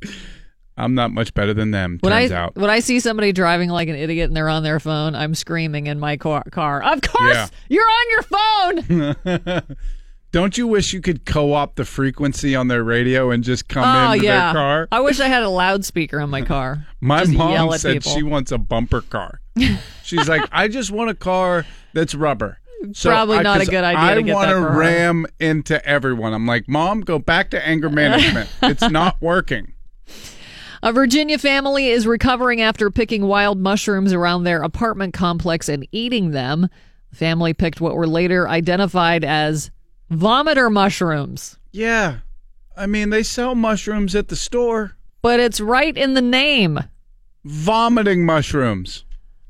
[0.77, 2.55] I'm not much better than them, When turns I out.
[2.57, 5.87] when I see somebody driving like an idiot and they're on their phone, I'm screaming
[5.87, 6.43] in my car.
[6.51, 7.47] car of course, Yeah.
[7.69, 9.65] you're on your phone.
[10.35, 13.85] Don't you wish you could co opt the frequency on their radio and just come
[13.85, 14.87] oh into yeah, their car?
[14.91, 16.85] I wish I had a loudspeaker on my car.
[16.99, 18.11] My Just mom said people.
[18.11, 19.39] she wants a bumper car.
[20.03, 22.57] She's like, I just want a car that's rubber.
[23.01, 24.77] Probably not a 'cause good idea I want to for her.
[24.77, 26.33] ram into everyone.
[26.33, 28.49] I'm like, Mom, go back to anger management.
[28.61, 29.71] it's not working.
[30.83, 36.31] A Virginia family is recovering after picking wild mushrooms around their apartment complex and eating
[36.31, 36.67] them.
[37.11, 39.71] The family picked what were later identified as
[40.11, 42.17] vomiter mushrooms, Yeah.
[42.77, 44.97] I mean, they sell mushrooms at the store.
[45.21, 46.79] but it's right in the name.
[47.45, 49.04] Vomiting mushrooms.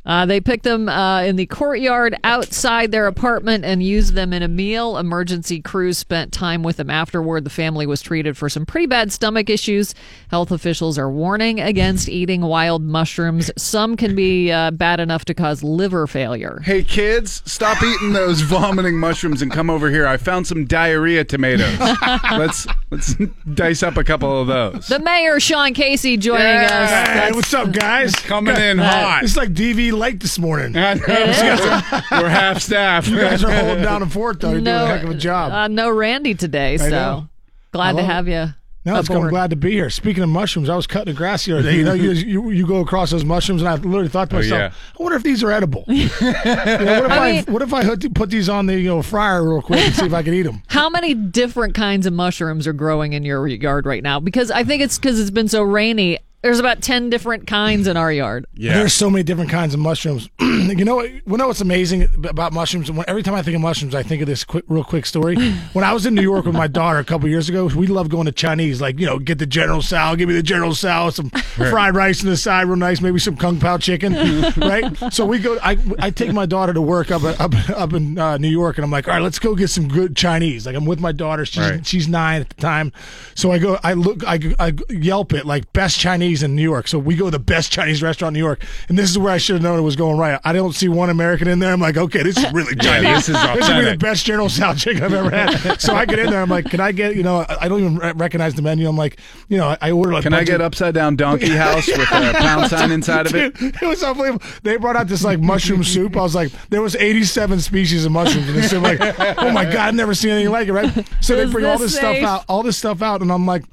[0.06, 4.44] Uh, they picked them uh, in the courtyard outside their apartment and used them in
[4.44, 4.98] a meal.
[4.98, 7.44] Emergency crews spent time with them afterward.
[7.44, 9.96] The family was treated for some pretty bad stomach issues.
[10.30, 13.50] Health officials are warning against eating wild mushrooms.
[13.58, 16.62] Some can be uh, bad enough to cause liver failure.
[16.64, 20.06] Hey, kids, stop eating those vomiting mushrooms and come over here.
[20.06, 21.80] I found some diarrhea tomatoes.
[22.32, 23.16] let's let's
[23.54, 24.88] dice up a couple of those.
[24.88, 26.90] The mayor, Sean Casey, joining us.
[26.90, 28.14] Hey, That's- what's up, guys?
[28.16, 29.24] Coming in hot.
[29.24, 30.76] It's like DV Lake this morning.
[30.78, 31.02] I know.
[32.22, 33.08] We're half staff.
[33.16, 34.52] You guys are holding down the fort, though.
[34.52, 35.52] You're doing a heck of a job.
[35.52, 37.30] Uh, no Randy today, so know.
[37.72, 38.54] glad to love have you.
[38.86, 39.90] No, it's, I'm glad to be here.
[39.90, 41.78] Speaking of mushrooms, I was cutting the grass the other day.
[41.78, 44.40] You know, you, you, you go across those mushrooms, and I literally thought to Oh,
[44.40, 44.72] myself, yeah.
[45.00, 45.86] I wonder if these are edible.
[45.88, 48.88] You know, what if I I, mean- what if I put these on the you
[48.90, 50.62] know fryer real quick and see if I can eat them?
[50.68, 54.20] How many different kinds of mushrooms are growing in your yard right now?
[54.20, 56.20] Because I think it's because it's been so rainy.
[56.46, 58.46] There's about 10 different kinds in our yard.
[58.54, 58.76] Yeah.
[58.76, 60.30] There's so many different kinds of mushrooms.
[60.40, 62.92] you know, what- you know what's amazing about mushrooms?
[62.92, 65.36] When, every time I think of mushrooms, I think of this quick, real quick story.
[65.74, 68.12] when I was in New York with my daughter a couple years ago, we loved
[68.12, 68.80] going to Chinese.
[68.80, 71.70] Like, you know, get the General Sal, give me the General Sal, some Right.
[71.72, 74.14] fried rice on the side, real nice, maybe some kung pao chicken,
[74.58, 74.96] right?
[75.12, 75.58] So we go.
[75.64, 78.84] I I take my daughter to work up up up in uh, New York, and
[78.86, 80.66] I'm like, all right, let's go get some good Chinese.
[80.66, 81.46] Like I'm with my daughter.
[81.46, 81.86] She's Right.
[81.88, 82.92] she's nine at the time,
[83.36, 83.80] so I go.
[83.84, 84.24] I look.
[84.28, 86.88] I, I Yelp it like best Chinese in New York.
[86.88, 89.32] So we go to the best Chinese restaurant in New York, and this is where
[89.32, 90.40] I should have known it was going right.
[90.44, 91.72] I don't see one American in there.
[91.74, 93.28] I'm like, okay, this is really Yeah, Chinese.
[93.28, 95.80] this is this is really the best General Salad chicken I've ever had.
[95.82, 96.42] so I get in there.
[96.42, 97.16] I'm like, can I get?
[97.16, 98.88] You know, I I don't even recognize the menu.
[98.88, 100.24] I'm like, you know, I, I order like.
[100.24, 103.56] Can I get of- upside down donkey house with a pound sign inside of it?
[103.56, 104.46] Dude, it was unbelievable.
[104.64, 106.16] They brought out this like mushroom soup.
[106.18, 109.00] I was like, there was 87 species of mushrooms, and they said like,
[109.40, 110.74] oh my god, I've never seen anything like it.
[110.74, 111.08] Right?
[111.22, 112.24] So they Is bring all this this stuff safe?
[112.26, 113.64] out, all this stuff out, and I'm like.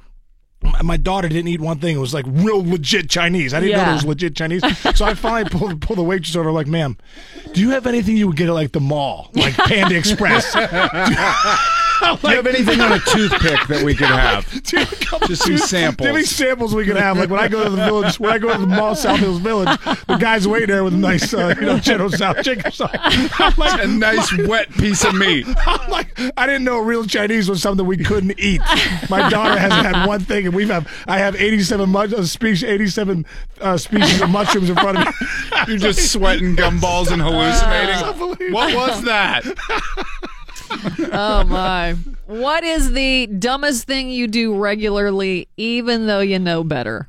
[0.82, 1.96] My- daughter didn't eat one thing.
[1.96, 3.52] It was like real legit Chinese.
[3.54, 4.62] I didn't know it was legit Chinese.
[4.96, 6.96] So I finally pulled, pulled the waitress over, like, ma'am,
[7.52, 10.54] do you have anything you would get at like the mall, like Panda Express?
[12.22, 14.48] Do you have anything on a toothpick that we could have?
[14.64, 14.88] Dude,
[15.26, 16.06] Just some samples.
[16.06, 17.16] Give me samples we could have.
[17.16, 19.38] Like when I go to the village, when I go to the mall, South Hills
[19.38, 19.68] Village,
[20.08, 22.70] the guy's waiting there with a nice, uh, you know, General South chicken.
[23.38, 25.46] I'm like, a nice wet piece of meat.
[25.66, 28.60] I'm like, I didn't know real Chinese was something we couldn't eat.
[29.08, 32.64] My daughter hasn't had one thing, and we've have I have 87 mush, uh, species,
[32.64, 33.26] 87
[33.60, 35.12] uh, species of mushrooms in front of me.
[35.68, 38.52] You're just sweating gumballs and hallucinating.
[38.52, 39.44] What was that?
[41.12, 41.94] oh my.
[42.26, 47.08] What is the dumbest thing you do regularly, even though you know better?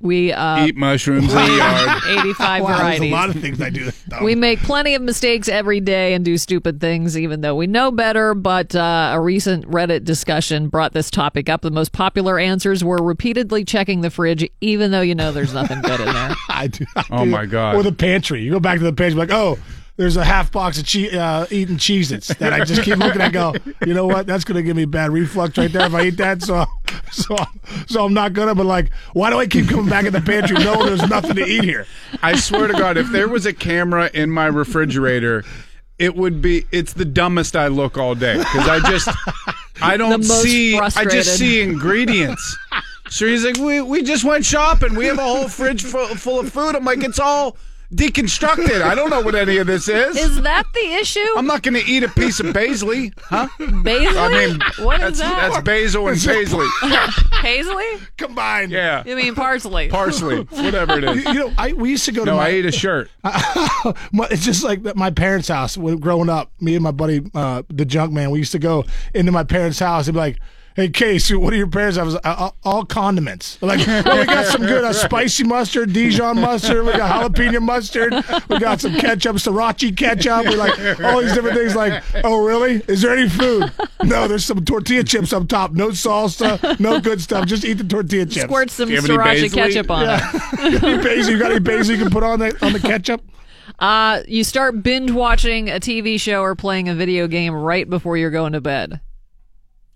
[0.00, 2.02] We uh, Eat mushrooms in the yard.
[2.06, 3.10] 85 Wow, there's varieties.
[3.10, 3.84] a lot of things I do.
[4.06, 4.22] that's.
[4.22, 7.90] We make plenty of mistakes every day and do stupid things, even though we know
[7.90, 8.32] better.
[8.34, 11.62] But uh, a recent Reddit discussion brought this topic up.
[11.62, 15.82] The most popular answers were repeatedly checking the fridge, even though you know there's nothing
[15.82, 16.34] good in there.
[16.48, 16.84] I do.
[16.94, 17.30] I Oh do.
[17.32, 17.74] my God.
[17.74, 18.40] Or the pantry.
[18.42, 19.58] You go back to the pantry, like, oh,
[19.98, 23.32] there's a half box of che- uh, eating Cheez-Its that I just keep looking at.
[23.32, 23.52] Go,
[23.84, 24.26] you know what?
[24.28, 26.40] That's gonna give me bad reflux right there if I eat that.
[26.40, 26.64] So,
[27.10, 27.36] so,
[27.88, 28.54] so I'm not gonna.
[28.54, 31.44] But like, why do I keep coming back in the pantry knowing there's nothing to
[31.44, 31.84] eat here?
[32.22, 35.44] I swear to God, if there was a camera in my refrigerator,
[35.98, 36.64] it would be.
[36.70, 39.08] It's the dumbest I look all day because I just,
[39.82, 40.78] I don't most see.
[40.78, 42.56] I just see ingredients.
[43.10, 44.94] So he's like, we we just went shopping.
[44.94, 46.76] We have a whole fridge full, full of food.
[46.76, 47.56] I'm like, it's all
[47.94, 48.82] deconstructed.
[48.82, 50.16] I don't know what any of this is.
[50.16, 51.24] Is that the issue?
[51.36, 53.48] I'm not going to eat a piece of paisley, huh?
[53.58, 54.18] Basil?
[54.18, 55.50] I mean, what that's, is that?
[55.52, 56.66] That's basil and paisley.
[57.40, 57.86] Paisley?
[58.16, 58.72] Combined.
[58.72, 59.88] Yeah, You mean parsley?
[59.88, 61.24] parsley, whatever it is.
[61.24, 63.10] You, you know, I we used to go to No, my, I ate a shirt.
[63.22, 66.50] My- it's just like that- my parents' house when growing up.
[66.60, 68.84] Me and my buddy, uh, the junk man, we used to go
[69.14, 70.38] into my parents' house and be like,
[70.78, 72.14] "Hey, Case, what are your parents' house?
[72.14, 73.60] Uh, all, all condiments.
[73.60, 78.14] Like, well, we got some good uh, spicy mustard, Dijon mustard, we got jalapeno mustard,
[78.48, 81.74] we got some ketchup, sriracha ketchup, we like all these different things.
[81.74, 82.80] Like, oh, really?
[82.86, 83.72] Is there any food?
[84.04, 85.72] No, there's some tortilla chips up top.
[85.72, 87.46] No salsa, no good stuff.
[87.46, 88.44] Just eat the tortilla chips.
[88.44, 90.72] Squirt some Do you have any sriracha ketchup on it.
[90.72, 91.32] You got any basil?
[91.32, 93.20] You got any basil you can put on the on the ketchup?
[93.80, 98.16] Uh, you start binge watching a TV show or playing a video game right before
[98.16, 99.00] you're going to bed.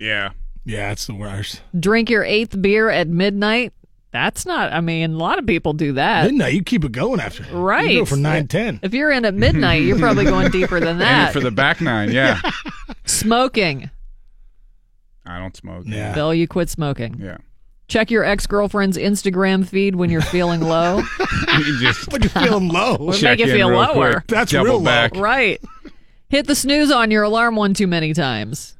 [0.00, 0.30] Yeah.
[0.64, 1.60] Yeah, it's the worst.
[1.78, 3.72] Drink your eighth beer at midnight.
[4.12, 4.72] That's not.
[4.72, 6.26] I mean, a lot of people do that.
[6.26, 7.44] Midnight, you keep it going after.
[7.56, 7.90] Right.
[7.92, 8.78] You go for nine ten.
[8.82, 11.32] If you're in at midnight, you're probably going deeper than And that.
[11.32, 12.40] for the back nine, yeah.
[13.06, 13.90] Smoking.
[15.24, 15.84] I don't smoke.
[15.86, 16.12] Yeah.
[16.14, 17.16] Bill, you quit smoking.
[17.20, 17.38] Yeah.
[17.88, 21.02] Check your ex girlfriend's Instagram feed when you're feeling low.
[21.58, 22.96] You just When you're feeling low.
[22.98, 24.12] Would check make you feel lower.
[24.14, 24.26] quick.
[24.28, 24.84] That's Double real low.
[24.84, 25.14] back.
[25.16, 25.60] right.
[26.30, 28.74] Hit the snooze on your alarm one too many times.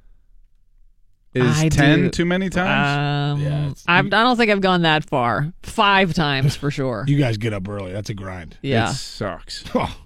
[1.34, 2.10] Is I ten do.
[2.10, 3.38] too many times?
[3.40, 5.52] Um, Yeah, it's- I've, I don't think I've gone that far.
[5.62, 7.04] Five times for sure.
[7.08, 7.92] You guys get up early.
[7.92, 8.58] That's a grind.
[8.62, 8.90] Yeah.
[8.90, 9.64] It sucks.
[9.74, 9.96] Oh.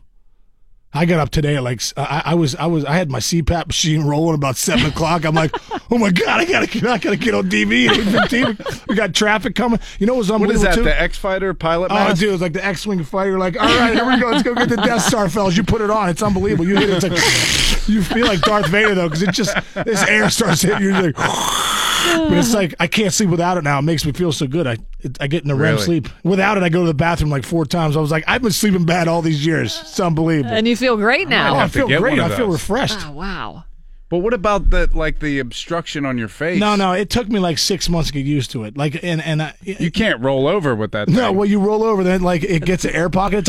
[0.94, 3.19] I got up today at like s- I, I was I was I had my
[3.19, 5.27] CPAP machine rolling about seven o'clock.
[5.27, 5.55] I'm like,
[5.93, 8.81] oh my god, I gotta get I gotta get on DV at eight fifteen.
[8.89, 9.78] We got traffic coming.
[9.98, 10.81] You know what was What unbelievable is that?
[10.81, 10.85] too?
[10.85, 12.20] The X Fighter pilot Oh, mask?
[12.20, 13.39] dude, it's like the X-wing fighter.
[13.39, 14.31] Like, all right, here we go.
[14.31, 15.55] Let's go get the Death Star, fellas.
[15.55, 16.09] You put it on.
[16.09, 16.66] It's unbelievable.
[16.66, 17.05] You hit it.
[17.05, 20.82] It's like you feel like Darth Vader though, because it just this air starts hitting
[20.82, 20.92] you.
[20.92, 23.78] You're like, but it's like I can't sleep without it now.
[23.78, 24.66] It makes me feel so good.
[24.66, 25.84] I it, I get in a REM Really?
[25.84, 26.08] sleep.
[26.24, 27.96] Without it, I go to the bathroom like four times.
[27.96, 29.78] I was like, I've been sleeping bad all these years.
[29.80, 30.54] It's unbelievable.
[30.54, 31.54] And you feel great now.
[31.54, 32.18] I have to feel great.
[32.18, 32.98] I feel refreshed.
[33.06, 33.64] Oh, wow.
[34.09, 36.61] But what about the like the obstruction on your face?
[36.61, 38.77] No, no, it took me like six months to get used to it.
[38.77, 41.09] Like, and and I, You can't roll over with that.
[41.09, 41.37] No, thing.
[41.37, 43.49] well, you roll over, then like it gets an air pocket.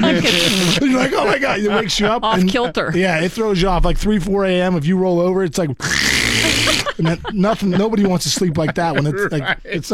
[0.00, 2.22] like, you're like, oh my god, it wakes you up.
[2.22, 2.92] Off and- kilter.
[2.94, 4.76] Yeah, it throws you off like three, four a.m.
[4.76, 5.70] If you roll over, it's like
[6.98, 7.70] and then nothing.
[7.70, 9.90] Nobody wants to sleep like that when it's like it's.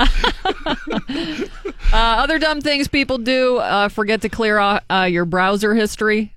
[1.92, 6.32] Uh, other dumb things people do: uh, forget to clear off uh, your browser history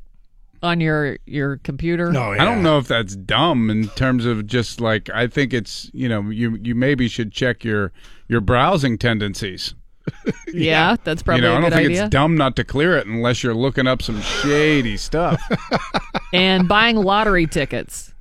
[0.64, 2.12] on your your computer.
[2.12, 5.92] No, I don't know if that's dumb in terms of just like I think it's
[5.94, 7.92] you know you you maybe should check your
[8.28, 9.76] your browsing tendencies.
[10.52, 12.04] Yeah, that's You probably know, I a don't good think idea.
[12.06, 15.42] it's dumb not to clear it unless you're looking up some shady stuff.
[16.34, 18.14] and buying lottery tickets,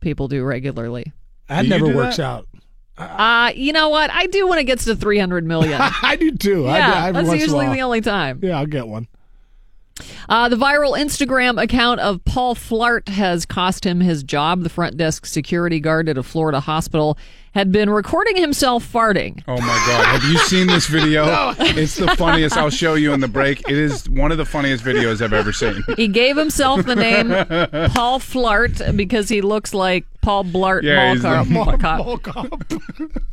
[0.00, 1.12] people do regularly.
[1.48, 2.24] That Do never do works that?
[2.24, 2.48] out.
[2.98, 4.10] Uh, you know what?
[4.10, 5.80] I do when it gets to 300 million.
[6.02, 6.62] I do too.
[6.64, 8.40] Yeah, I, every that's once in a usually the only time.
[8.42, 9.08] Yeah, I'll get one.
[10.28, 14.62] Uh, the viral Instagram account of Paul Flart has cost him his job.
[14.62, 17.18] The front desk security guard at a Florida hospital
[17.54, 19.42] had been recording himself farting.
[19.46, 20.06] Oh my god!
[20.06, 21.52] Have you seen this video?
[21.82, 22.56] It's the funniest.
[22.56, 23.60] I'll show you in the break.
[23.68, 25.82] It is one of the funniest videos I've ever seen.
[25.96, 27.28] He gave himself the name
[27.92, 31.98] Paul Flart because he looks like Paul Blart Yeah, Mall he's Cop- Mall Cop.
[31.98, 32.62] Mall cop.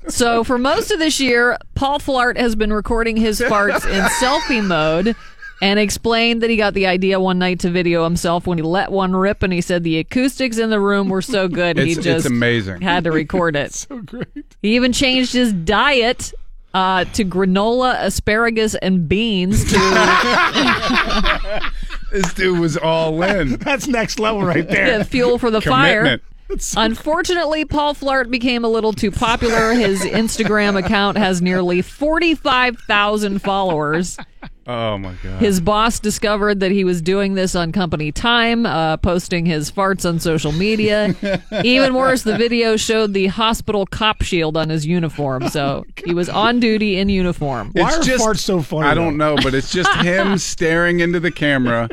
[0.09, 4.65] So for most of this year, Paul Flart has been recording his farts in selfie
[4.65, 5.15] mode
[5.61, 8.91] and explained that he got the idea one night to video himself when he let
[8.91, 11.97] one rip and he said the acoustics in the room were so good he It's,
[11.97, 12.81] it's just amazing.
[12.81, 13.73] had to record it.
[13.73, 14.55] so great.
[14.61, 16.33] He even changed his diet
[16.73, 19.79] uh, to granola, asparagus, and beans to
[22.11, 23.57] This dude was all in.
[23.57, 24.85] That's next level right there.
[24.97, 26.19] get fuel for the fire.
[26.49, 26.97] Commitment.
[26.97, 29.73] Unfortunately, Paul Flart became a little too popular.
[29.73, 34.17] His Instagram account has nearly 45,000 followers.
[34.65, 35.41] Oh my god.
[35.41, 40.07] His boss discovered that he was doing this on company time, uh, posting his farts
[40.07, 41.15] on social media.
[41.63, 46.29] Even worse, the video showed the hospital cop shield on his uniform, so he was
[46.29, 47.71] on duty in uniform.
[47.73, 48.87] Why are farts so funny?
[48.87, 51.89] I don't know, but it's just him staring into the camera,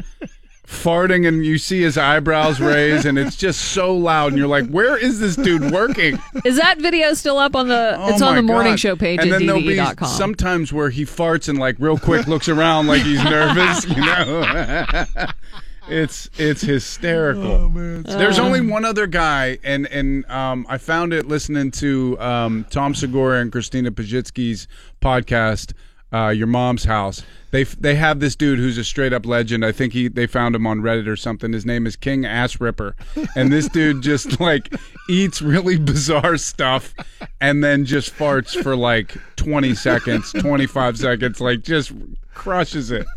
[0.67, 4.69] farting, and you see his eyebrows raise, and it's just so loud, and you're like,
[4.69, 7.97] "Where is this dude working?" Is that video still up on the?
[7.99, 8.81] Oh it's on the morning God.
[8.81, 10.09] show page and at then there'll be dve.com.
[10.09, 13.87] sometimes where he farts and like real quick looks around like he's nervous.
[13.87, 15.05] You know,
[15.89, 17.47] it's it's hysterical.
[17.47, 18.03] Oh, man.
[18.03, 22.95] There's only one other guy, and and um, I found it listening to um, Tom
[22.95, 24.67] Segura and Christina Pazsitzky's
[25.01, 25.73] podcast,
[26.13, 27.23] uh, Your Mom's House.
[27.57, 29.65] They they have this dude who's a straight up legend.
[29.65, 31.55] I think he they found him on Reddit or something.
[31.55, 32.95] His name is King Ass Ripper,
[33.35, 34.75] and this dude just like
[35.09, 36.93] eats really bizarre stuff,
[37.41, 41.93] and then just farts for like 20 seconds, 25 seconds, like just
[42.35, 43.07] crushes it.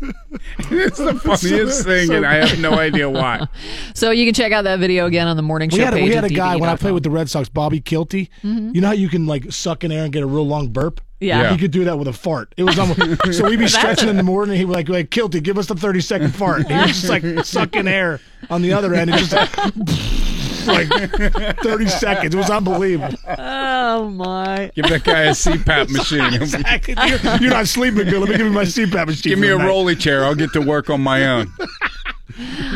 [0.70, 3.46] It's the funniest thing, and I have no idea why.
[3.94, 5.96] So you can check out that video again on the morning show We had, a,
[5.98, 6.08] page.
[6.08, 8.30] we had a guy when I played with the Red Sox, Bobby Kielty.
[8.42, 8.74] Mhm.
[8.74, 11.02] You know how you can like suck in air and get a real long burp?
[11.20, 11.42] Yeah.
[11.42, 11.52] Yeah.
[11.52, 12.54] He could do that with a fart.
[12.56, 13.00] It was almost,
[13.32, 14.52] so we'd be stretching in the morning.
[14.52, 16.66] And he'd be like, like, Kielty, give us the 30 second fart.
[16.66, 19.10] He was just like sucking air on the other end.
[19.10, 19.32] And just
[20.66, 22.34] like 30 seconds.
[22.34, 23.16] It was unbelievable.
[23.38, 24.70] Oh my!
[24.74, 26.34] Give that guy a CPAP machine.
[26.34, 26.94] Exactly.
[27.06, 28.20] You're, you're not sleeping good.
[28.20, 29.30] Let me give you my CPAP machine.
[29.30, 29.66] Give me a the night.
[29.66, 30.24] rolly chair.
[30.24, 31.52] I'll get to work on my own.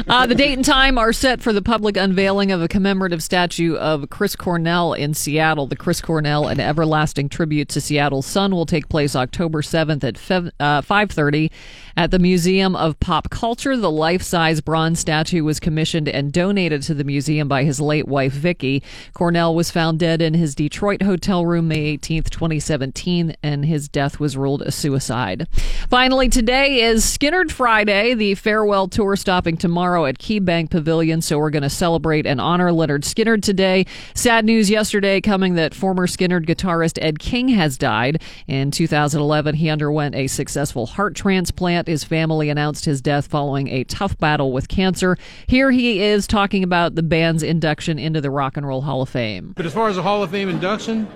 [0.08, 3.74] Uh, the date and time are set for the public unveiling of a commemorative statue
[3.76, 5.66] of Chris Cornell in Seattle.
[5.66, 10.14] The Chris Cornell, and everlasting tribute to Seattle's Son, will take place October 7th at
[10.14, 11.50] fev- uh, 5.30
[11.96, 13.76] at the Museum of Pop Culture.
[13.76, 18.32] The life-size bronze statue was commissioned and donated to the museum by his late wife,
[18.32, 18.82] Vicky.
[19.12, 24.18] Cornell was found dead in his Detroit hotel room May 18th, 2017, and his death
[24.18, 25.46] was ruled a suicide.
[25.88, 29.16] Finally, today is Skynyrd Friday, the farewell tour
[29.52, 31.20] tomorrow at KeyBank Pavilion.
[31.20, 33.86] So we're going to celebrate and honor Lynyrd Skynyrd today.
[34.14, 38.22] Sad news yesterday coming that former Skinner guitarist Ed King has died.
[38.46, 41.86] In 2011, he underwent a successful heart transplant.
[41.86, 45.16] His family announced his death following a tough battle with cancer.
[45.46, 49.08] Here he is talking about the band's induction into the Rock and Roll Hall of
[49.08, 49.52] Fame.
[49.54, 51.06] But as far as the Hall of Fame induction,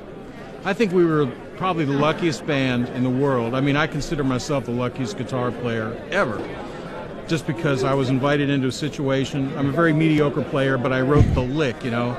[0.65, 1.27] I think we were
[1.57, 3.55] probably the luckiest band in the world.
[3.55, 6.39] I mean, I consider myself the luckiest guitar player ever.
[7.29, 9.53] Just because I was invited into a situation.
[9.59, 12.17] I'm a very mediocre player, but I wrote the lick, you know,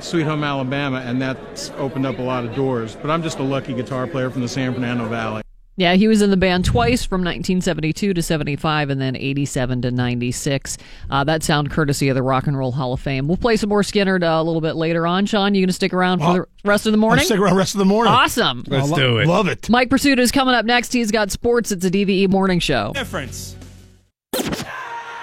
[0.00, 2.96] Sweet Home Alabama, and that's opened up a lot of doors.
[3.00, 5.42] But I'm just a lucky guitar player from the San Fernando Valley.
[5.76, 9.90] Yeah, he was in the band twice from 1972 to 75 and then 87 to
[9.92, 10.76] 96.
[11.08, 13.28] Uh, that sound courtesy of the Rock and Roll Hall of Fame.
[13.28, 15.24] We'll play some more Skynyrd uh, a little bit later on.
[15.26, 17.20] Sean, you going to stick around for Oh, the rest of the morning?
[17.20, 18.12] I'll stick around the rest of the morning.
[18.12, 18.64] Awesome.
[18.66, 19.26] Let's do it.
[19.28, 19.70] Love it.
[19.70, 20.92] Mike Prisuta is coming up next.
[20.92, 21.70] He's got sports.
[21.72, 22.92] It's a DVE morning show.
[22.92, 23.56] Difference.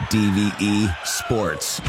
[0.09, 1.81] DVE Sports.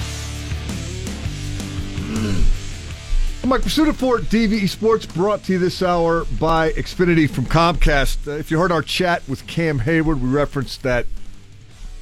[3.46, 8.28] Mike Prisuta for DVE Sports brought to you this hour by Xfinity from Comcast.
[8.28, 11.06] Uh, if you heard our chat with Cam Heyward, we referenced that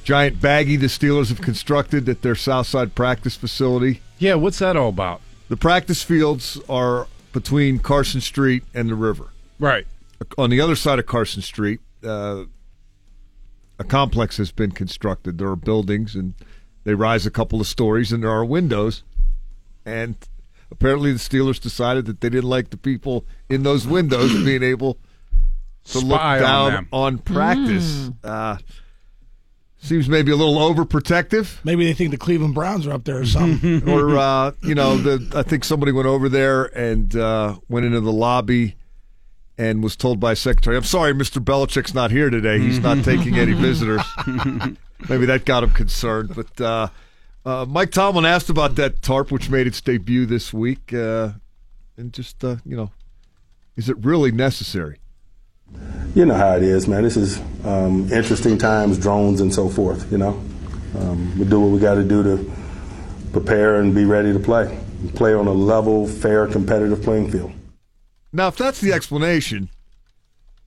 [0.03, 4.01] giant baggie the Steelers have constructed at their Southside practice facility.
[4.17, 5.21] Yeah, what's that all about?
[5.47, 9.29] The practice fields are between Carson Street and the river.
[9.59, 9.85] Right.
[10.37, 12.45] On the other side of Carson Street, uh,
[13.79, 15.37] a complex has been constructed.
[15.37, 16.33] There are buildings, and
[16.83, 19.03] they rise a couple of stories, and there are windows.
[19.85, 20.15] And
[20.71, 24.97] apparently, the Steelers decided that they didn't like the people in those windows being able
[25.85, 26.87] to look Spy on down them.
[26.91, 28.09] on practice.
[28.23, 28.57] Uh,
[29.79, 31.63] seems maybe a little overprotective.
[31.63, 33.87] Maybe they think the Cleveland Browns are up there or something.
[33.89, 38.01] or uh, you know, the I think somebody went over there and uh, went into
[38.01, 38.75] the lobby
[39.57, 41.43] and was told by secretary, "I'm sorry, Mr.
[41.43, 42.59] Belichick's not here today.
[42.59, 44.01] He's not taking any visitors."
[45.09, 46.33] Maybe that got him concerned.
[46.35, 46.87] But uh,
[47.45, 51.31] uh, Mike Tomlin asked about that tarp, which made its debut this week, uh,
[51.95, 52.91] and just uh, you know,
[53.75, 54.99] is it really necessary?
[56.15, 57.03] You know how it is, man.
[57.03, 60.11] This is um, interesting times, drones and so forth.
[60.11, 60.41] You know,
[60.97, 62.51] um, we do what we got to do to
[63.31, 64.79] prepare and be ready to play.
[65.13, 67.51] Play on a level, fair, competitive playing field.
[68.33, 69.69] Now, if that's the explanation,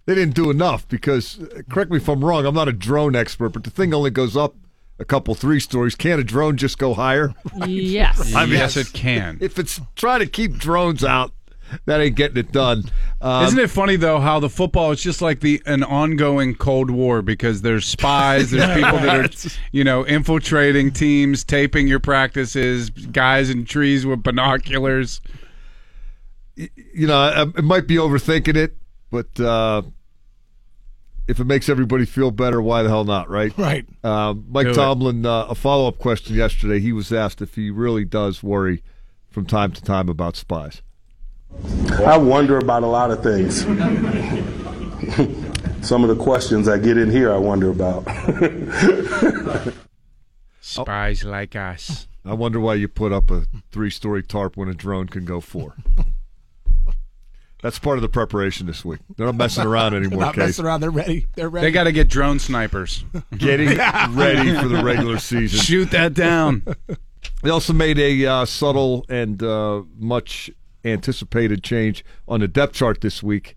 [0.06, 3.14] they didn't do enough because, uh, correct me if I'm wrong, I'm not a drone
[3.14, 4.54] expert, but the thing only goes up
[4.98, 5.94] a couple, three stories.
[5.94, 7.34] Can't a drone just go higher?
[7.66, 8.34] Yes.
[8.34, 9.38] I mean, yes, it can.
[9.40, 11.32] If it's trying to keep drones out,
[11.86, 12.84] that ain't getting it done.
[13.20, 16.90] Um, Isn't it funny though how the football is just like the an ongoing Cold
[16.90, 22.90] War because there's spies, there's people that are you know infiltrating teams, taping your practices,
[22.90, 25.20] guys in trees with binoculars.
[26.94, 28.76] You know, I, I might be overthinking it,
[29.10, 29.82] but uh,
[31.28, 33.56] if it makes everybody feel better, why the hell not, right?
[33.56, 33.86] Right.
[34.04, 34.74] Um, Mike Do.
[34.74, 36.80] Tomlin, uh, a follow up question yesterday.
[36.80, 38.82] He was asked if he really does worry
[39.28, 40.82] from time to time about spies.
[42.04, 43.60] I wonder about a lot of things.
[45.82, 48.06] Some of the questions I get in here, I wonder about.
[50.60, 52.06] Spies like us.
[52.24, 55.40] I wonder why you put up a three story tarp when a drone can go
[55.40, 55.74] four.
[57.62, 59.00] That's part of the preparation this week.
[59.16, 60.46] They're not messing around They're anymore, not Case.
[60.46, 60.80] messing around.
[60.80, 61.26] They're ready.
[61.34, 61.66] They're ready.
[61.66, 63.04] They got to get drone snipers.
[63.36, 63.68] Getting
[64.16, 65.58] ready for the regular season.
[65.60, 66.62] Shoot that down.
[67.42, 70.50] They also made a uh, subtle and uh, much
[70.84, 73.56] anticipated change on the depth chart this week.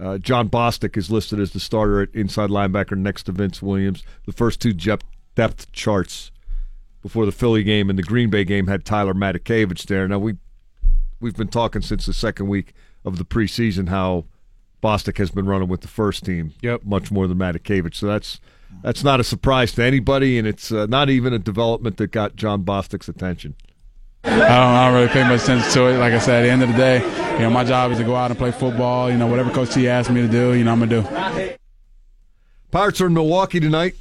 [0.00, 4.02] Uh, Jon Bostic is listed as the starter at inside linebacker next to Vince Williams.
[4.26, 5.04] The first two jep-
[5.36, 6.32] depth charts
[7.00, 10.08] before the Philly game and the Green Bay game had Tyler Matakevich there.
[10.08, 10.34] Now we
[11.20, 12.74] we've been talking since the second week
[13.04, 14.24] of the preseason how
[14.82, 16.82] Bostic has been running with the first team Yep.
[16.84, 17.94] much more than Matakevich.
[17.94, 18.40] So that's
[18.82, 22.34] that's not a surprise to anybody, and it's uh, not even a development that got
[22.36, 23.54] Jon Bostic's attention.
[24.24, 25.98] I don't, I don't really pay much attention to it.
[25.98, 26.98] Like I said, at the end of the day,
[27.34, 29.10] you know, my job is to go out and play football.
[29.10, 31.56] You know, whatever Coach T asks me to do, you know, I'm gonna do.
[32.70, 33.94] Pirates are in Milwaukee tonight.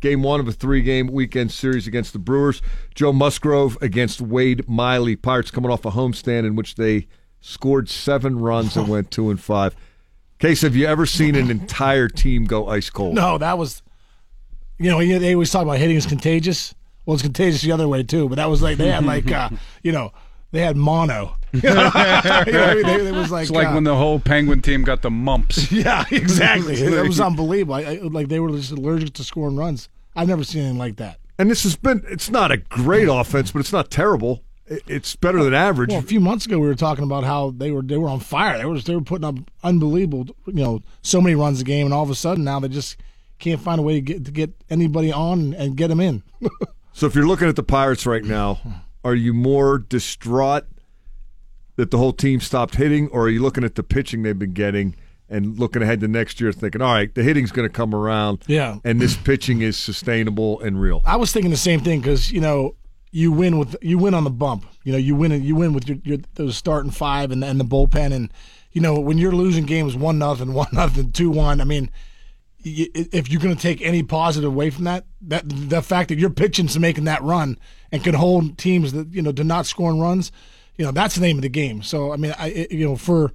[0.00, 2.60] Game one of a three game weekend series against the Brewers.
[2.94, 5.14] Joe Musgrove against Wade Miley.
[5.14, 7.06] Pirates coming off a homestand in which they
[7.42, 9.76] scored seven runs and went two and five.
[10.38, 13.14] Case, have you ever seen an entire team go ice cold?
[13.14, 13.82] No, that was.
[14.78, 16.74] You know, they always talk about hitting is contagious.
[17.04, 18.28] Well, it's contagious the other way too.
[18.28, 19.50] But that was like they had like, uh,
[19.82, 20.12] you know,
[20.50, 21.36] they had mono.
[21.52, 22.82] You know what I mean?
[22.86, 25.70] They- it was like It's like uh, when the whole Penguin team got the mumps.
[25.72, 26.74] Yeah, exactly.
[26.76, 27.74] it was unbelievable.
[27.74, 29.90] I, I, like they were just allergic to scoring runs.
[30.16, 31.18] I've never seen anything like that.
[31.38, 34.42] And this has been, it's not a great offense, but it's not terrible.
[34.72, 35.90] It- It's better than average.
[35.90, 38.20] Well, a few months ago, we were talking about how they were they were on
[38.20, 38.58] fire.
[38.58, 41.94] They were they were putting up unbelievable, you know, so many runs a game, and
[41.94, 42.96] all of a sudden now they just
[43.38, 46.22] can't find a way to get to get anybody on and get them in.
[46.94, 48.60] So if you're looking at the Pirates right now,
[49.02, 50.64] are you more distraught
[51.76, 54.52] that the whole team stopped hitting, or are you looking at the pitching they've been
[54.52, 54.94] getting
[55.26, 58.42] and looking ahead to next year, thinking, all right, the hitting's going to come around,
[58.46, 58.76] Yeah.
[58.84, 61.00] and this pitching is sustainable and real?
[61.06, 62.74] I was thinking the same thing because you know
[63.12, 64.66] you win with you win on the bump.
[64.82, 67.64] You know you win you win with your, your those starting five and and the
[67.64, 68.32] bullpen and
[68.72, 71.60] you know when you're losing games one nothing one nothing two one.
[71.60, 71.90] I mean.
[72.64, 76.30] If you're going to take any positive away from that, that the fact that you're
[76.30, 77.58] pitching to making that run
[77.90, 80.30] and can hold teams that you know to not scoring runs,
[80.76, 81.82] you know that's the name of the game.
[81.82, 83.32] So I mean, I it- you know for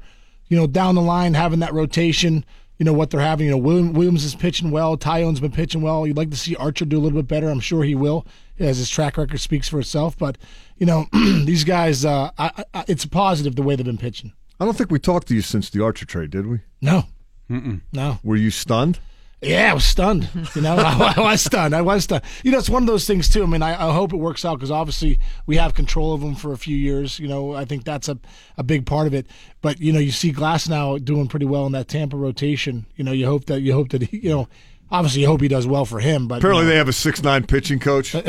[0.47, 2.45] you know down the line having that rotation,
[2.77, 3.47] you know what they're having.
[3.47, 4.95] You know William, Williams is pitching well.
[4.97, 6.07] Taillon's been pitching well.
[6.07, 7.49] You'd like to see Archer do a little bit better.
[7.49, 8.25] I'm sure he will,
[8.59, 10.17] as his track record speaks for itself.
[10.17, 10.37] But
[10.77, 14.33] you know these guys, uh, I, I, it's a positive the way they've been pitching.
[14.59, 16.61] I don't think we talked to you since the Archer trade, did we?
[16.81, 17.03] No,
[17.49, 17.81] Mm-mm.
[17.93, 18.19] no.
[18.23, 18.99] Were you stunned?
[19.39, 20.27] Yeah, I was stunned.
[20.55, 21.75] You know, I, I was stunned.
[21.75, 22.23] I was stunned.
[22.43, 23.43] You know, it's one of those things too.
[23.43, 26.33] I mean, I, I hope it works out because obviously we have control of them
[26.33, 27.19] for a few years.
[27.19, 28.17] You know, I think that's a,
[28.57, 29.27] a big part of it.
[29.61, 32.87] But you know, you see Glasnow doing pretty well in that Tampa rotation.
[32.95, 34.47] You know, you hope that you hope that he, you know,
[34.91, 36.27] obviously you hope he does well for him.
[36.27, 38.15] But Apparently, you they have a six nine pitching coach.
[38.15, 38.21] Uh,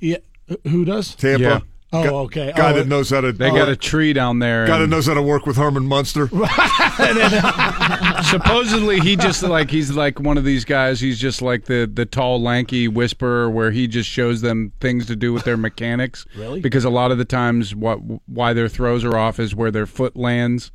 [0.00, 0.18] yeah,
[0.64, 1.42] who does Tampa.
[1.42, 1.60] Yeah.
[1.92, 2.52] Oh, Guy- okay.
[2.56, 3.32] Guy Oh, that knows how to.
[3.32, 3.72] They got oh.
[3.72, 4.66] a tree down there.
[4.66, 6.26] guy that knows how to work with Herman Munster.
[8.24, 11.00] supposedly he just like he's like one of these guys.
[11.00, 15.16] He's just like the the tall, lanky whisperer, where he just shows them things to
[15.16, 16.26] do with their mechanics.
[16.36, 16.60] Really?
[16.60, 19.86] Because a lot of the times, what why their throws are off is where their
[19.86, 20.70] foot lands,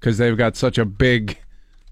[0.00, 1.38] because they've got such a big,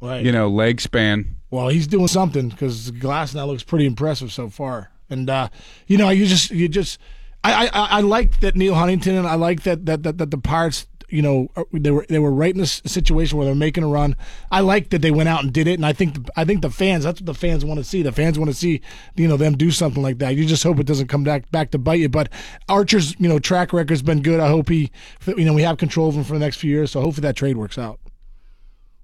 [0.00, 0.24] Right.
[0.24, 1.36] you know, leg span.
[1.52, 4.90] Well, he's doing something because Glasnow looks pretty impressive so far.
[5.10, 5.50] And uh,
[5.86, 6.98] you know, you just you just
[7.44, 10.38] I, I I like that Neal Huntington and I like that that that, that the
[10.38, 10.86] Pirates.
[11.10, 13.86] You know, uh, they were they were right in this situation where they're making a
[13.86, 14.16] run.
[14.50, 16.62] I like that they went out and did it, and I think the, I think
[16.62, 18.00] the fans that's what the fans want to see.
[18.00, 18.80] The fans want to see
[19.14, 20.36] you know them do something like that.
[20.36, 22.08] You just hope it doesn't come back back to bite you.
[22.08, 22.30] But
[22.66, 24.40] Archer's you know track record's been good.
[24.40, 24.90] I hope he
[25.26, 26.92] you know we have control of him for the next few years.
[26.92, 28.00] So hopefully that trade works out.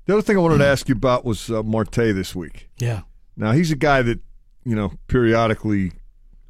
[0.08, 2.70] The other thing I wanted to ask you about was uh, Marte this week.
[2.78, 3.02] Yeah.
[3.36, 4.18] Now he's a guy that
[4.64, 5.92] you know periodically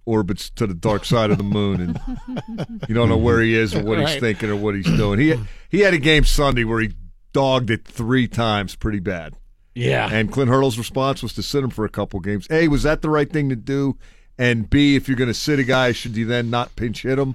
[0.06, 3.74] orbits to the dark side of the moon, and you don't know where he is
[3.74, 5.18] or what he's thinking or what he's doing.
[5.18, 5.34] He
[5.70, 6.92] he had a game Sunday where he
[7.32, 9.34] dogged it three times, pretty bad.
[9.74, 10.08] Yeah.
[10.08, 12.46] And Clint Hurdle's response was to sit him for a couple games.
[12.50, 13.98] A, was that the right thing to do?
[14.38, 17.18] And B, if you're going to sit a guy, should you then not pinch hit
[17.18, 17.34] him?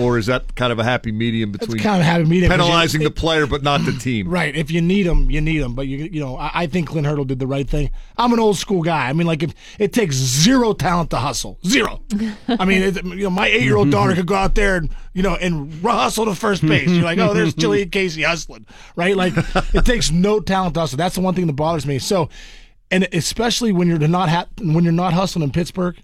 [0.00, 3.02] Or is that kind of a happy medium between kind of happy medium, you- penalizing
[3.02, 4.28] the player but not the team?
[4.28, 4.54] Right.
[4.56, 5.74] If you need them, you need them.
[5.74, 7.90] But you, you know, I, I think Clint Hurdle did the right thing.
[8.16, 9.08] I'm an old school guy.
[9.08, 12.02] I mean, like, if it takes zero talent to hustle, zero.
[12.48, 14.90] I mean, it, you know, my eight year old daughter could go out there and
[15.12, 16.88] you know and hustle to first base.
[16.88, 18.66] You're like, oh, there's Chili and Casey hustling,
[18.96, 19.16] right?
[19.16, 19.34] Like,
[19.74, 20.96] it takes no talent to hustle.
[20.96, 21.98] That's the one thing that bothers me.
[21.98, 22.28] So.
[22.90, 25.96] and especially when you're not ha- when you're not hustling in Pittsburgh,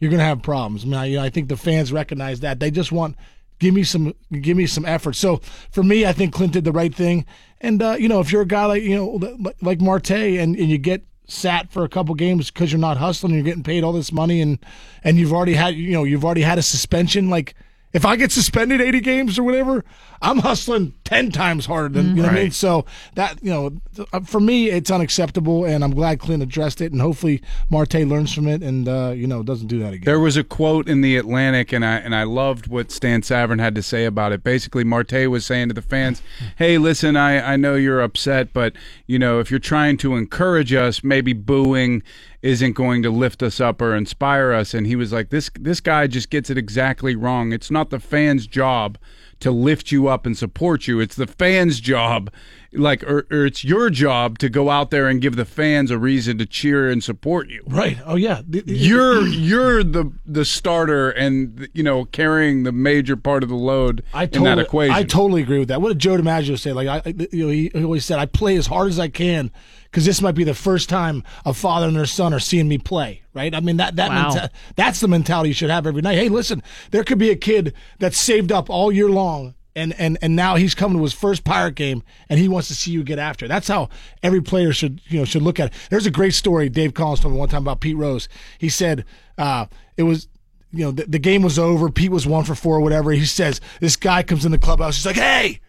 [0.00, 0.84] you're going to have problems.
[0.84, 2.60] I mean, I, I think the fans recognize that.
[2.60, 3.16] They just want
[3.58, 5.14] give me some give me some effort.
[5.14, 5.40] So
[5.70, 7.26] for me, I think Clint did the right thing.
[7.60, 10.68] And uh, you know, if you're a guy like you know like Marte and, and
[10.68, 13.92] you get sat for a couple games because you're not hustling, you're getting paid all
[13.92, 14.58] this money, and
[15.04, 17.30] and you've already had you know you've already had a suspension.
[17.30, 17.54] Like
[17.92, 19.84] if I get suspended 80 games or whatever,
[20.20, 22.50] I'm hustling 10 times harder than, you know what I mean?
[22.50, 22.84] So
[23.14, 27.00] that, you know, uh, for me, it's unacceptable, and I'm glad Clint addressed it, and
[27.00, 27.40] hopefully
[27.70, 30.04] Marte learns from it and, uh, you know, doesn't do that again.
[30.04, 33.60] There was a quote in the Atlantic, and I and I loved what Stan Savran
[33.60, 34.42] had to say about it.
[34.42, 36.22] Basically, Marte was saying to the fans,
[36.56, 38.74] "Hey, listen, I I know you're upset, but
[39.06, 42.02] you know if you're trying to encourage us, maybe booing
[42.42, 45.80] isn't going to lift us up or inspire us." And he was like, "This this
[45.80, 47.52] guy just gets it exactly wrong.
[47.52, 48.98] It's not the fans' job."
[49.42, 52.28] To lift you up and support you, it's the fans' job,
[52.72, 55.96] like, or, or it's your job to go out there and give the fans a
[55.98, 57.62] reason to cheer and support you.
[57.64, 57.98] Right.
[58.04, 58.42] Oh, yeah.
[58.48, 64.02] You're you're the the starter and you know carrying the major part of the load
[64.12, 64.96] I in totally, that equation.
[64.96, 65.80] I totally agree with that.
[65.80, 66.72] What did Joe DiMaggio say?
[66.72, 69.06] Like, I, I- you know, he, he always said, I play as hard as I
[69.06, 69.52] can
[69.90, 72.78] because this might be the first time a father and their son are seeing me
[72.78, 73.22] play.
[73.34, 73.54] Right?
[73.54, 74.30] I mean, that that Wow.
[74.30, 76.16] menta- that's the mentality you should have every night.
[76.18, 79.54] Hey, listen, there could be a kid that's saved up all year long.
[79.76, 82.74] And, and, and now he's coming to his first pirate game and he wants to
[82.74, 83.44] see you get after.
[83.44, 83.48] it.
[83.48, 83.90] That's how
[84.24, 85.72] every player should you know should look at it.
[85.88, 88.28] There's a great story Dave Collins told me one time about Pete Rose.
[88.58, 89.04] He said
[89.36, 89.66] uh,
[89.96, 90.26] it was
[90.72, 91.88] you know, the, the game was over.
[91.90, 93.10] Pete was one for four, or whatever.
[93.12, 94.96] He says, this guy comes in the clubhouse.
[94.96, 95.60] He's like, hey,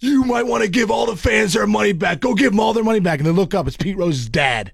[0.00, 2.20] you might want to give all the fans their money back.
[2.20, 3.18] Go give them all their money back.
[3.20, 3.66] And they look up.
[3.66, 4.72] It's Pete Rose's dad.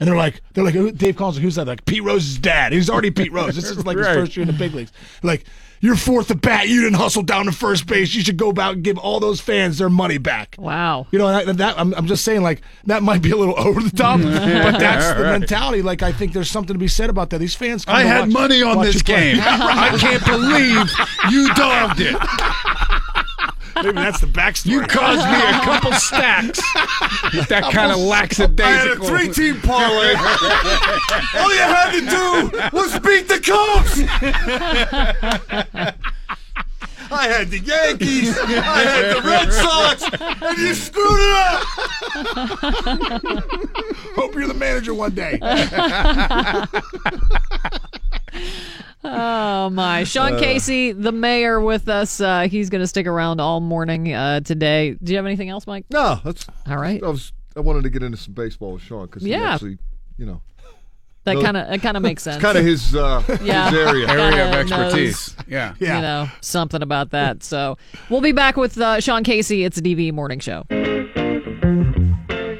[0.00, 1.66] And they're like, they're like, Dave Collins, who's that?
[1.66, 2.72] Like, Pete Rose's dad.
[2.72, 3.56] He's already Pete Rose.
[3.56, 4.92] This is like his first year in the big leagues.
[5.24, 5.44] Like,
[5.80, 6.68] you're fourth at bat.
[6.68, 8.14] You didn't hustle down to first base.
[8.14, 10.54] You should go back and give all those fans their money back.
[10.58, 11.06] Wow.
[11.10, 13.80] You know, that, that I'm, I'm just saying, like, that might be a little over
[13.80, 15.82] the top, but that's the mentality.
[15.82, 17.38] Like, I think there's something to be said about that.
[17.38, 19.38] These fans come I to had watch- money on this game.
[19.40, 20.90] I can't believe
[21.32, 22.16] you dogged it.
[23.82, 24.66] Maybe that's the backstory.
[24.66, 26.60] You caused me a couple stacks.
[27.48, 27.98] that kind of
[28.60, 30.14] I had a three-team parlay.
[31.34, 34.00] All you had to do was beat the Cubs.
[37.10, 38.38] I had the Yankees.
[38.38, 40.02] I had the Red Sox,
[40.42, 41.62] and you screwed it up.
[44.14, 45.38] Hope you're the manager one day.
[49.10, 50.04] Oh my!
[50.04, 50.38] Sean Uh.
[50.38, 52.20] Casey, the mayor, with us.
[52.20, 54.96] Uh, he's going to stick around all morning uh, today.
[55.02, 55.86] Do you have anything else, Mike?
[55.90, 57.02] No, that's All right.
[57.02, 57.32] I was.
[57.56, 59.38] I wanted to get into some baseball with Sean because Yeah.
[59.38, 59.78] he actually,
[60.16, 60.42] you know,
[61.24, 62.40] That kind of it kind of makes sense.
[62.40, 63.70] kind of his uh, Yeah.
[63.70, 64.08] his area.
[64.08, 65.34] Area of Kinda expertise.
[65.48, 65.74] Yeah.
[65.80, 65.96] Yeah.
[65.96, 67.42] you know something about that.
[67.42, 67.76] So
[68.10, 69.64] we'll be back with uh, Sean Casey.
[69.64, 70.64] It's a DVE morning show.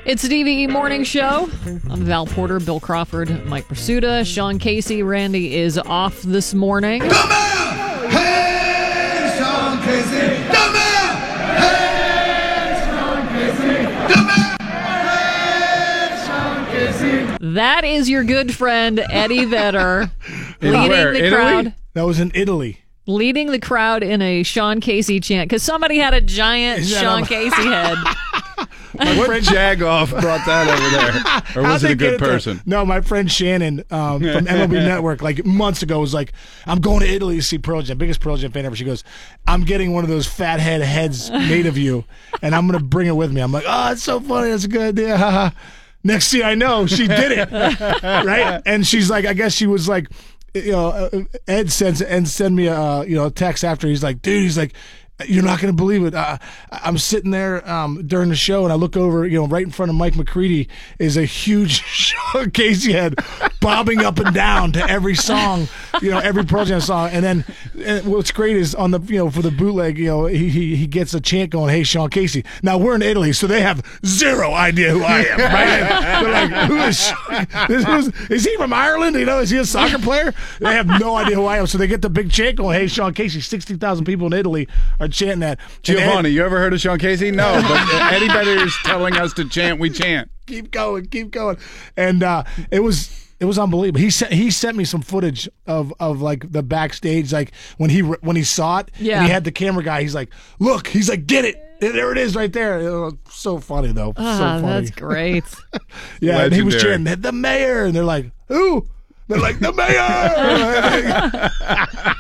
[0.09, 1.51] It's a DVE morning show.
[1.91, 5.03] I'm Val Porter, Bill Crawford, Mike Prisuta, Sean Casey.
[5.03, 7.03] Randy is off this morning.
[17.41, 20.11] That is your good friend Eddie Vedder
[20.61, 21.13] leading where?
[21.13, 21.31] the Italy?
[21.31, 21.75] crowd.
[21.95, 22.79] That was in Italy.
[23.07, 27.27] leading the crowd in a Sean Casey chant because somebody had a giant Sean a-
[27.27, 27.97] Casey head.
[28.93, 31.43] What jagoff brought that over there?
[31.57, 32.61] Or was it a good person?
[32.67, 36.33] No, my friend Shannon um, from MLB Network, like months ago, was like,
[36.67, 39.03] "I'm going to Italy to see Pearl Jam, biggest Pearl Jam fan ever." She goes,
[39.47, 42.05] "I'm getting one of those fat head heads made of you,
[42.43, 44.51] and I'm going to bring it with me." I'm like, "Oh, it's so funny.
[44.51, 45.51] That's a good idea." haha."
[46.05, 47.51] Next thing I know, she did it,
[48.03, 48.63] right?
[48.65, 50.09] And she's like, I guess she was like,
[50.55, 53.89] you know, uh, Ed sends and send me a you know text after.
[53.89, 54.75] He's like, dude, he's like.
[55.27, 56.15] You're not going to believe it.
[56.15, 56.39] Uh,
[56.71, 59.27] I'm sitting there um, during the show, and I look over.
[59.27, 60.69] You know, right in front of Mike McCready
[61.01, 63.17] is a huge Sean Casey head
[63.61, 65.67] bobbing up and down to every song.
[66.01, 67.11] You know, every Pearl Jam song.
[67.11, 67.45] And then
[67.85, 70.77] and what's great is on the you know for the bootleg, you know, he he,
[70.77, 73.85] he gets a chant going, "Hey, Sean Casey." Now we're in Italy, so they have
[74.07, 75.39] zero idea who I am.
[75.39, 76.23] Right?
[76.23, 77.47] They're like, "Who is Sean?
[77.69, 79.17] This, is he from Ireland?
[79.17, 81.77] You know, is he a soccer player?" They have no idea who I am, so
[81.77, 84.69] they get the big chant going, "Hey, Sean Casey." Sixty thousand people in Italy
[85.01, 85.59] are chanting that.
[85.59, 87.31] And Ed- Giovanni, you ever heard of Sean Casey?
[87.31, 89.79] No, but Eddie Vedder is telling us to chant.
[89.81, 90.31] We chant.
[90.47, 91.59] keep going, keep going.
[91.97, 94.01] And uh, it was it was unbelievable.
[94.01, 98.01] He sent he sent me some footage of of like the backstage, like when he
[98.01, 98.91] when he saw it.
[98.99, 99.19] Yeah.
[99.19, 100.03] And he had the camera guy.
[100.03, 101.57] He's like, look, he's like, get it.
[101.81, 102.81] There it is, right there.
[102.81, 104.13] It was so funny though.
[104.17, 104.67] Ah, so funny.
[104.67, 105.45] that's great.
[106.21, 107.05] yeah, and he was Legendary.
[107.05, 108.89] chanting the mayor, and they're like, who?
[109.29, 111.49] They're like the mayor.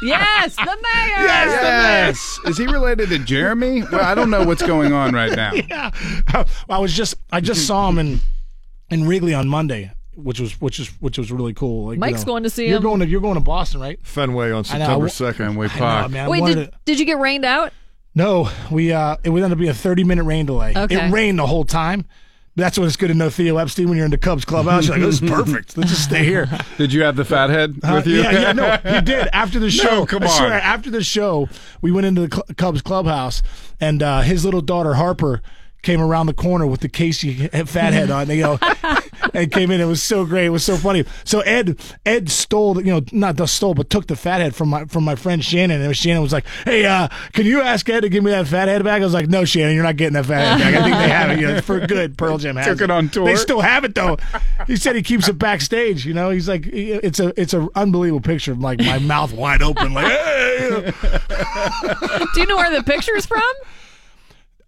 [0.02, 1.24] yes, the mayor.
[1.24, 2.39] Yes.
[2.47, 3.82] Is he related to Jeremy?
[3.82, 5.52] Well, I don't know what's going on right now.
[5.68, 5.90] yeah.
[6.68, 8.20] I was just I just saw him in
[8.90, 11.86] in Wrigley on Monday, which was which is which was really cool.
[11.86, 12.82] Like, you Mike's know, going to see you're him.
[12.82, 13.98] Going to you're going to Boston, right?
[14.02, 15.47] Fenway on September second.
[15.55, 16.30] Fenway I know, man.
[16.30, 17.72] Wait, did, to- did you get rained out?
[18.14, 20.74] No, we uh it would end up being a 30 minute rain delay.
[20.76, 21.06] Okay.
[21.09, 22.05] It rained the whole time.
[22.59, 24.86] That's when it's good to know Theo Epstein when you're in the Cubs clubhouse.
[24.89, 25.76] You're like, this is perfect.
[25.78, 26.47] Let's just stay here.
[26.76, 28.20] Did you have the fathead Uh, with you?
[28.22, 29.28] Yeah, yeah, no, he did.
[29.32, 30.60] After the show, No, come I swear, on.
[30.60, 31.48] after the show,
[31.80, 33.43] we went into the Cl- Cubs clubhouse,
[33.80, 35.40] and uh, his little daughter Harper
[35.82, 38.28] came around the corner with the Casey fathead on.
[38.28, 38.59] You know,
[39.35, 39.81] and came in.
[39.81, 40.47] It was so great.
[40.47, 41.05] It was so funny.
[41.25, 44.85] So Ed, Ed stole, you know, not the stole, but took the fathead from my
[44.87, 45.81] from my friend Shannon.
[45.81, 48.85] And Shannon was like, "Hey, uh, can you ask Ed to give me that fathead
[48.85, 50.75] back?" I was like, "No, Shannon, you're not getting that fathead back.
[50.75, 51.41] I think they have it.
[51.41, 52.17] You know, for good.
[52.19, 53.25] Pearl Jam has Took it on tour?
[53.27, 54.17] They still have it though.
[54.67, 56.05] He said he keeps it backstage.
[56.07, 59.63] You know, he's like, it's a it's an unbelievable picture of like my mouth wide
[59.63, 60.07] open, like.
[60.07, 60.93] Hey!
[62.35, 63.41] Do you know where the picture's from?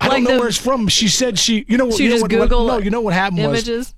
[0.01, 0.89] I Like don't know the- where it's from.
[0.89, 2.91] She said she, you know, what- She you know just what, what- Google no, you
[2.91, 3.95] know what happened was images.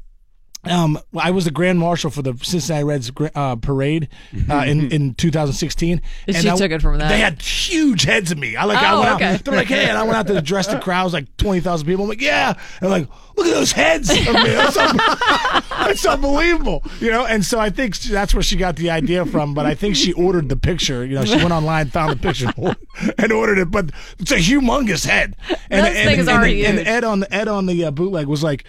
[0.64, 4.08] Um, I was the grand marshal for the Cincinnati Reds uh, parade
[4.48, 6.00] uh, in in 2016.
[6.28, 7.08] And she I- took it from that.
[7.08, 8.54] They had huge heads of me.
[8.56, 8.78] I like.
[8.78, 9.34] I Oh, went okay.
[9.34, 9.44] out.
[9.44, 12.04] They're like, hey, and I went out to address the crowds, like 20,000 people.
[12.04, 12.54] I'm like, yeah.
[12.80, 14.24] And like, look at those heads of me.
[14.32, 14.96] That's, un-
[15.70, 17.24] that's unbelievable, you know.
[17.26, 19.54] And so I think that's where she got the idea from.
[19.54, 21.04] But I think she ordered the picture.
[21.04, 22.52] You know, she went online, found the picture,
[23.18, 23.70] and ordered it.
[23.70, 25.34] But it's a humongous head.
[25.70, 26.86] And, This thing is already and, huge.
[26.86, 28.64] Ed on the Ed on the uh, bootleg was like.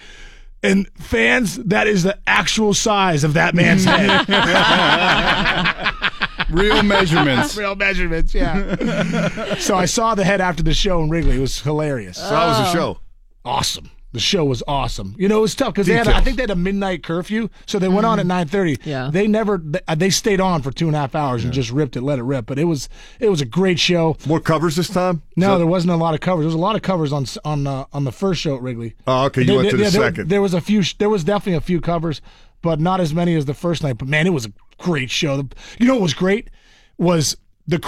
[0.63, 4.27] And fans, that is the actual size of that man's head.
[6.49, 7.57] Real measurements.
[7.57, 9.55] Real measurements, yeah.
[9.55, 11.37] so I saw the head after the show in Wrigley.
[11.37, 12.17] It was hilarious.
[12.17, 12.73] So how was the oh.
[12.73, 12.99] show?
[13.43, 13.91] Awesome.
[14.13, 15.15] The show was awesome.
[15.17, 17.49] You know, it was tough because they had, I think they had a midnight curfew,
[17.65, 18.77] so they went on at nine thirty.
[18.85, 19.09] Yeah.
[19.11, 21.95] they never they, uh, stayed on for two and a half hours and just ripped
[21.95, 22.45] it, let it rip.
[22.45, 24.15] But it was it was a great show.
[24.27, 25.23] More covers this time?
[25.35, 26.43] No, So- there wasn't a lot of covers.
[26.43, 28.93] There was a lot of covers on on uh, on the first show at Wrigley.
[29.07, 29.41] Oh, okay.
[29.41, 30.29] You There- went to the there- second.
[30.29, 30.83] There was a few.
[30.99, 32.21] There was definitely a few covers,
[32.61, 33.97] but not as many as the first night.
[33.97, 35.37] But man, it was a great show.
[35.37, 36.51] The- You know what was great
[36.99, 37.35] was
[37.67, 37.79] the.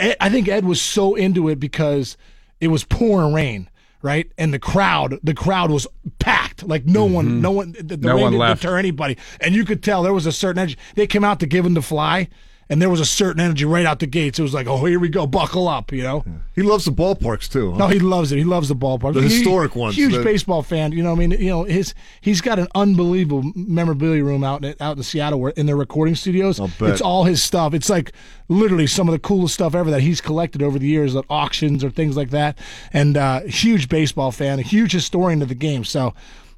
[0.00, 2.16] I think Ed was so into it because
[2.60, 3.68] it was pouring rain,
[4.06, 4.30] right?
[4.38, 5.86] And the crowd, the crowd was
[6.18, 6.62] packed.
[6.66, 8.06] Like no one, no one, the, the Mm-hmm.
[8.06, 8.62] No rain one didn't left.
[8.62, 10.78] deter anybody, and you could tell there was a certain edge.
[10.94, 12.28] They came out to give him to fly.
[12.68, 14.40] And there was a certain energy right out the gates.
[14.40, 16.24] It was like, oh, here we go, buckle up, you know.
[16.56, 17.70] He loves the ballparks too.
[17.72, 17.78] Huh?
[17.78, 18.38] No, he loves it.
[18.38, 19.14] He loves the ballparks.
[19.14, 20.90] The He- historic ones, Huge baseball fan.
[20.90, 24.74] You know, I mean, you know, his he's got an unbelievable memorabilia room out in
[24.80, 26.58] out in Seattle, where in their recording studios.
[26.80, 27.72] It's all his stuff.
[27.72, 28.12] It's like
[28.48, 31.84] literally some of the coolest stuff ever that he's collected over the years at auctions
[31.84, 32.58] or things like that.
[32.92, 35.84] And uh, huge baseball fan, a huge historian of the game.
[35.84, 36.14] So.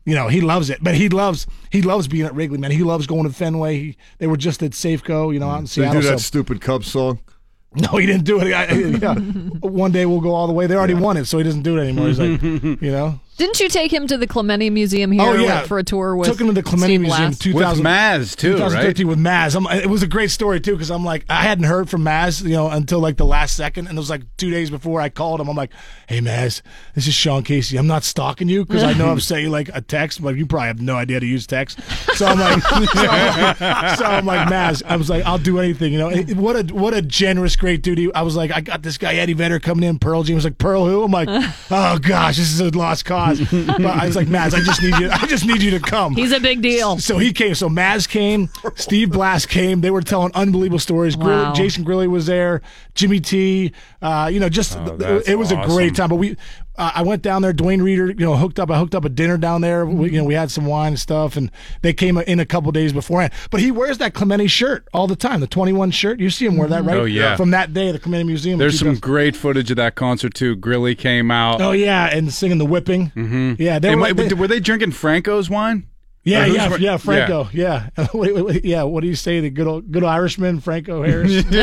[0.08, 2.70] You know he loves it, but he loves he loves being at Wrigley, man.
[2.70, 3.78] He loves going to Fenway.
[3.78, 6.16] He, they were just at Safeco, you know, out in Did he do that so-
[6.16, 7.18] stupid Cubs song?
[7.74, 8.50] no, he didn't do it.
[8.54, 9.14] I, yeah.
[9.60, 10.66] One day we'll go all the way.
[10.66, 12.06] They already won it, so he doesn't do it anymore.
[12.06, 13.20] He's like, you know.
[13.38, 15.60] Didn't you take him to the Clemente Museum here Oh, yeah.
[15.60, 17.38] like, for a tour with Took him to the Clemente Steve Museum Blass?
[17.38, 19.04] 2000, With Maz, too, right?
[19.06, 19.54] with Maz.
[19.56, 22.42] I'm, it was a great story too because I'm like I hadn't heard from Maz,
[22.42, 25.08] you know, until like the last second, and it was like two days before I
[25.08, 25.48] called him.
[25.48, 25.70] I'm like,
[26.08, 26.62] "Hey Maz,
[26.94, 27.76] this is Sean Casey.
[27.76, 30.66] I'm not stalking you because I know I'm saying like a text, but you probably
[30.66, 31.80] have no idea how to use text.
[32.16, 34.82] So I'm like, so, so I'm like Maz.
[34.84, 36.08] I was like, I'll do anything, you know.
[36.08, 37.98] It- what a what a generous, great dude.
[38.14, 39.98] I was like, I got this guy Eddie Vedder coming in.
[39.98, 41.04] Pearl Jam was like, Pearl who?
[41.04, 41.28] I'm like,
[41.70, 43.27] oh gosh, this is a lost cause.
[43.36, 45.10] But I was like, Maz, I just need you.
[45.10, 46.14] I just need you to come.
[46.14, 46.98] He's a big deal.
[46.98, 47.54] So he came.
[47.54, 48.48] So Maz came.
[48.74, 49.80] Steve Blass came.
[49.80, 51.16] They were telling unbelievable stories.
[51.16, 51.52] Grilli- Wow.
[51.54, 52.62] Jason Grilli was there.
[52.94, 53.72] Jimmy T.
[54.02, 56.08] Uh, you know, just Oh, it was a great time.
[56.08, 56.36] But we,
[56.78, 57.52] uh, I went down there.
[57.52, 58.70] Duane Rieder, you know, hooked up.
[58.70, 59.84] I hooked up a dinner down there.
[59.84, 61.50] We, you know, we had some wine and stuff, and
[61.82, 63.32] they came in a couple days beforehand.
[63.50, 65.40] But he wears that Clemente shirt all the time.
[65.40, 66.20] The twenty one shirt.
[66.20, 66.96] You see him wear that, right?
[66.96, 67.36] Oh, yeah.
[67.36, 68.58] From that day at the Clemente Museum.
[68.58, 69.00] There's some 2000.
[69.02, 70.56] great footage of that concert too.
[70.56, 71.60] Grilli came out.
[71.60, 73.10] Oh yeah, and singing the whipping.
[73.16, 73.54] Mm-hmm.
[73.58, 74.12] Yeah, they Hey, were.
[74.14, 75.86] they- were they drinking Franco's wine?
[76.28, 77.88] Yeah, yeah, Fra- yeah, Franco, yeah.
[78.14, 79.40] Wait, wait, wait, yeah, what do you say?
[79.40, 81.44] The good old, good Irishman, Franco Harris.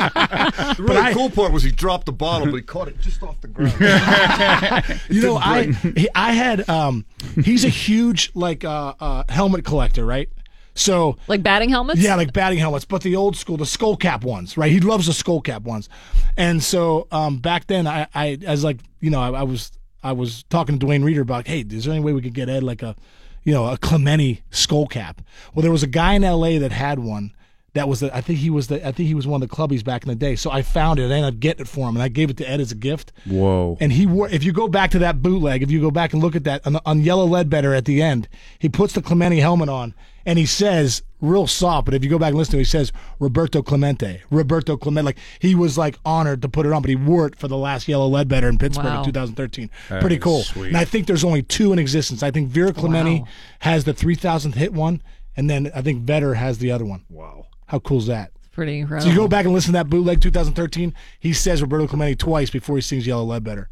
[0.00, 3.40] The really cool part was he dropped the bottle, but he caught it just off
[3.40, 3.74] the ground.
[5.10, 5.66] you know, I
[5.96, 7.04] he- I had um,
[7.44, 10.28] he's a huge like uh, uh helmet collector, right?
[10.74, 12.00] So Like batting helmets?
[12.00, 14.70] yeah, like batting helmets, but the old school, the skull cap ones, right?
[14.72, 15.88] He loves the skull cap ones,
[16.36, 19.72] and so um, back then, I, I as like you know, I, I was
[20.02, 22.48] I was talking to Duane Rieder about, hey, is there any way we could get
[22.48, 22.96] Ed like a,
[23.44, 25.22] you know, a Clemente skull cap?
[25.54, 26.58] Well, there was a guy in L.A.
[26.58, 27.34] that had one.
[27.74, 29.54] That was the, I think he was the I think he was one of the
[29.54, 30.34] clubbies back in the day.
[30.34, 31.04] So I found it.
[31.04, 32.72] And I ended up getting it for him, and I gave it to Ed as
[32.72, 33.12] a gift.
[33.26, 33.76] Whoa.
[33.80, 34.28] And he wore.
[34.28, 36.66] If you go back to that bootleg, if you go back and look at that
[36.66, 38.28] on, on Yellow Ledbetter at the end,
[38.58, 39.94] he puts the Clemente helmet on,
[40.26, 41.84] and he says real soft.
[41.86, 44.22] But if you go back and listen to it, he says Roberto Clemente.
[44.30, 45.04] Roberto Clemente.
[45.06, 47.56] Like he was like honored to put it on, but he wore it for the
[47.56, 48.98] last Yellow Ledbetter in Pittsburgh Wow.
[49.00, 49.70] in 2013.
[49.88, 50.42] That Pretty cool.
[50.42, 50.68] sweet.
[50.68, 52.22] And I think there's only two in existence.
[52.22, 53.26] I think Vera Clemente Wow.
[53.60, 55.02] has the 3000th hit one,
[55.36, 57.04] and then I think Vedder has the other one.
[57.08, 57.46] Wow.
[57.66, 58.32] How cool is that?
[58.52, 60.92] Pretty So you go back and listen to that bootleg 2013.
[61.18, 63.70] He says Roberto Clemente twice before he sings Yellow Ledbetter.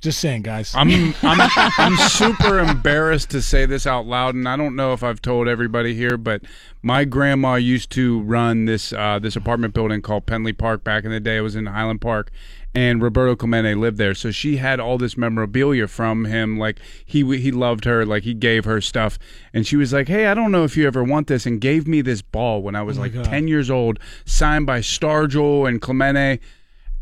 [0.00, 0.72] Just saying, guys.
[0.76, 0.88] I'm
[1.22, 5.20] I'm I'm super embarrassed to say this out loud, and I don't know if I've
[5.20, 6.42] told everybody here, but
[6.82, 11.10] my grandma used to run this uh, this apartment building called Penley Park back in
[11.10, 11.38] the day.
[11.38, 12.30] It was in Highland Park,
[12.76, 16.60] and Roberto Clemente lived there, so she had all this memorabilia from him.
[16.60, 19.18] Like he he loved her, like he gave her stuff,
[19.52, 21.88] and she was like, "Hey, I don't know if you ever want this," and gave
[21.88, 23.24] me this ball when I was Oh like God.
[23.24, 26.38] ten years old, signed by Stargell and Clemente.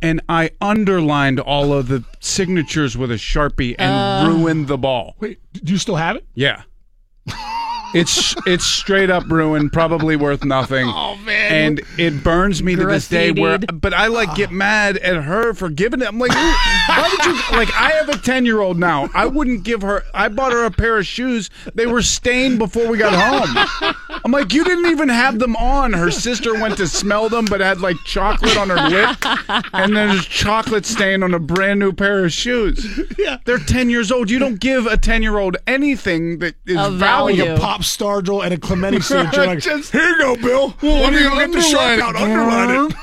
[0.03, 4.31] And I underlined all of the signatures with a sharpie and Uh.
[4.31, 5.17] ruined the ball.
[5.21, 6.27] Wait, do you still have it?
[6.35, 6.63] Yeah.
[7.95, 10.87] It's it's straight up ruined, probably worth nothing.
[10.89, 11.53] Oh man.
[11.53, 15.55] And it burns me to this day where but I like get mad at her
[15.55, 16.09] for giving it.
[16.09, 19.09] I'm like, why would you like I have a 10-year-old now.
[19.15, 21.49] I wouldn't give her I bought her a pair of shoes.
[21.75, 23.95] They were stained before we got home.
[24.25, 25.93] I'm like, you didn't even have them on.
[25.93, 29.17] Her sister went to smell them but had like chocolate on her lip
[29.73, 32.85] and then there's chocolate stain on a brand new pair of shoes.
[33.19, 33.39] Yeah.
[33.45, 34.31] They're 10 years old.
[34.31, 36.99] You don't give a 10-year-old anything that is valuable.
[36.99, 37.45] value.
[37.45, 39.47] Like a pop Stargell and a Clemente signature.
[39.47, 40.75] Like, Just- Here you go, Bill.
[40.83, 42.17] Let me get the sharp out.
[42.17, 42.97] Underline it.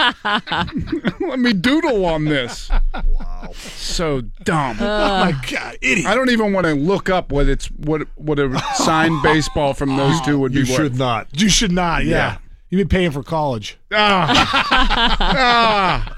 [1.20, 2.70] Let me doodle on this.
[2.94, 3.50] Wow.
[3.52, 4.76] So dumb.
[4.80, 6.06] oh my God, idiot.
[6.06, 9.96] I don't even want to look up what it's what what a signed baseball from
[9.96, 10.78] those two would You be worth.
[10.78, 11.40] You should not.
[11.40, 12.04] You should not.
[12.04, 12.16] Yeah.
[12.16, 12.38] Yeah.
[12.70, 13.76] You've been paying for college.
[13.92, 15.18] Ah.
[15.20, 16.17] ah.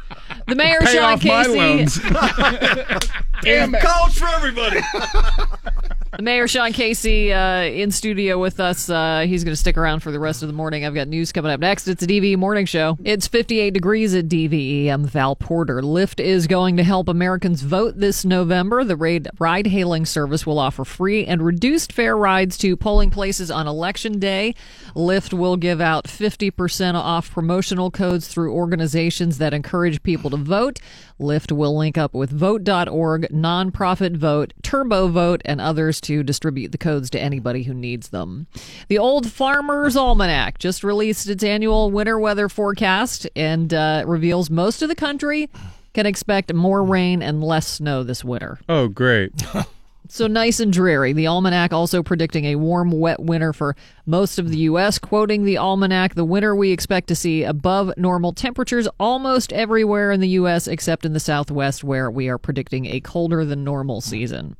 [0.50, 1.58] The mayor, Pay Sean off my Casey.
[1.58, 1.98] loans.
[3.42, 3.82] Damn it.
[3.82, 4.80] College for everybody.
[6.16, 8.90] The mayor, Sean Casey, uh, in studio with us.
[8.90, 10.84] Uh, he's going to stick around for the rest of the morning.
[10.84, 11.86] I've got news coming up next.
[11.86, 12.98] It's a DVE morning show.
[13.04, 14.88] It's 58 degrees at DVE.
[14.88, 15.80] I'm Val Porter.
[15.80, 18.82] Lyft is going to help Americans vote this November.
[18.82, 18.96] The
[19.38, 24.18] ride hailing service will offer free and reduced fare rides to polling places on election
[24.18, 24.56] day.
[24.96, 30.80] Lyft will give out 50% off promotional codes through organizations that encourage people to vote.
[31.18, 36.78] Lyft will link up with Vote.org, Nonprofit Vote, Turbo Vote, and others to distribute the
[36.78, 38.46] codes to anybody who needs them.
[38.88, 44.82] The Old Farmer's Almanac just released its annual winter weather forecast and uh, reveals most
[44.82, 45.50] of the country
[45.92, 48.58] can expect more rain and less snow this winter.
[48.68, 49.32] Oh, great.
[50.12, 51.12] So nice and dreary.
[51.12, 53.76] The almanac also predicting a warm, wet winter for
[54.06, 54.98] most of the U.S.
[54.98, 60.18] Quoting the almanac, the winter we expect to see above normal temperatures almost everywhere in
[60.20, 60.66] the U.S.
[60.66, 64.56] except in the Southwest, where we are predicting a colder than normal season.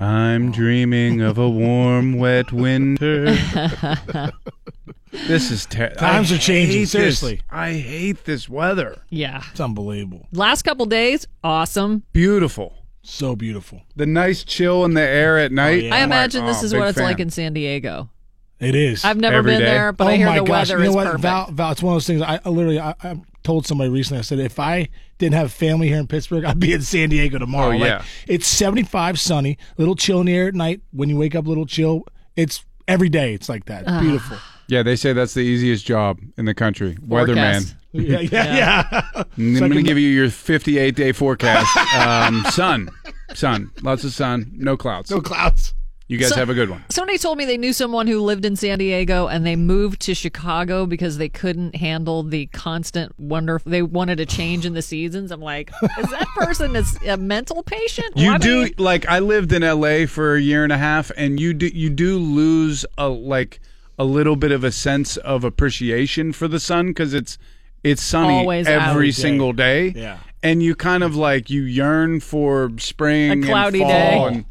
[0.00, 3.26] I'm dreaming of a warm, wet winter.
[5.12, 6.90] this is ter- Times I are changing, hate this.
[6.90, 7.42] seriously.
[7.48, 9.02] I hate this weather.
[9.08, 9.44] Yeah.
[9.52, 10.26] It's unbelievable.
[10.32, 12.02] Last couple days, awesome.
[12.12, 12.79] Beautiful.
[13.02, 13.82] So beautiful.
[13.96, 15.84] The nice chill in the air at night.
[15.84, 15.94] yeah.
[15.94, 17.04] I imagine like, this oh, is big what it's fan.
[17.06, 18.10] like in San Diego.
[18.58, 19.04] It is.
[19.06, 19.66] I've never Every been day.
[19.66, 20.68] there, but oh I hear my the gosh.
[20.68, 21.06] weather you know is what?
[21.06, 21.22] perfect.
[21.22, 22.20] Val, Val, it's one of those things.
[22.20, 24.18] I, I literally, I, I told somebody recently.
[24.18, 27.38] I said, if I didn't have family here in Pittsburgh, I'd be in San Diego
[27.38, 27.68] tomorrow.
[27.74, 28.04] Oh, Like, yeah.
[28.28, 30.82] it's 75 sunny, little chill in the air at night.
[30.92, 32.04] When you wake up, little chill.
[32.36, 33.32] It's every day.
[33.32, 33.82] It's like that.
[33.84, 34.00] It's Ah.
[34.00, 34.36] beautiful.
[34.70, 36.96] Yeah, they say that's the easiest job in the country.
[37.06, 37.26] Weatherman.
[37.34, 37.76] Forecast.
[37.92, 39.22] Yeah, yeah, yeah.
[39.36, 41.76] I'm going to give you your 58 day forecast.
[41.96, 42.88] Um, sun,
[43.34, 45.10] sun, lots of sun, no clouds.
[45.10, 45.74] no clouds.
[46.06, 46.84] You guys So- have a good one.
[46.88, 50.14] Somebody told me they knew someone who lived in San Diego and they moved to
[50.14, 53.60] Chicago because they couldn't handle the constant wonder.
[53.66, 55.32] They wanted a change in the seasons.
[55.32, 58.12] I'm like, is that person is a mental patient?
[58.16, 61.10] You Why do you- like I lived in LA for a year and a half,
[61.16, 63.60] and you do you do lose a like
[64.00, 67.36] a little bit of a sense of appreciation for the sun because it's
[67.84, 69.12] it's sunny Always every Every day.
[69.12, 69.88] single day.
[69.94, 70.18] Yeah.
[70.42, 74.34] and you kind of like you yearn for spring, A cloudy and fall, day.
[74.36, 74.44] and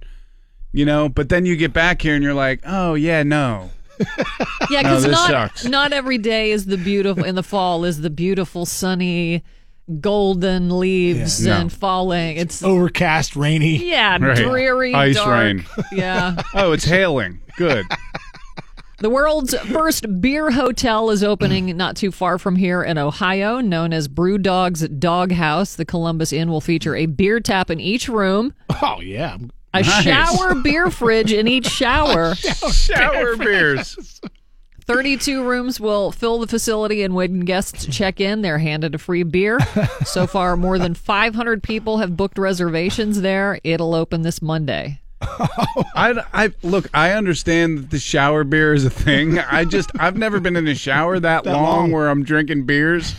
[0.71, 1.09] you know.
[1.09, 3.71] But then you get back here and you're like, oh yeah, no.
[4.69, 5.65] Yeah, because this not sucks.
[5.65, 9.43] not every day is the beautiful in the fall is the beautiful sunny
[9.99, 11.55] golden leaves Yeah.
[11.55, 11.61] No.
[11.61, 12.37] and falling.
[12.37, 13.77] It's Overcast, rainy.
[13.89, 14.37] yeah, Right.
[14.37, 15.29] dreary, Ice dark.
[15.31, 15.65] rain.
[15.91, 16.41] Yeah.
[16.53, 17.41] Oh, it's hailing.
[17.57, 17.85] Good.
[19.01, 23.93] The world's first beer hotel is opening not too far from here in Ohio, known
[23.93, 25.75] as Brewdog's Doghouse.
[25.75, 29.37] The Columbus Inn will feature a beer tap in each room, Oh, yeah.
[29.73, 30.03] a Nice.
[30.03, 32.35] shower beer fridge in each shower.
[32.35, 34.19] Shower beers.
[34.85, 39.23] 32 rooms will fill the facility, and when guests check in, they're handed a free
[39.23, 39.59] beer.
[40.03, 43.59] so far, more than 500 people have booked reservations there.
[43.63, 44.99] It'll open this Monday.
[45.21, 46.89] I, I look.
[46.93, 49.39] I understand that the shower beer is a thing.
[49.39, 51.91] I just I've never been in a shower that, That long, long.
[51.91, 53.15] where I'm drinking beers,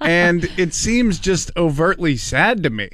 [0.00, 2.88] and it seems just overtly sad to me.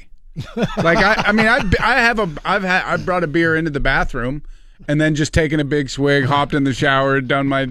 [0.78, 3.70] Like I, I mean, I I have a I've had I brought a beer into
[3.70, 4.42] the bathroom,
[4.88, 7.68] and then just taken a big swig, hopped in the shower, done my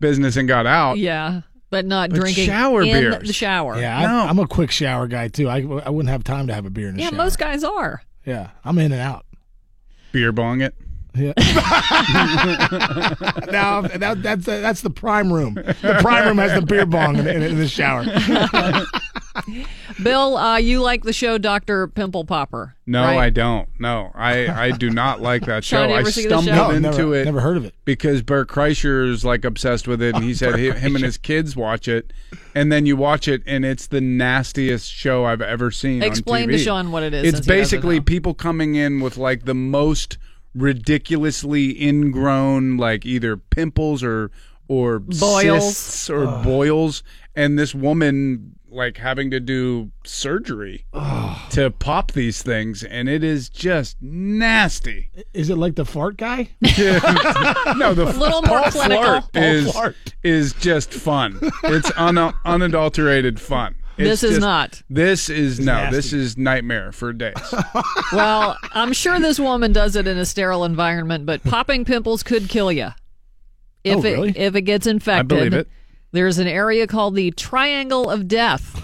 [0.00, 0.98] business, and got out.
[0.98, 3.26] Yeah, but not But drinking shower in beers.
[3.26, 3.78] the shower.
[3.80, 5.48] Yeah, I, I'm a quick shower guy too.
[5.48, 7.16] I, I wouldn't have time to have a beer in the Yeah, shower.
[7.16, 8.02] most guys are.
[8.26, 9.24] yeah, I'm in and out.
[10.12, 10.74] Beer bong it.
[11.14, 11.32] Yeah.
[13.50, 15.54] now that, that's uh, that's the prime room.
[15.54, 18.04] The prime room has the beer bong in, in, in the shower.
[20.02, 22.74] Bill, uh, you like the show Doctor Pimple Popper?
[22.86, 23.18] No, right?
[23.18, 23.68] I don't.
[23.78, 25.82] No, I, I do not like that show.
[25.82, 26.68] I ever see the stumbled show?
[26.68, 27.24] No, into never- it.
[27.24, 27.74] never heard of it.
[27.84, 31.54] because Bert Kreischer's like obsessed with it, and he said he, him and his kids
[31.56, 32.12] watch it,
[32.54, 36.02] and then you watch it, and it's the nastiest show I've ever seen.
[36.02, 39.00] Explain on to Sean what it is, It's since he doesn't basically people coming in
[39.00, 40.18] with like the most
[40.54, 44.30] ridiculously ingrown, like either pimples or
[44.68, 45.76] or Boils.
[45.76, 47.02] cysts or boils,
[47.34, 50.84] and this woman like having to do surgery
[51.50, 55.10] to pop these things, and it is just nasty.
[55.34, 56.48] Is it like the fart guy?
[56.60, 59.04] no, the A little more Paul clinical.
[59.04, 59.94] Flart Paul is Flart.
[60.22, 61.38] is just fun.
[61.64, 63.74] It's un- unadulterated fun.
[63.98, 64.82] It's This is just- not.
[64.88, 65.74] This is no.
[65.74, 65.96] nasty.
[65.96, 67.34] This is nightmare for days.
[68.12, 72.48] Well, I'm sure this woman does it in a sterile environment, but popping pimples could
[72.48, 72.88] kill you.
[73.84, 74.30] If Oh, really?
[74.30, 75.32] it if it gets infected.
[75.32, 75.68] I believe it.
[76.12, 78.76] There's an area called the Triangle of Death,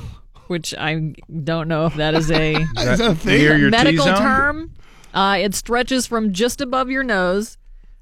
[0.46, 3.38] which I don't know if that is a Is that a thing?
[3.38, 4.18] Near your medical T-zone?
[4.18, 4.72] term.
[5.12, 7.58] Uh, it stretches from just above your nose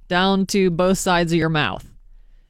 [0.09, 1.89] down to both sides of your mouth.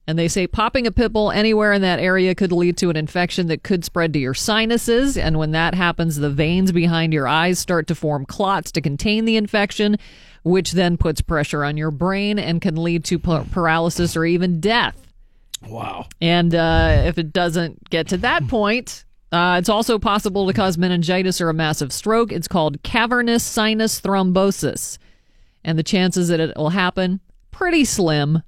[0.06, 3.46] And they say popping a pimple anywhere in that area could lead to an infection
[3.46, 5.16] that could spread to your sinuses.
[5.16, 9.24] And when that happens, the veins behind your eyes start to form clots to contain
[9.24, 9.96] the infection,
[10.42, 14.60] which then puts pressure on your brain and can lead to pa- paralysis or even
[14.60, 15.00] death.
[15.68, 16.06] Wow.
[16.20, 20.78] And uh, if it doesn't get to that point, uh, it's also possible to cause
[20.78, 22.32] meningitis or a massive stroke.
[22.32, 24.98] It's called cavernous sinus thrombosis.
[25.64, 27.20] And the chances that it will happen,
[27.50, 28.42] pretty slim.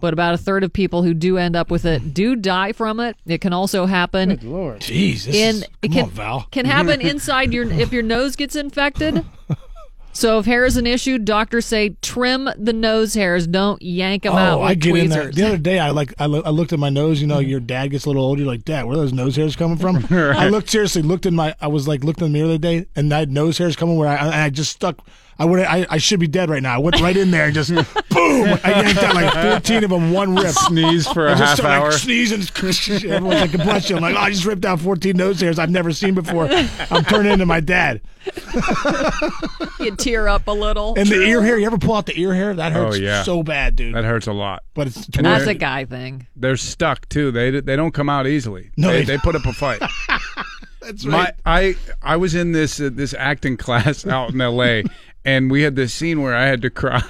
[0.00, 3.00] But about a third of people who do end up with it do die from
[3.00, 3.16] it.
[3.26, 4.80] It can also happen Good Lord.
[4.80, 5.24] Jeez.
[5.24, 6.46] This in is, it can, on, Val.
[6.50, 9.24] can happen inside your if your nose gets infected.
[10.14, 13.48] So if hair is an issue, doctors say trim the nose hairs.
[13.48, 15.22] Don't yank them oh, out Oh, with I get in there.
[15.24, 15.36] tweezers.
[15.36, 17.20] The other day, I like I, lo- I looked at my nose.
[17.20, 17.50] You know, mm-hmm.
[17.50, 18.42] your dad gets a little older.
[18.42, 20.06] You're like, Dad, where are those nose hairs coming from?
[20.10, 21.54] I looked seriously, looked in my.
[21.60, 23.74] I was like, looked in the mirror the other day, and I had nose hairs
[23.74, 25.04] coming where I, I just stuck.
[25.38, 25.60] I would.
[25.60, 26.74] I, I should be dead right now.
[26.74, 27.70] I went right in there and just
[28.10, 28.58] boom.
[28.64, 29.32] I yanked out like
[29.62, 30.52] 14 of them one rip.
[30.54, 31.90] Sneeze for a I just half started hour.
[31.90, 33.10] like, sneezing.
[33.10, 33.96] Everyone's like, bless you.
[33.96, 36.48] I'm like, oh, I just ripped out 14 nose hairs I've never seen before.
[36.90, 38.00] I'm turning into my dad.
[39.80, 40.94] you tear up a little.
[40.96, 41.58] And the ear hair.
[41.58, 42.54] You ever pull out the ear hair?
[42.54, 43.22] That hurts Oh, yeah.
[43.22, 43.94] so bad, dude.
[43.94, 44.62] That hurts a lot.
[44.74, 46.26] but it's That's a guy thing.
[46.36, 47.30] They're stuck too.
[47.30, 48.70] They they don't come out easily.
[48.76, 49.82] No, they, they- they put up a fight.
[50.80, 54.84] That's My, I I was in this uh, this acting class out in L.A.
[55.24, 57.02] and we had this scene where I had to cry,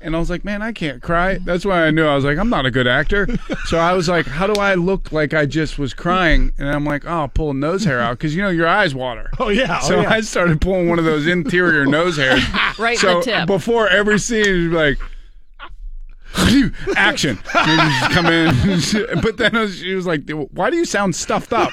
[0.00, 1.38] and I was like, man, I can't cry.
[1.38, 3.26] That's why I knew I was like, I'm not a good actor.
[3.66, 6.52] So I was like, how do I look like I just was crying?
[6.58, 8.94] And I'm like, oh, I'll pull a nose hair out because you know your eyes
[8.94, 9.30] water.
[9.38, 9.78] Oh yeah.
[9.82, 10.10] Oh, So yeah.
[10.10, 12.42] I started pulling one of those interior nose hairs.
[12.78, 13.46] Right in so the tip.
[13.46, 14.98] before every scene, it'd be like.
[16.96, 17.38] Action!
[17.54, 21.14] And you just come in, but then was- she was like, "Why do you sound
[21.16, 21.72] stuffed up?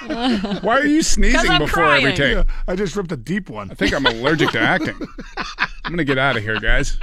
[0.63, 2.37] Why are you sneezing I'm before every crying.
[2.37, 3.69] take?" I just ripped a deep one.
[3.71, 4.95] I think I'm allergic to acting.
[5.85, 6.99] I'm gonna get out of here, guys.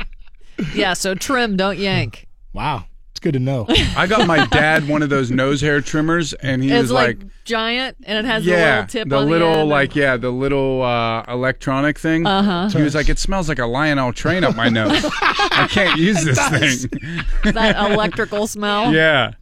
[0.75, 2.27] Yeah, so trim, don't yank.
[2.53, 2.94] Wow, it's
[3.25, 3.67] good to know.
[3.97, 7.19] I got my dad one of those nose hair trimmers, and he it's was like,
[7.19, 9.69] like, giant, and it has "Yeah, the little tip the on little the end.
[9.71, 12.69] like yeah, the little uh, electronic thing." Uh-huh.
[12.69, 15.05] He was like, "It smells like a Lionel train up my nose.
[15.21, 16.91] I can't use this thing."
[17.55, 18.93] that electrical smell.
[18.93, 19.33] yeah,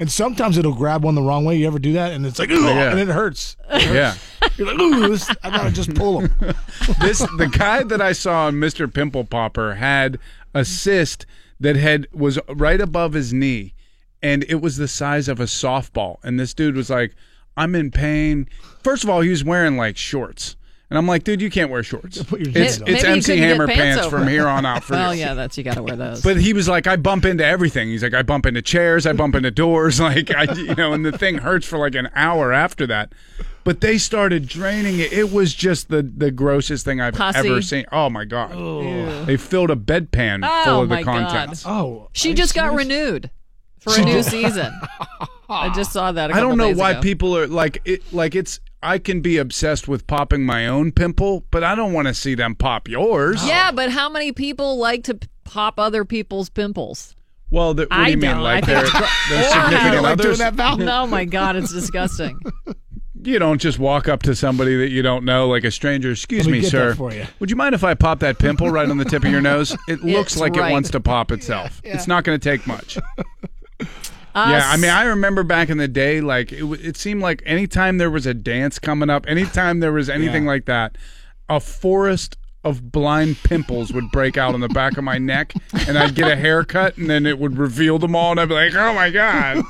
[0.00, 1.56] And sometimes it'll grab one the wrong way.
[1.56, 2.12] You ever do that?
[2.12, 2.90] And it's like, Ugh, Yeah.
[2.90, 3.56] and it hurts.
[3.70, 4.14] yeah.
[4.56, 6.34] You're like, ooh, this, I gotta just pull them.
[7.00, 8.92] this the guy that I saw on Mr.
[8.92, 10.18] Pimple Popper had
[10.54, 11.24] a cyst
[11.62, 13.74] that had was right above his knee
[14.22, 17.14] and it was the size of a softball and this dude was like
[17.56, 18.48] I'm in pain.
[18.82, 20.56] First of all, he was wearing like shorts.
[20.92, 22.22] And I'm like, dude, you can't wear shorts.
[22.22, 25.08] Put your It's, jeans it's MC Hammer pants pants, from here on out for Well,
[25.08, 26.20] oh, yeah, that's you got to wear those.
[26.22, 27.88] But he was like, I bump into everything.
[27.88, 31.02] He's like, I bump into chairs, I bump into doors, like I, you know, and
[31.02, 33.14] the thing hurts for like an hour after that.
[33.64, 35.14] But they started draining it.
[35.14, 37.38] It was just the the grossest thing I've Pussy.
[37.38, 37.86] ever seen.
[37.90, 38.50] Oh my god!
[39.26, 41.28] They filled a bedpan Oh, full of my the God.
[41.30, 41.64] contents.
[41.64, 43.30] Oh, she just got renewed
[43.78, 44.72] for a new season.
[45.48, 46.32] I just saw that.
[46.32, 48.12] I I don't know why people are like it.
[48.12, 52.08] Like it's I can be obsessed with popping my own pimple, but I don't want
[52.08, 53.46] to see them pop yours.
[53.46, 57.14] Yeah, but how many people like to p- pop other people's pimples?
[57.50, 58.30] Well, the, what I do you mean?
[58.32, 58.40] don't.
[58.42, 60.78] Like I their, think it's their gr- significant Or- others?
[60.84, 62.40] No, my God, it's disgusting.
[63.24, 66.10] You don't just walk up to somebody that you don't know, like a stranger.
[66.10, 66.88] Excuse Let me me, get sir.
[66.88, 69.22] that for you." Would you mind if I pop that pimple right on the tip
[69.24, 69.76] of your nose?
[69.86, 70.70] It looks It's like right.
[70.70, 71.80] it wants to pop itself.
[71.84, 71.94] Yeah.
[71.94, 72.98] It's not going to take much.
[74.34, 77.42] Uh, yeah, I mean, I remember back in the day, like it, it seemed like
[77.44, 80.50] anytime there was a dance coming up, anytime there was anything Yeah.
[80.50, 80.96] like that,
[81.48, 85.52] a forest of blind pimples would break out on the back of my neck,
[85.88, 88.54] and I'd get a haircut, and then it would reveal them all, and I'd be
[88.54, 89.64] like, "Oh my god,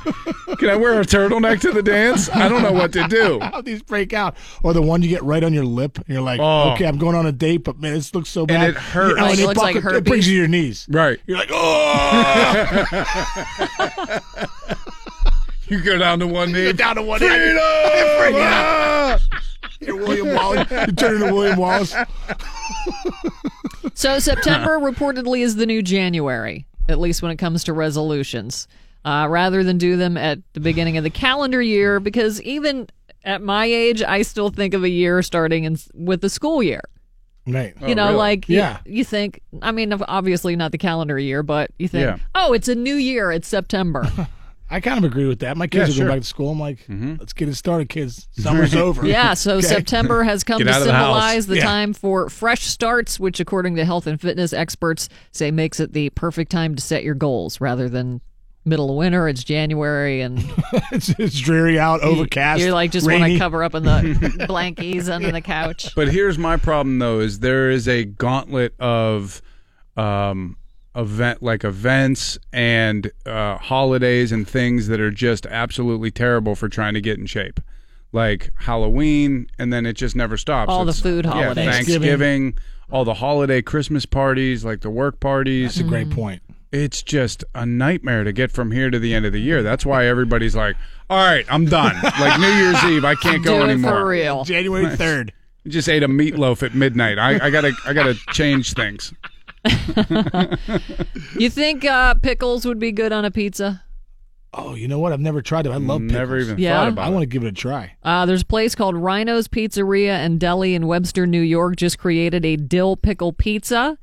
[0.58, 2.28] can I wear a turtleneck to the dance?
[2.30, 5.22] I don't know what to do." How these break out, or the one you get
[5.22, 6.72] right on your lip, and you're like, Oh.
[6.72, 9.10] okay, I'm going on a date, but man, this looks so bad, it hurts.
[9.10, 10.86] You know, and it looks like buckle- it brings you to your knees.
[10.90, 11.18] Right.
[11.26, 12.88] You're like, oh,
[15.68, 16.64] You go down to one knee.
[16.64, 17.28] Get down to one knee.
[17.28, 17.58] Freedom!
[17.62, 19.16] Ah!
[19.18, 19.38] Freedom!
[19.82, 20.68] You're William Wallace.
[20.86, 21.94] You turn into William Wallace.
[23.94, 28.68] So September reportedly is the new January, at least when it comes to resolutions,
[29.04, 32.00] uh, rather than do them at the beginning of the calendar year.
[32.00, 32.88] Because even
[33.24, 36.80] at my age, I still think of a year starting in, with the school year.
[37.46, 37.74] Right.
[37.86, 38.16] You know, really?
[38.16, 38.78] like you- Yeah.
[38.86, 39.40] you, think.
[39.62, 42.16] I mean, obviously not the calendar year, but you think, Yeah.
[42.34, 43.32] oh, it's a new year.
[43.32, 44.10] It's September.
[44.72, 45.56] I kind of agree with that.
[45.56, 46.16] My kids Yeah, are going sure.
[46.16, 46.50] back to school.
[46.50, 47.16] I'm like, Mm-hmm.
[47.20, 48.28] let's get it started, kids.
[48.32, 49.06] Summer's over.
[49.06, 49.66] Yeah, so Okay.
[49.66, 51.64] September has come to out of the symbolize the Yeah.
[51.64, 56.10] time for fresh starts, which, according to health and fitness experts, say makes it the
[56.10, 58.20] perfect time to set your goals rather than
[58.64, 59.28] middle of winter.
[59.28, 60.38] It's January, and
[60.92, 62.60] it's, it's dreary out, overcast.
[62.62, 65.94] you're like just want to cover up in the blankies under the couch.
[65.96, 69.42] But here's my problem though: is there is a gauntlet of
[69.96, 70.56] um,
[70.94, 76.94] event like events and uh, holidays and things that are just absolutely terrible for trying
[76.94, 77.60] to get in shape,
[78.12, 80.68] like Halloween, and then it just never stops.
[80.70, 81.68] All the It's- food yeah, holidays.
[81.68, 82.58] Thanksgiving,
[82.90, 85.76] all the holiday Christmas parties, like the work parties.
[85.76, 86.42] That's a great point.
[86.72, 89.62] It's just a nightmare to get from here to the end of the year.
[89.62, 90.74] That's why everybody's like,
[91.10, 93.90] "All right, I'm done." Like New Year's Eve, I can't go Do it anymore.
[93.92, 94.44] for real.
[94.44, 95.30] January 3rd.
[95.68, 97.18] Just ate a meatloaf at midnight.
[97.18, 99.12] I, I gotta I gotta change things.
[101.38, 103.82] You think uh, pickles would be good on a pizza?
[104.54, 105.12] Oh, you know what?
[105.12, 105.72] I've never tried them.
[105.72, 106.12] I love pickles.
[106.12, 106.76] Never even Yeah?
[106.76, 107.94] thought I about want to give it a try.
[108.02, 112.44] Uh, there's a place called Rhino's Pizzeria and Deli in Webster, New York, just created
[112.44, 113.98] a dill pickle pizza.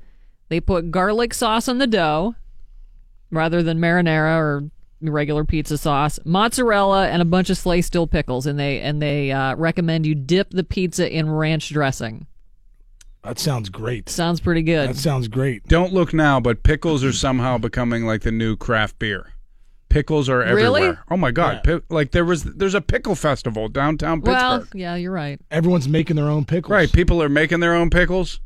[0.50, 2.36] They put garlic sauce on the dough
[3.32, 4.70] rather than marinara or
[5.02, 8.48] regular pizza sauce, mozzarella, and a bunch of sliced dill pickles.
[8.48, 12.26] And they and they uh, recommend you dip the pizza in ranch dressing.
[13.24, 14.08] That sounds great.
[14.10, 14.90] Sounds pretty good.
[14.90, 15.68] That sounds great.
[15.68, 19.34] Don't look now, but pickles are somehow becoming like the new craft beer.
[19.90, 20.82] Pickles are Really?
[20.84, 21.04] everywhere.
[21.10, 21.64] Oh my god!
[21.64, 24.36] Pi- like there was there's a pickle festival downtown Pittsburgh.
[24.62, 25.42] well, yeah, you're right.
[25.50, 26.72] Everyone's making their own pickles.
[26.72, 28.40] right, people are making their own pickles,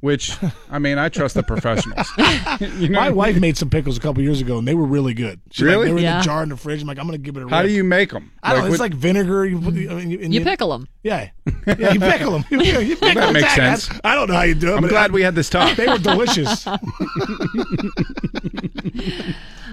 [0.00, 0.32] which
[0.70, 2.06] I mean I trust the professionals.
[2.78, 3.40] you know My what I wife mean?
[3.42, 5.40] made some pickles a couple years ago, and they were really good.
[5.50, 5.86] She, like, Really?
[5.86, 6.18] they were in Yeah.
[6.18, 6.80] the jar in the fridge.
[6.82, 8.30] I'm like, I'm going to give it a How do you make them?
[8.42, 8.70] I don't know.
[8.70, 9.44] It's like vinegar.
[9.46, 10.88] You, put the, I mean, you, and You pickle them.
[11.02, 11.30] Yeah.
[11.66, 12.44] Yeah, you pickle them.
[12.50, 13.78] You, you pickle That makes Zach.
[13.78, 14.00] sense.
[14.04, 14.76] I don't know how you do it.
[14.76, 15.76] I'm but glad I- we had this talk.
[15.76, 16.66] They were delicious.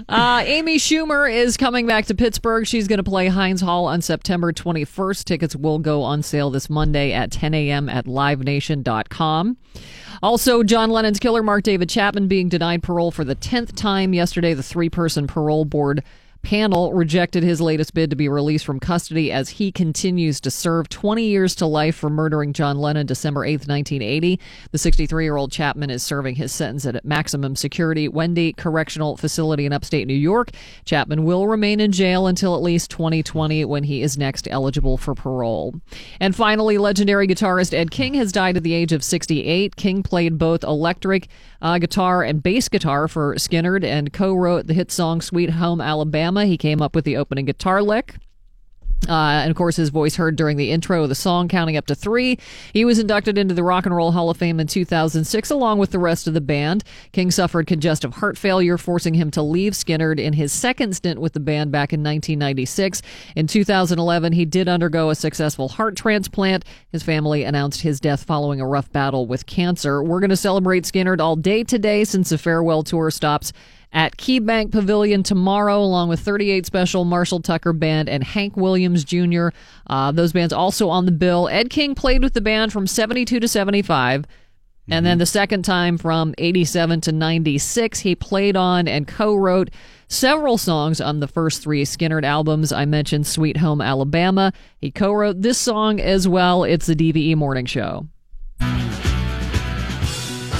[0.08, 2.66] Uh, Amy Schumer is coming back to Pittsburgh.
[2.66, 5.24] She's going to play Heinz Hall on September 21st.
[5.24, 7.88] Tickets will go on sale this Monday at 10 a.m.
[7.88, 9.56] at livenation.com.
[10.22, 14.54] Also, John Lennon's killer, Mark David Chapman, being denied parole for the 10th time yesterday.
[14.54, 16.02] The three person parole board
[16.42, 20.88] panel rejected his latest bid to be released from custody as he continues to serve
[20.88, 24.40] 20 years to life for murdering John Lennon December 8, 1980.
[24.70, 29.66] The 63 year old Chapman is serving his sentence at maximum security Wende Correctional Facility
[29.66, 30.50] in upstate New York.
[30.84, 35.14] Chapman will remain in jail until at least 2020 when he is next eligible for
[35.14, 35.74] parole.
[36.20, 39.76] And finally, legendary guitarist Ed King has died at the age of 68.
[39.76, 41.28] King played both electric
[41.62, 45.80] uh, guitar and bass guitar for Skynyrd and co wrote the hit song Sweet Home
[45.80, 46.44] Alabama.
[46.44, 48.16] He came up with the opening guitar lick.
[49.08, 51.86] Uh, and of course, his voice heard during the intro of the song, counting up
[51.86, 52.38] to three.
[52.72, 55.90] He was inducted into the Rock and Roll Hall of Fame in 2006, along with
[55.90, 56.84] the rest of the band.
[57.12, 61.32] King suffered congestive heart failure, forcing him to leave Skynyrd in his second stint with
[61.32, 63.02] the band back in 1996.
[63.34, 66.64] In 2011, he did undergo a successful heart transplant.
[66.90, 70.02] His family announced his death following a rough battle with cancer.
[70.02, 73.52] We're going to celebrate Skynyrd all day today since the farewell tour stops
[73.92, 79.48] at KeyBank Pavilion tomorrow, along with 38 Special, Marshall Tucker Band, and Hank Williams Jr.
[79.86, 81.48] Uh, those bands also on the bill.
[81.48, 84.26] Ed King played with the band from 72 to 75.
[84.88, 89.70] And then the second time from 87 to 96, he played on and co wrote
[90.08, 92.72] several songs on the first three Skynyrd albums.
[92.72, 94.52] I mentioned Sweet Home Alabama.
[94.78, 96.64] He co wrote this song as well.
[96.64, 98.06] It's the DVE Morning Show.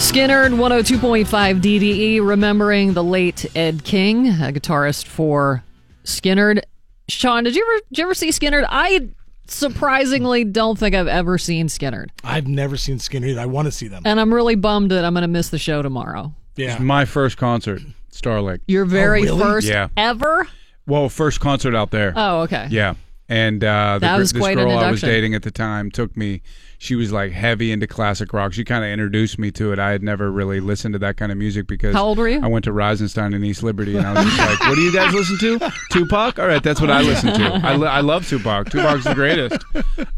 [0.03, 5.63] Skynyrd 102.5 DVE, remembering the late Ed King, a guitarist for
[6.05, 6.61] Skynyrd.
[7.09, 8.67] Sean, did you ever did you ever see Skynyrd?
[8.69, 9.09] I
[9.47, 12.09] surprisingly don't think I've ever seen Skynyrd.
[12.25, 13.41] I've never seen Skynyrd either.
[13.43, 14.03] I want to see them.
[14.05, 16.35] And I'm really bummed that I'm going to miss the show tomorrow.
[16.57, 16.73] Yeah.
[16.73, 17.81] It's my first concert,
[18.11, 18.61] Star Lake.
[18.67, 19.41] Your very oh, really?
[19.41, 19.89] first Yeah.
[19.97, 20.49] ever?
[20.87, 22.13] Well, first concert out there.
[22.17, 22.67] Oh, okay.
[22.71, 22.95] Yeah.
[23.33, 26.15] And uh, the, That was this quite girl I was dating at the time took
[26.19, 26.43] me.
[26.77, 28.53] She was like heavy into classic rock.
[28.53, 29.79] She kind of introduced me to it.
[29.79, 32.41] I had never really listened to that kind of music because How old were you?
[32.43, 34.93] I went to Reizenstein in East Liberty, and I was just like, "What do you
[34.93, 35.73] guys listen to?
[35.93, 36.39] Tupac?
[36.39, 37.67] All right, that's what I listen to.
[37.67, 38.69] I, I love Tupac.
[38.69, 39.65] Tupac's the greatest."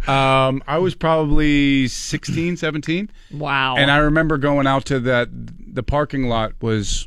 [0.09, 3.11] Um, I was probably 16, 17.
[3.31, 3.77] Wow.
[3.77, 5.29] And I remember going out to that.
[5.31, 7.07] The parking lot was.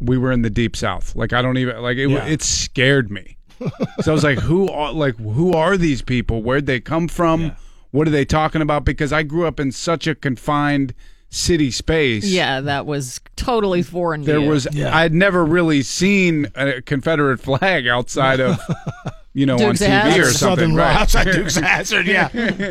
[0.00, 1.14] We were in the deep south.
[1.16, 2.08] Like I don't even like it.
[2.10, 2.24] Yeah.
[2.26, 3.38] It scared me.
[4.02, 6.42] So I was like, "Who are like who are these people?
[6.42, 7.52] Where'd they come from?
[7.90, 10.94] What are they talking about?" Because I grew up in such a confined
[11.28, 12.24] city space.
[12.24, 14.48] Yeah, that was totally foreign to There you.
[14.48, 18.58] was I had never really seen a Confederate flag outside of
[19.32, 20.24] you know Dukes on of TV or Hazzard.
[20.24, 20.38] something.
[20.38, 20.92] Southern right.
[20.92, 21.00] Rock.
[21.02, 22.28] Outside Dukes of Hazzard, yeah.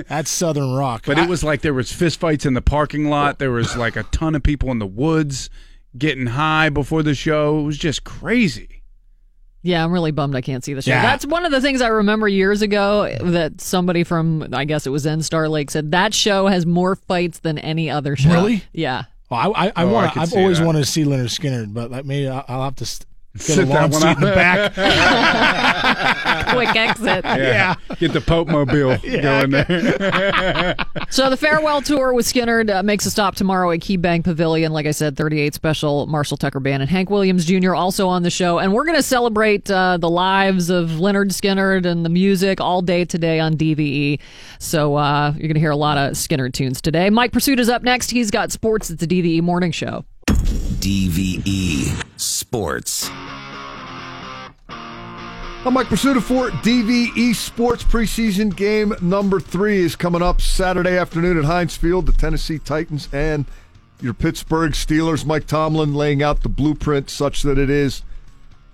[0.09, 1.03] That's Southern Rock.
[1.05, 3.39] But it was like there was fistfights in the parking lot.
[3.39, 5.49] There was like a ton of people in the woods
[5.97, 7.59] getting high before the show.
[7.59, 8.78] It was just crazy.
[9.61, 10.91] Yeah, I'm really bummed I can't see the show.
[10.91, 11.01] Yeah.
[11.01, 14.89] That's one of the things I remember years ago that somebody from, I guess it
[14.89, 18.31] was in Star Lake, said that show has more fights than any other show.
[18.31, 18.63] Really?
[18.71, 19.03] Yeah.
[19.29, 20.17] Well, I, I, I oh, want.
[20.17, 20.65] I've always that.
[20.65, 23.05] wanted to see Lynyrd Skynyrd, but like, maybe I'll, I'll have to st-
[23.39, 24.73] get Sit a long seat in the back.
[26.53, 27.23] Quick exit.
[27.25, 27.75] Yeah.
[27.99, 30.75] Get the Pope mobile going there.
[31.11, 34.71] So the farewell tour with Skynyrd uh, makes a stop tomorrow at KeyBank Pavilion.
[34.71, 37.73] Like I said, 38 special Marshall Tucker Band and Hank Williams Jr.
[37.73, 41.87] also on the show, and we're going to celebrate uh, the lives of Lynyrd Skynyrd
[41.87, 44.19] and the music all day today on DVE.
[44.59, 47.09] So uh, you're going to hear a lot of Skynyrd tunes today.
[47.09, 48.11] Mike Prisuta is up next.
[48.11, 50.05] He's got sports at the DVE Morning Show.
[50.39, 53.09] DVE Sports.
[55.65, 61.37] I'm Mike Prisuta for DVE Sports preseason game number three is coming up Saturday afternoon
[61.37, 62.05] at Heinz Field.
[62.05, 63.45] The Tennessee Titans and
[64.01, 65.25] your Pittsburgh Steelers.
[65.25, 68.03] Mike Tomlin laying out the blueprint such that it is,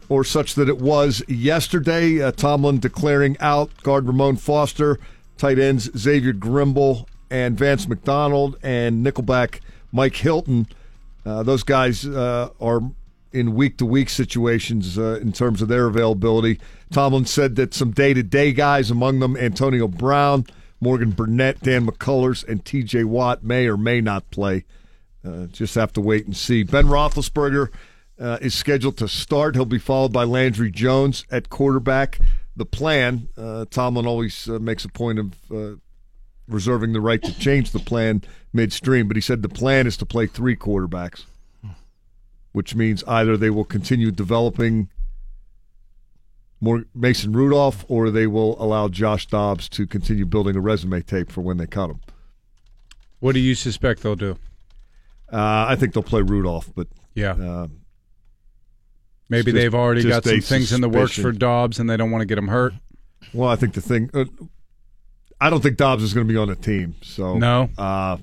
[0.07, 2.21] or such that it was yesterday.
[2.21, 4.99] Uh, Tomlin declaring out guard Ramon Foster,
[5.37, 9.59] tight ends Xavier Grimble and Vance McDonald, and Nickelback
[9.91, 10.67] Mike Hilton.
[11.25, 12.81] Uh, those guys uh, are
[13.31, 16.59] in week to week situations uh, in terms of their availability.
[16.91, 20.45] Tomlin said that some day to day guys, among them Antonio Brown,
[20.79, 24.65] Morgan Burnett, Dan McCullers, and TJ Watt, may or may not play.
[25.25, 26.63] Uh, just have to wait and see.
[26.63, 27.69] Ben Roethlisberger
[28.19, 29.55] uh, is scheduled to start.
[29.55, 32.19] He'll be followed by Landry Jones at quarterback.
[32.55, 33.27] The plan,
[33.69, 35.79] Tomlin always makes a point of
[36.47, 38.21] reserving the right to change the plan
[38.53, 41.23] midstream, but he said the plan is to play three quarterbacks
[42.51, 44.87] which means either they will continue developing
[46.61, 51.29] more Mason Rudolph or they will allow Josh Dobbs to continue building a resume tape
[51.31, 51.99] for when they cut him.
[53.19, 54.37] What do you suspect they'll do?
[55.31, 57.31] Uh, I think they'll play Rudolph, but Yeah.
[57.33, 57.67] uh,
[59.27, 61.33] Maybe just- they've already got some things in the works for.
[61.33, 62.73] Dobbs and they don't want to get him hurt.
[63.33, 64.09] well, I think the thing.
[64.13, 64.25] Uh,
[65.41, 66.95] I don't think Dobbs is going to be on the team.
[67.01, 67.69] So No.
[67.77, 68.17] uh,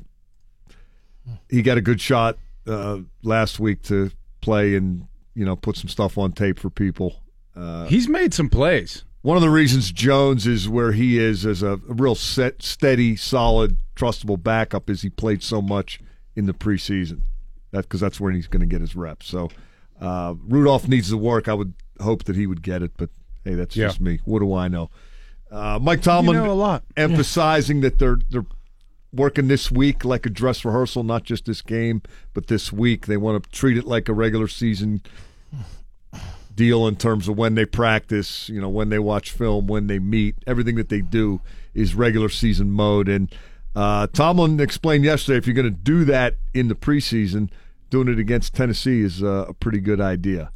[1.48, 4.10] he got a good shot uh, last week to
[4.40, 7.16] play and you know put some stuff on tape for people.
[7.55, 9.05] Uh, He's made some plays.
[9.22, 13.76] One of the reasons Jones is where he is as a, real set, steady, solid,
[13.94, 16.01] trustable backup is he played so much
[16.34, 17.22] in the preseason.
[17.70, 19.26] That because that's where he's going to get his reps.
[19.26, 19.51] So
[20.01, 21.47] uh, Rudolph needs to work.
[21.48, 23.10] I would hope that he would get it, but
[23.44, 23.86] hey, that's Yeah.
[23.89, 24.18] just me.
[24.24, 24.90] What do I know?
[25.53, 26.83] Uh, Mike Tomlin know a lot.
[26.97, 28.47] emphasizing that they're they're
[29.12, 32.01] working this week like a dress rehearsal, not just this game,
[32.33, 33.07] but this week.
[33.07, 35.03] They want to treat it like a regular season
[36.55, 39.99] deal in terms of when they practice, you know, when they watch film, when they
[39.99, 40.37] meet.
[40.47, 41.41] Everything that they do
[41.74, 43.09] is regular season mode.
[43.09, 43.35] And
[43.77, 47.51] uh, Tomlin explained yesterday if you're going to do that in the preseason,
[47.91, 50.51] doing it against Tennessee is uh, a pretty good idea.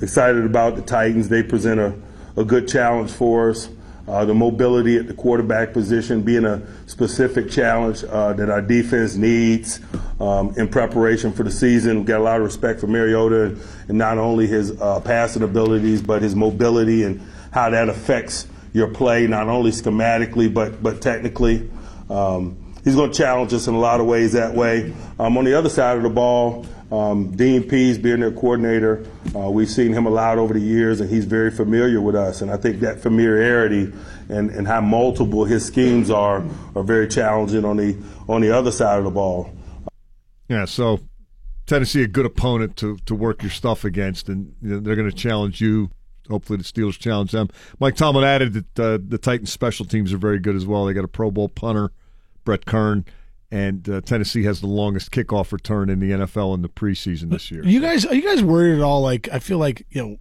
[0.00, 1.28] Excited about the Titans.
[1.28, 1.94] They present a,
[2.36, 3.68] a good challenge for us.
[4.08, 9.16] Uh, the mobility at the quarterback position being a specific challenge uh, that our defense
[9.16, 9.80] needs
[10.20, 11.98] um, in preparation for the season.
[11.98, 13.58] We've got a lot of respect for Mariota
[13.88, 17.20] and, not only his uh, passing abilities, but his mobility and
[17.50, 21.68] how that affects your play, not only schematically, but, but technically.
[22.08, 24.94] Um, he's going to challenge us in a lot of ways that way.
[25.18, 29.04] Um, on the other side of the ball, um, Dean Pees being their coordinator,
[29.34, 32.42] uh, we've seen him a lot over the years, and he's very familiar with us.
[32.42, 33.92] And I think that familiarity
[34.28, 36.44] and, and how multiple his schemes are
[36.74, 37.96] are very challenging on the
[38.28, 39.50] on the other side of the ball.
[40.48, 41.00] Yeah, so
[41.66, 45.60] Tennessee a good opponent to to work your stuff against, and they're going to challenge
[45.60, 45.90] you.
[46.28, 47.48] Hopefully, the Steelers challenge them.
[47.78, 50.84] Mike Tomlin added that uh, the Titans' special teams are very good as well.
[50.84, 51.92] They got a Pro Bowl punter,
[52.44, 53.04] Brett Kern,
[53.56, 57.50] and uh, Tennessee has the longest kickoff return in the NFL in the preseason this
[57.50, 57.62] year.
[57.62, 59.00] Are you guys are you guys worried at all?
[59.02, 60.16] Like I feel like you know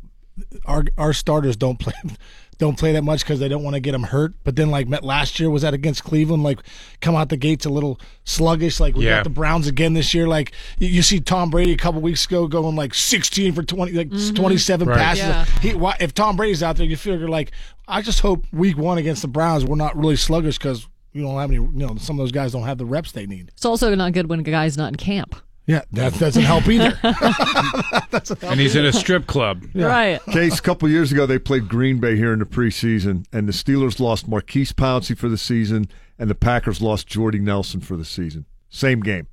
[0.65, 1.93] our our starters don't play
[2.57, 4.33] don't play that much because they don't want to get them hurt.
[4.45, 6.43] But then like met last year was that against Cleveland?
[6.43, 6.59] Like
[7.01, 8.79] come out the gates a little sluggish.
[8.79, 9.17] Like we Yeah.
[9.17, 10.27] got the Browns again this year.
[10.27, 13.91] Like you, you see Tom Brady a couple weeks ago going like sixteen for twenty
[13.91, 14.97] like twenty seven Right.
[14.97, 15.23] passes.
[15.23, 15.45] Yeah.
[15.61, 17.51] He why, if Tom Brady's out there, you figure like
[17.87, 20.87] I just hope week one against the Browns we're not really sluggish because.
[21.15, 23.25] You don't have any, you know, some of those guys don't have the reps they
[23.25, 23.47] need.
[23.53, 25.33] It's also not good when a guy's not in camp.
[25.65, 26.99] Yeah, that doesn't help either.
[28.41, 29.63] and he's in a strip club.
[29.73, 30.21] Right.
[30.25, 33.53] Case, a couple years ago, they played Green Bay here in the preseason, and the
[33.53, 35.87] Steelers lost Maurkice Pouncey for the season,
[36.19, 38.45] and the Packers lost Jordy Nelson for the season.
[38.69, 39.27] Same game.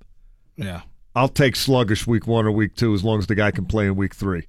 [0.56, 0.82] yeah.
[1.16, 3.86] I'll take sluggish week one or week two as long as the guy can play
[3.86, 4.46] in week three.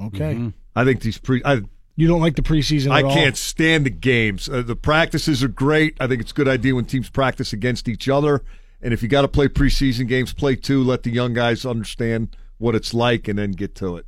[0.00, 0.52] Okay.
[0.76, 1.42] I think these pre.
[1.44, 1.62] I,
[1.98, 3.12] You don't like the preseason I at all?
[3.12, 4.48] can't stand the games.
[4.48, 5.96] Uh, the practices are great.
[5.98, 8.44] I think it's a good idea when teams practice against each other.
[8.80, 10.84] And if you got to play preseason games, play two.
[10.84, 14.06] Let the young guys understand what it's like, and then get to it.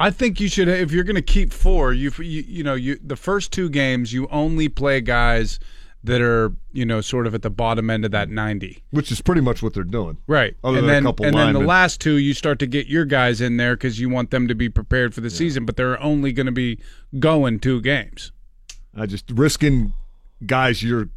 [0.00, 1.92] I think you should if you're going to keep four.
[1.92, 5.58] You, you you know you the first two games you only play guys
[6.04, 8.82] that are you know sort of at the bottom end of that ninety.
[8.90, 10.18] Which is pretty much what they're doing.
[10.26, 12.66] Right, Other and than a then couple and then the last two you start to
[12.66, 15.64] get your guys in there because you want them to be prepared for the season,
[15.64, 16.78] but they're only going to be
[17.18, 18.32] going two games.
[18.96, 19.94] I just risking
[20.46, 21.08] guys you're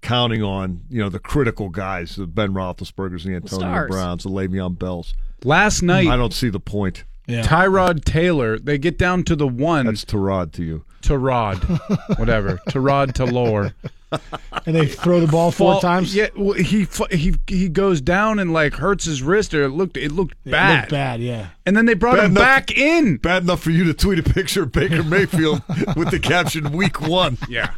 [0.00, 3.90] counting on, you know, the critical guys, the Ben Roethlisberger's, the Antonio stars.
[3.90, 5.14] Browns, the Le'Veon Bells.
[5.44, 7.04] Last night, I don't see the point.
[7.26, 7.42] Yeah.
[7.42, 10.84] Tyrod Taylor, they get down to the one That's Tarod to you.
[11.02, 11.58] to Rod,
[12.16, 13.74] whatever, to Rod to Lore.
[14.66, 16.14] and they throw the ball four Fall- times.
[16.14, 19.96] Yeah, well, he he he goes down and like hurts his wrist, or it looked
[19.96, 20.80] it looked It bad.
[20.80, 21.48] looked bad, yeah.
[21.66, 23.16] And then they brought Bad him enough- back in.
[23.18, 25.62] Bad enough for you to tweet a picture of Baker Mayfield
[25.96, 27.70] with the caption "Week One." Yeah.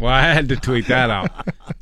[0.00, 1.30] Well, I had to tweet that out.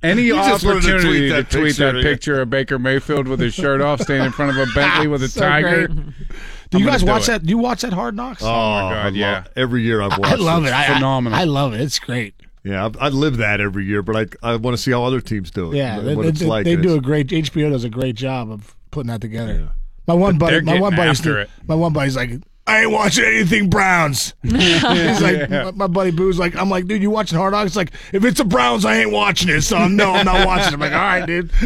[0.03, 3.27] Any You just wanted to opportunity tweet to tweet picture, that picture of Baker Mayfield
[3.29, 5.87] with his shirt off, standing in front of a Bentley with a So tiger.
[5.89, 5.97] great.
[5.97, 7.27] Do I'm you gonna do watch it.
[7.29, 7.43] that?
[7.45, 8.43] Do you watch that Hard Knocks?
[8.43, 9.45] Oh, my God, oh, yeah.
[9.57, 10.33] Every year I've watched.
[10.33, 10.73] I love it.
[10.73, 11.39] I, I- phenomenal.
[11.39, 11.81] I, love it.
[11.81, 12.35] It's great.
[12.65, 15.21] Yeah, I, I live that every year, but I I want to see how other
[15.21, 15.77] teams do it.
[15.77, 16.65] Yeah, what they, it's they- like.
[16.65, 17.29] they do a great.
[17.29, 19.71] HBO does a great job of putting that together.
[20.07, 21.51] My one But buddy, my one buddy's after it.
[21.67, 22.31] my one buddy's like,
[22.67, 24.35] I ain't watching anything Browns.
[24.43, 24.83] He's
[25.21, 27.75] like, my, my buddy Boo's like, I'm like, dude, you watching Hard Knocks?
[27.77, 29.63] Like, if it's the Browns, I ain't watching it.
[29.63, 30.69] So no, I'm not watching.
[30.69, 30.75] it.
[30.75, 31.51] I'm like, all right, dude.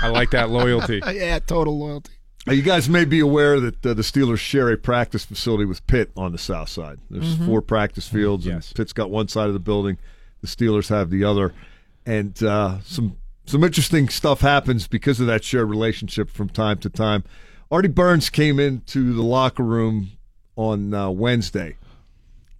[0.00, 1.00] I like that loyalty.
[1.12, 2.12] yeah, total loyalty.
[2.46, 6.10] You guys may be aware that uh, the Steelers share a practice facility with Pitt
[6.16, 6.98] on the south side.
[7.10, 8.72] There's four practice fields, and Yes.
[8.72, 9.98] Pitt's got one side of the building.
[10.40, 11.52] The Steelers have the other,
[12.06, 16.88] and uh, some some interesting stuff happens because of that shared relationship from time to
[16.88, 17.24] time.
[17.70, 20.12] Artie Burns came into the locker room
[20.56, 21.76] on uh, Wednesday,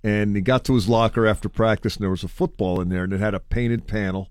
[0.04, 3.04] and he got to his locker after practice, and there was a football in there,
[3.04, 4.28] and it had a painted panel,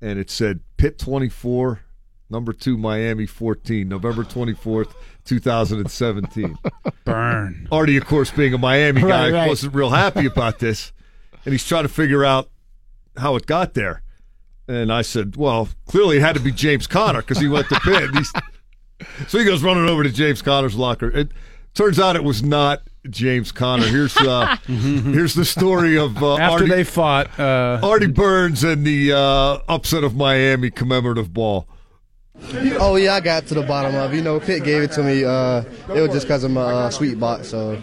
[0.00, 1.80] and it said Pitt 24,
[2.30, 4.92] number two Miami 14, November 24th,
[5.24, 6.58] 2017.
[7.04, 7.68] Burn.
[7.70, 9.48] Artie, of course, being a Miami guy, Right, right.
[9.48, 10.92] wasn't real happy about this,
[11.44, 12.48] and he's trying to figure out
[13.16, 14.02] how it got there.
[14.68, 17.78] And I said, "Well, clearly it had to be James Conner because he went to
[17.80, 18.32] Pitt." He's,
[19.28, 21.08] so he goes running over to James Conner's locker.
[21.10, 21.28] It
[21.74, 23.86] turns out it was not James Conner.
[23.86, 28.84] Here's uh, here's the story of uh, After Artie, they fought, uh, Artie Burns and
[28.84, 31.68] the uh, upset of Miami commemorative ball.
[32.78, 34.12] Oh yeah, I got to the bottom of.
[34.12, 34.16] it.
[34.16, 35.24] You know, Pitt gave it to me.
[35.24, 35.62] Uh,
[35.94, 37.76] it was just because of my uh, suite box, so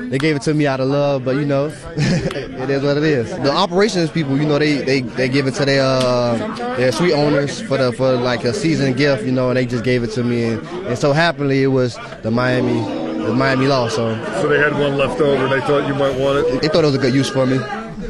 [0.00, 1.24] they gave it to me out of love.
[1.24, 1.66] But you know,
[1.96, 3.30] it is what it is.
[3.30, 6.36] The operations people, you know, they they, they give it to their uh,
[6.76, 9.84] their suite owners for the for like a season gift, you know, and they just
[9.84, 10.44] gave it to me.
[10.44, 12.80] And, and so happily, it was the Miami
[13.24, 13.88] the Miami law.
[13.88, 15.44] So So they had one left over.
[15.44, 16.62] and They thought you might want it.
[16.62, 17.58] they thought it was a good use for me.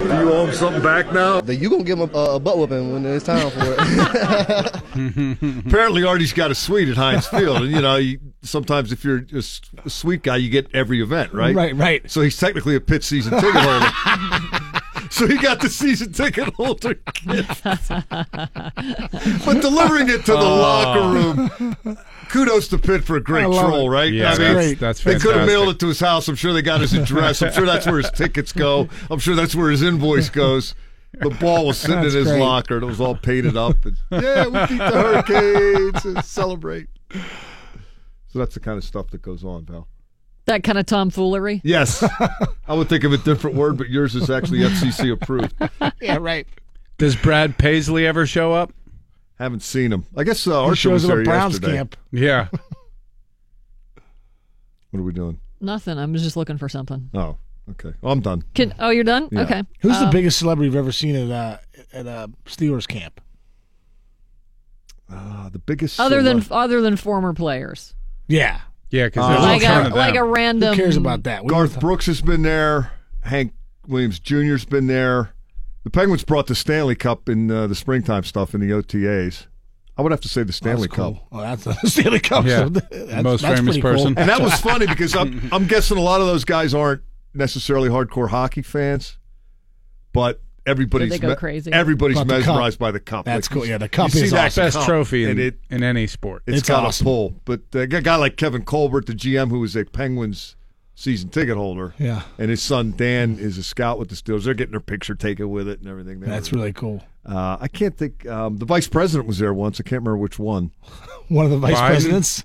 [0.00, 1.42] Do you owe them something back now?
[1.42, 5.66] You gonna give him a, a butt whooping when it's time for it.
[5.66, 9.26] Apparently, Artie's got a suite at Heinz Field, and you know, you, sometimes if you're
[9.34, 9.42] a
[9.90, 11.54] suite guy, you get every event, right?
[11.54, 12.10] Right, right.
[12.10, 13.86] So he's technically a Pitt season ticket holder.
[15.20, 16.94] so he got the season ticket holder
[17.26, 17.62] gift.
[17.62, 20.56] but delivering it to the Oh.
[20.56, 21.08] locker
[21.84, 21.98] room.
[22.30, 23.94] Kudos to Pitt for a great I troll, it.
[23.94, 24.12] right?
[24.12, 26.28] Yeah, I mean, that's, that's they could have mailed it to his house.
[26.28, 27.42] I'm sure they got his address.
[27.42, 28.88] I'm sure that's where his tickets go.
[29.10, 30.74] I'm sure that's where his invoice goes.
[31.12, 32.40] the ball was sitting That's in his great.
[32.40, 33.76] locker and it was all painted up.
[33.84, 36.86] And, yeah, we beat the Hurricanes and celebrate.
[38.28, 39.88] So that's the kind of stuff that goes on, Val.
[40.46, 41.60] That kind of tomfoolery.
[41.64, 42.02] Yes,
[42.68, 45.54] I would think of a different word, but yours is actually FCC approved.
[46.00, 46.46] yeah, right.
[46.98, 48.72] Does Brad Paisley ever show up?
[49.38, 50.04] Haven't seen him.
[50.16, 51.76] I guess uh, He Archer shows was up there at Browns yesterday.
[51.76, 51.96] camp.
[52.12, 52.48] Yeah.
[54.90, 55.38] What are we doing?
[55.60, 55.98] Nothing.
[55.98, 57.10] I'm just looking for something.
[57.14, 57.36] Oh,
[57.70, 57.92] okay.
[58.00, 58.42] Well, I'm done.
[58.54, 59.28] Can oh you're done?
[59.30, 59.42] Yeah.
[59.42, 59.62] Okay.
[59.82, 61.58] Who's the Uh, biggest celebrity you've ever seen at uh,
[61.92, 63.20] at uh, Steelers camp?
[65.08, 67.94] Uh, the biggest other than celeb- other than former players?
[68.26, 68.60] Yeah.
[68.90, 70.74] Yeah, because Uh, like a like a random.
[70.74, 71.44] Who cares about that?
[71.44, 72.92] We Garth Brooks has been there.
[73.22, 73.52] Hank
[73.86, 75.32] Williams Jr.'s been there.
[75.84, 79.46] The Penguins brought the Stanley Cup in uh, the springtime stuff in the OTAs.
[79.96, 81.14] I would have to say the Stanley That's cool.
[81.14, 81.26] Cup.
[81.32, 82.44] Oh, that's the Stanley Cup.
[82.46, 82.58] Yeah.
[82.58, 83.92] So that's, Most that's famous pretty cool.
[83.92, 84.18] person.
[84.18, 87.02] And that was funny because I'm, I'm guessing a lot of those guys aren't
[87.34, 89.18] necessarily hardcore hockey fans,
[90.12, 91.72] but everybody's Did they go crazy?
[91.72, 92.46] everybody's About the cup.
[92.54, 93.24] mesmerized by the cup.
[93.24, 93.66] That's Like, cool.
[93.66, 94.64] Yeah, the cup you is see that awesome.
[94.64, 96.42] best cup, trophy in, and it, in any sport.
[96.46, 97.06] it's It's got awesome.
[97.06, 97.34] a pull.
[97.44, 100.56] But uh, a guy like Kevin Colbert, the GM, who was a Penguins
[100.94, 102.22] season ticket holder, Yeah.
[102.38, 104.44] and his son Dan is a scout with the Steelers.
[104.44, 106.20] They're getting their picture taken with it and everything.
[106.20, 107.02] They That's were- really cool.
[107.24, 108.26] Uh, I can't think.
[108.26, 109.78] Um, the vice president was there once.
[109.78, 110.70] I can't remember which one.
[111.28, 111.86] One of the vice Biden?
[111.86, 112.44] presidents.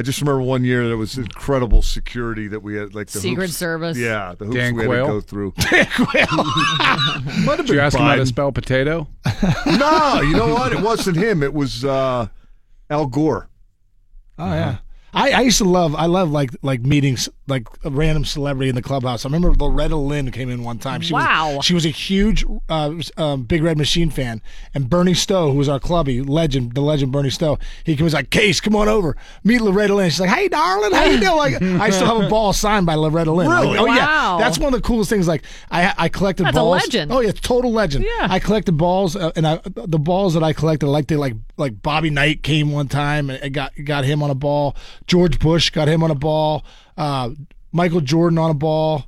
[0.00, 3.48] I just remember one year there was incredible security that we had, like the Secret
[3.48, 3.98] hoops- Service.
[3.98, 5.52] Yeah, the hoops Dan we had to go through.
[5.72, 8.26] Might have Did you been ask him how to Biden.
[8.26, 9.06] spell potato?
[9.66, 10.72] no, you know what?
[10.72, 11.42] It wasn't him.
[11.42, 12.28] It was uh,
[12.88, 13.50] Al Gore.
[14.38, 14.78] Oh yeah.
[15.12, 18.76] I, I used to love I love like like meetings like a random celebrity in
[18.76, 19.24] the clubhouse.
[19.24, 21.00] I remember Loretta Lynn came in one time.
[21.00, 21.56] She Wow.
[21.56, 24.40] was, she was a huge uh, um, Big Red Machine fan,
[24.72, 28.30] and Bernie Stowe, who was our clubby legend, the legend Bernie Stowe, he was like,
[28.30, 31.60] "Case, come on over, meet Loretta Lynn." She's like, "Hey, darling, how you doing?" Like,
[31.80, 33.48] I still have a ball signed by Loretta Lynn.
[33.48, 33.94] Like, oh Wow.
[33.96, 35.26] yeah, that's one of the coolest things.
[35.26, 35.42] Like
[35.72, 36.82] I I collected That's a balls.
[36.82, 37.10] legend.
[37.12, 38.04] Oh yeah, total legend.
[38.04, 38.28] Yeah.
[38.30, 41.82] I collected balls, uh, and I, the balls that I collected, like they like like
[41.82, 44.76] Bobby Knight came one time and and got got him on a ball.
[45.10, 46.64] George Bush got him on a ball.
[46.96, 47.30] Uh,
[47.72, 49.06] Michael Jordan on a ball.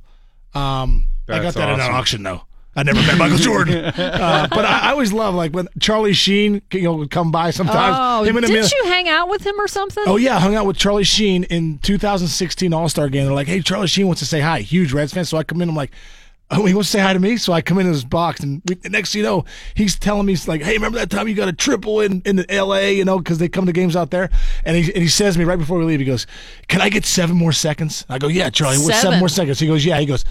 [0.53, 2.41] Um, I got That's that in an auction though.
[2.75, 6.61] I never met Michael Jordan, uh, but I, I always love like when Charlie Sheen
[6.73, 7.95] you know would come by sometimes.
[7.97, 10.03] Oh, Him and didn't Amelia- you hang out with him or something?
[10.07, 13.23] Oh yeah, I hung out with Charlie Sheen in 2016 All Star game.
[13.25, 15.61] They're like, "Hey, Charlie Sheen wants to say hi." Huge Reds fan, so I come
[15.61, 15.69] in.
[15.69, 15.91] I'm like,
[16.51, 18.61] "Oh, he wants to say hi to me." So I come into his box, and
[18.67, 19.45] we, next thing you know,
[19.75, 22.45] he's telling me, he's like, "Hey, remember that time you got a triple in in
[22.49, 22.93] L.A.
[22.95, 24.29] You know, because they come to games out there."
[24.65, 26.27] And he and he says to me right before we leave, he goes,
[26.67, 29.19] "Can I get seven more seconds?" I go, "Yeah, Charlie, seven Seven.
[29.19, 30.23] more seconds?" He goes, "Yeah." He goes,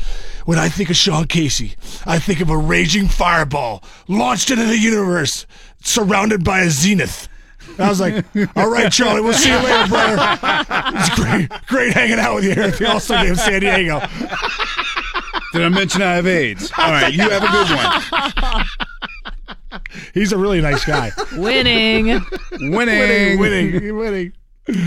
[0.44, 1.74] "When I think of Sean Casey,
[2.06, 5.46] I think of a raging fireball launched into the universe,
[5.82, 7.28] surrounded by a zenith."
[7.78, 8.24] I was like,
[8.56, 10.38] all right, Charlie, we'll see you later, brother.
[10.94, 13.60] It's great, great hanging out with you here at the All Star Game in San
[13.60, 13.98] Diego.
[15.52, 16.72] Did I mention I have AIDS?
[16.78, 17.68] All right, you have a good
[19.70, 19.80] one.
[20.14, 21.12] He's a really nice guy.
[21.36, 22.20] Winning.
[22.60, 23.38] Winning.
[23.38, 24.32] winning, winning.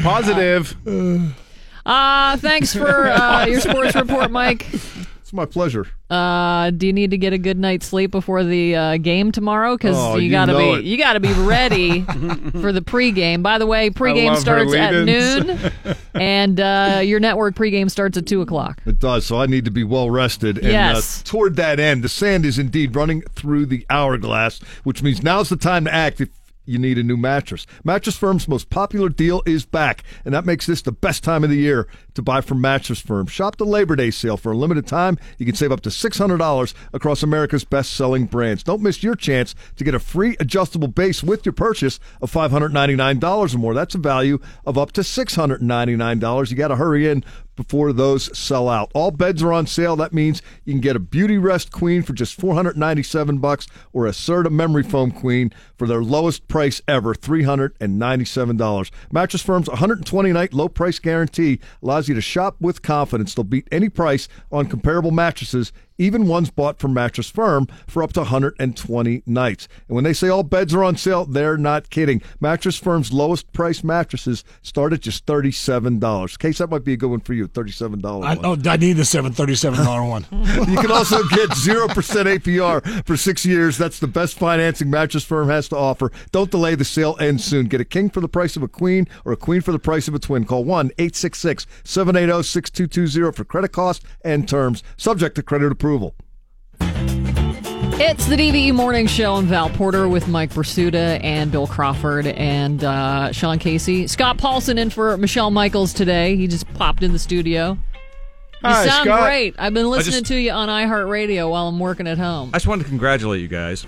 [0.03, 0.75] Positive.
[1.85, 4.67] Uh, thanks for uh, your sports report, Mike.
[4.73, 5.87] It's my pleasure.
[6.09, 9.75] Uh, do you need to get a good night's sleep before the uh, game tomorrow?
[9.75, 10.83] Because Oh, you you gotta be it.
[10.85, 12.01] you gotta be ready
[12.61, 13.41] for the pregame.
[13.41, 15.71] By the way, pregame starts at noon,
[16.13, 18.79] and uh, your network pregame starts at two o'clock.
[18.85, 20.57] It does, so I need to be well rested.
[20.59, 21.21] And Yes.
[21.21, 25.49] uh, toward that end, the sand is indeed running through the hourglass, which means now's
[25.49, 26.29] the time to act if
[26.67, 27.65] you need a new mattress.
[27.83, 31.49] Mattress Firm's most popular deal is back, and that makes this the best time of
[31.51, 33.27] the year to buy from Mattress Firm.
[33.27, 35.17] Shop the Labor Day sale for a limited time.
[35.37, 38.63] You can save up to $600 across America's best-selling brands.
[38.63, 43.55] Don't miss your chance to get a free adjustable base with your purchase of $599
[43.55, 43.73] or more.
[43.73, 46.49] That's a value of up to $699.
[46.49, 47.23] You got to hurry in
[47.55, 48.91] before those sell out.
[48.93, 49.95] All beds are on sale.
[49.95, 54.51] That means you can get a Beautyrest Queen for just 497 bucks or a Serta
[54.51, 58.91] Memory Foam Queen for their lowest price ever, $397.
[59.11, 63.33] Mattress Firm's 120 night low price guarantee allows you to shop with confidence.
[63.33, 68.13] They'll beat any price on comparable mattresses even ones bought from Mattress Firm for up
[68.13, 69.67] to 120 nights.
[69.87, 72.21] And when they say all beds are on sale, they're not kidding.
[72.39, 76.39] Mattress Firm's lowest price mattresses start at just $37.
[76.39, 79.05] Case that might be a good one for you, $37 I, oh, I need the
[79.05, 80.25] seven thirty-seven dollar one.
[80.75, 83.77] You can also get 0% APR for six years.
[83.77, 86.11] That's the best financing Mattress Firm has to offer.
[86.31, 86.75] Don't delay.
[86.75, 87.67] The sale ends soon.
[87.67, 90.07] Get a king for the price of a queen or a queen for the price
[90.07, 90.43] of a twin.
[90.45, 95.84] Call 1 866 780 6220 for credit cost and terms, subject to credit approval.
[97.97, 99.35] It's the DVE Morning Show.
[99.35, 104.07] I'm Val Porter with Mike Prisuta and Bill Crawford and uh, Sean Casey.
[104.07, 106.35] Scott Paulson in for Michelle Michaels today.
[106.37, 107.73] He just popped in the studio.
[107.73, 107.77] You
[108.63, 109.21] Hi, sound Scott.
[109.25, 109.53] great.
[109.59, 112.49] I've been listening just- to you on iHeartRadio while I'm working at home.
[112.51, 113.85] I just wanted to congratulate you guys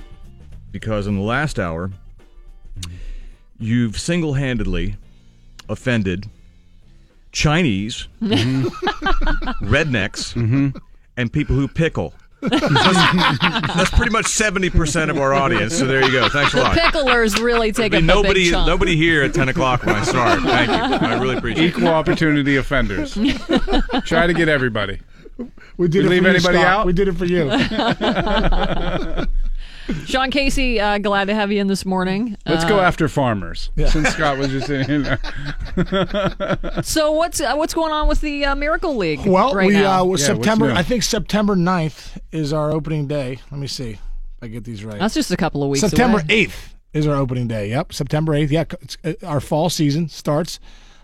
[0.72, 1.90] because in the last hour,
[3.58, 4.98] you've single handedly
[5.68, 6.28] offended
[7.32, 8.08] Chinese,
[9.64, 10.36] rednecks,
[11.18, 12.14] and people who pickle.
[12.40, 16.30] that's, that's pretty much 70% of our audience, so there you go.
[16.30, 16.78] Thanks a The lot.
[16.78, 18.68] picklers really take There'll up be a nobody, big chunk.
[18.68, 20.42] nobody here at 10 o'clock when I start.
[20.42, 21.08] Thank you.
[21.08, 21.70] I really appreciate it.
[21.70, 23.14] Equal opportunity offenders.
[24.06, 25.00] Try to get everybody.
[25.78, 26.68] We did We it leave for you, anybody Scott.
[26.68, 26.86] out?
[26.86, 27.50] We did it for you.
[30.06, 32.38] Sean Casey, uh, glad to have you in this morning.
[32.46, 33.70] Let's Uh, go after farmers.
[33.88, 35.20] Since Scott was just in here.
[36.84, 39.26] So what's uh, what's going on with the uh, Miracle League?
[39.26, 40.02] Well, right we now?
[40.02, 40.72] uh, was September.
[40.72, 43.40] I think September 9th is our opening day.
[43.52, 44.00] Let me see if
[44.42, 45.00] I get these right.
[45.00, 45.82] That's just a couple of weeks.
[45.82, 47.70] September 8th is our opening day.
[47.70, 48.50] Yep, September 8th.
[48.52, 50.60] Yeah, it's, uh, our fall season starts,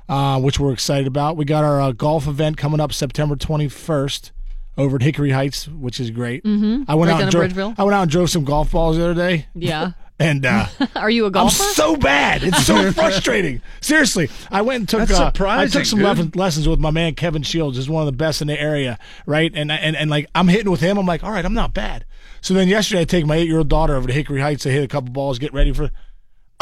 [0.10, 1.38] uh, which we're excited about.
[1.38, 4.32] We got our uh, golf event coming up September 21st
[4.78, 6.44] over at Hickory Heights, which is great.
[6.44, 6.86] Mhm.
[6.88, 7.76] I went Right out down and in drove, Bridgeville.
[7.80, 9.48] I went out and drove some golf balls the other day.
[9.56, 9.92] Yeah.
[10.20, 11.62] And uh, Are you a golfer?
[11.64, 12.44] I'm so bad.
[12.44, 13.62] It's so frustrating.
[13.82, 15.00] Seriously, I went and took.
[15.10, 16.18] That's uh, I took some dude.
[16.18, 17.80] lef- lessons with my man Kevin Shields.
[17.80, 19.52] Is one of the best in the area, right?
[19.56, 21.00] And and and like I'm hitting with him.
[21.00, 22.06] I'm like, all right, I'm not bad.
[22.42, 24.70] So then yesterday, I take my eight year old daughter over to Hickory Heights to
[24.72, 25.90] hit a couple balls, get ready for.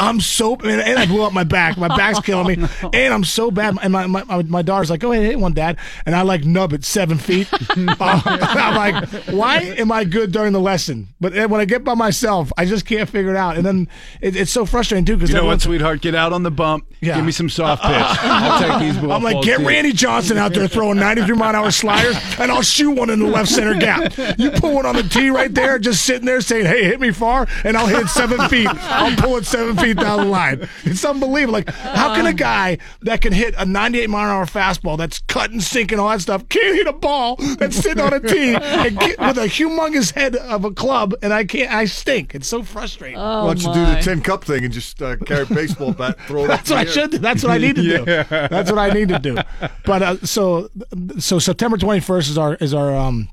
[0.02, 1.78] I'm so and, and I blew up my back.
[1.78, 3.78] My back's killing me, and I'm so bad.
[3.82, 6.44] And my, my, my, my daughter's like, "Go ahead, hit one, dad." And I like
[6.44, 7.48] nub it seven feet.
[8.02, 11.94] Uh, I'm like, "Why am I good during the lesson?" But when I get by
[11.94, 13.58] myself, I just can't figure it out.
[13.58, 13.88] And then
[14.22, 16.02] it, it's so frustrating too because You know what, sweetheart?
[16.02, 16.92] Get out on the bump.
[17.00, 17.16] Yeah.
[17.16, 17.92] Give me some soft pitch.
[17.92, 19.12] I'll take these balls.
[19.12, 22.62] I'm like, get Randy Johnson out there throwing 93 mile an hour sliders, and I'll
[22.62, 24.18] shoot one in the left center gap.
[24.38, 27.12] You put one on the tee right there, just sitting there saying, "Hey, hit me
[27.12, 28.68] far," and I'll hit it seven feet.
[28.72, 30.68] I'll pull it seven feet down the line.
[30.84, 31.54] It's unbelievable.
[31.54, 35.20] Like, how can a guy that can hit a 98 mile an hour fastball that's
[35.20, 35.62] cutting,
[35.92, 39.20] and all that stuff, can't hit a ball that's sitting on a tee and get,
[39.20, 41.72] with a humongous head of a club, and I can't.
[41.72, 42.36] I stink.
[42.36, 43.18] It's so frustrating.
[43.18, 45.94] Oh, Why don't you do the tin cup thing and just uh, carry a baseball
[45.94, 46.88] bat, throw it up That's what I air?
[46.88, 47.12] should.
[47.12, 47.18] do.
[47.18, 48.06] That's what I need to do.
[48.12, 48.48] Yeah.
[48.48, 49.38] That's what I need to do.
[49.86, 50.70] But uh, so
[51.20, 53.30] so September twenty first is our is our um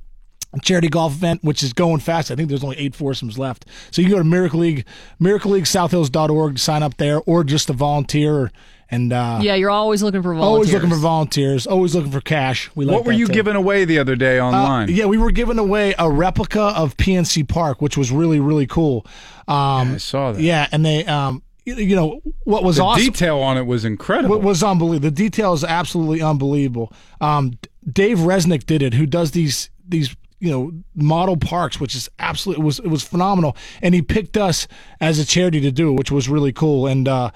[0.62, 2.30] charity golf event, which is going fast.
[2.30, 3.66] I think there's only eight foursomes left.
[3.90, 4.84] So you can go to Miracle League,
[5.18, 8.50] Miracle League Southhills.org to sign up there, or just to volunteer.
[8.90, 10.48] And uh, yeah, you're always looking for volunteers.
[10.54, 11.66] always looking for volunteers.
[11.66, 12.70] Always looking for cash.
[12.74, 13.34] We like what were you too.
[13.34, 14.88] giving away the other day Uh, online?
[14.88, 19.04] yeah, we were giving away a replica of PNC Park, which was really really cool.
[19.46, 20.40] Um, I saw that.
[20.40, 23.84] Yeah, and they um, you- you know what was the awesome detail on it was
[23.84, 24.30] incredible.
[24.36, 25.10] what was unbelievable.
[25.10, 26.90] The detail is absolutely unbelievable.
[27.20, 27.58] Um,
[27.92, 32.62] Dave Resnick did it, who does these these you know model parks, which is absolutely
[32.62, 33.56] it was it was phenomenal.
[33.82, 34.68] And he picked us
[35.00, 36.86] as a charity to do which was really cool.
[36.86, 37.30] And uh,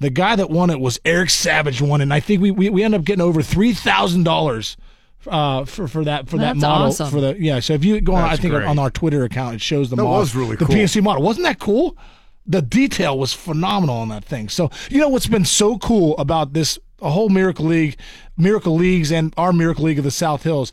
[0.00, 2.82] the guy that won it was Eric Savage won, and I think we we, we
[2.82, 4.76] ended up getting over three thousand dollars.
[5.26, 7.10] Uh, for for that for that model awesome.
[7.10, 8.64] for the yeah so if you go on I think great.
[8.64, 10.76] on our Twitter account it shows the That model was really the cool.
[10.76, 11.98] PNC model wasn't that cool
[12.48, 14.48] the detail was phenomenal on that thing.
[14.48, 17.96] So you know what's been so cool about this a whole Miracle League,
[18.38, 20.72] Miracle Leagues, and our Miracle League of the South Hills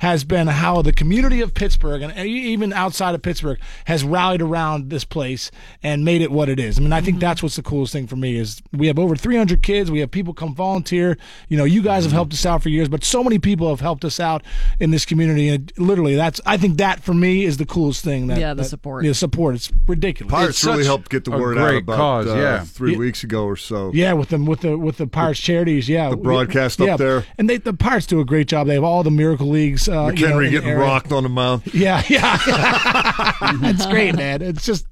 [0.00, 4.90] has been how the community of Pittsburgh and even outside of Pittsburgh has rallied around
[4.90, 5.50] this place
[5.82, 6.78] and made it what it is.
[6.78, 9.16] I mean, I think that's what's the coolest thing for me is we have over
[9.16, 9.90] 300 kids.
[9.90, 11.16] We have people come volunteer.
[11.48, 13.80] You know, you guys have helped us out for years, but so many people have
[13.80, 14.42] helped us out
[14.80, 15.48] in this community.
[15.48, 18.26] And literally, that's I think that for me is the coolest thing.
[18.26, 19.02] That Yeah, the that- support.
[19.06, 19.54] Yeah, support.
[19.54, 20.30] It's ridiculous.
[20.30, 22.64] Pirates It's really helped get the word out about cause, uh, yeah.
[22.64, 22.98] three Yeah.
[22.98, 23.90] weeks ago or so.
[23.94, 25.88] Yeah, with them with the with the Pirates charities.
[25.88, 27.05] Yeah, The broadcast up there.
[27.38, 28.66] And they the Pirates do a great job.
[28.66, 29.88] They have all the Miracle Leagues.
[29.88, 30.80] Uh, you know, McHenry in the getting area.
[30.84, 31.62] rocked on the mound.
[31.74, 32.38] Yeah, yeah,
[33.62, 34.42] it's great, man.
[34.42, 34.86] It's just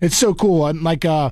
[0.00, 0.66] it's so cool.
[0.66, 1.30] And like uh,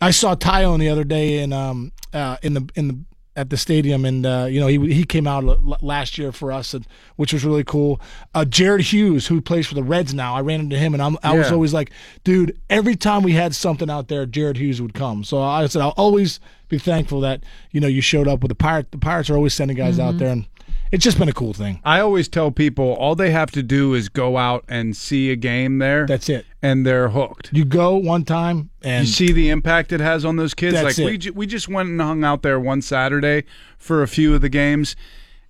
[0.00, 2.98] I saw Taillon the other day in um uh in the in the
[3.38, 6.50] at the stadium, and uh, you know he he came out l- last year for
[6.50, 6.86] us, and,
[7.16, 8.00] which was really cool.
[8.34, 11.16] Uh, Jared Hughes, who plays for the Reds now, I ran into him, and I'm,
[11.22, 11.90] I was always like,
[12.24, 15.22] dude, every time we had something out there, Jared Hughes would come.
[15.22, 18.56] So I said I'll always be thankful that you know you showed up with the
[18.56, 18.90] Pirate.
[18.90, 20.46] The Pirates are always sending guys out there, and
[20.92, 21.80] it's just been a cool thing.
[21.84, 25.36] I always tell people all they have to do is go out and see a
[25.36, 26.06] game there.
[26.06, 26.46] That's it.
[26.62, 27.50] And they're hooked.
[27.52, 30.74] You go one time, and you see the impact it has on those kids.
[30.74, 31.04] That's like it.
[31.04, 33.44] we ju- we just went and hung out there one Saturday
[33.78, 34.96] for a few of the games,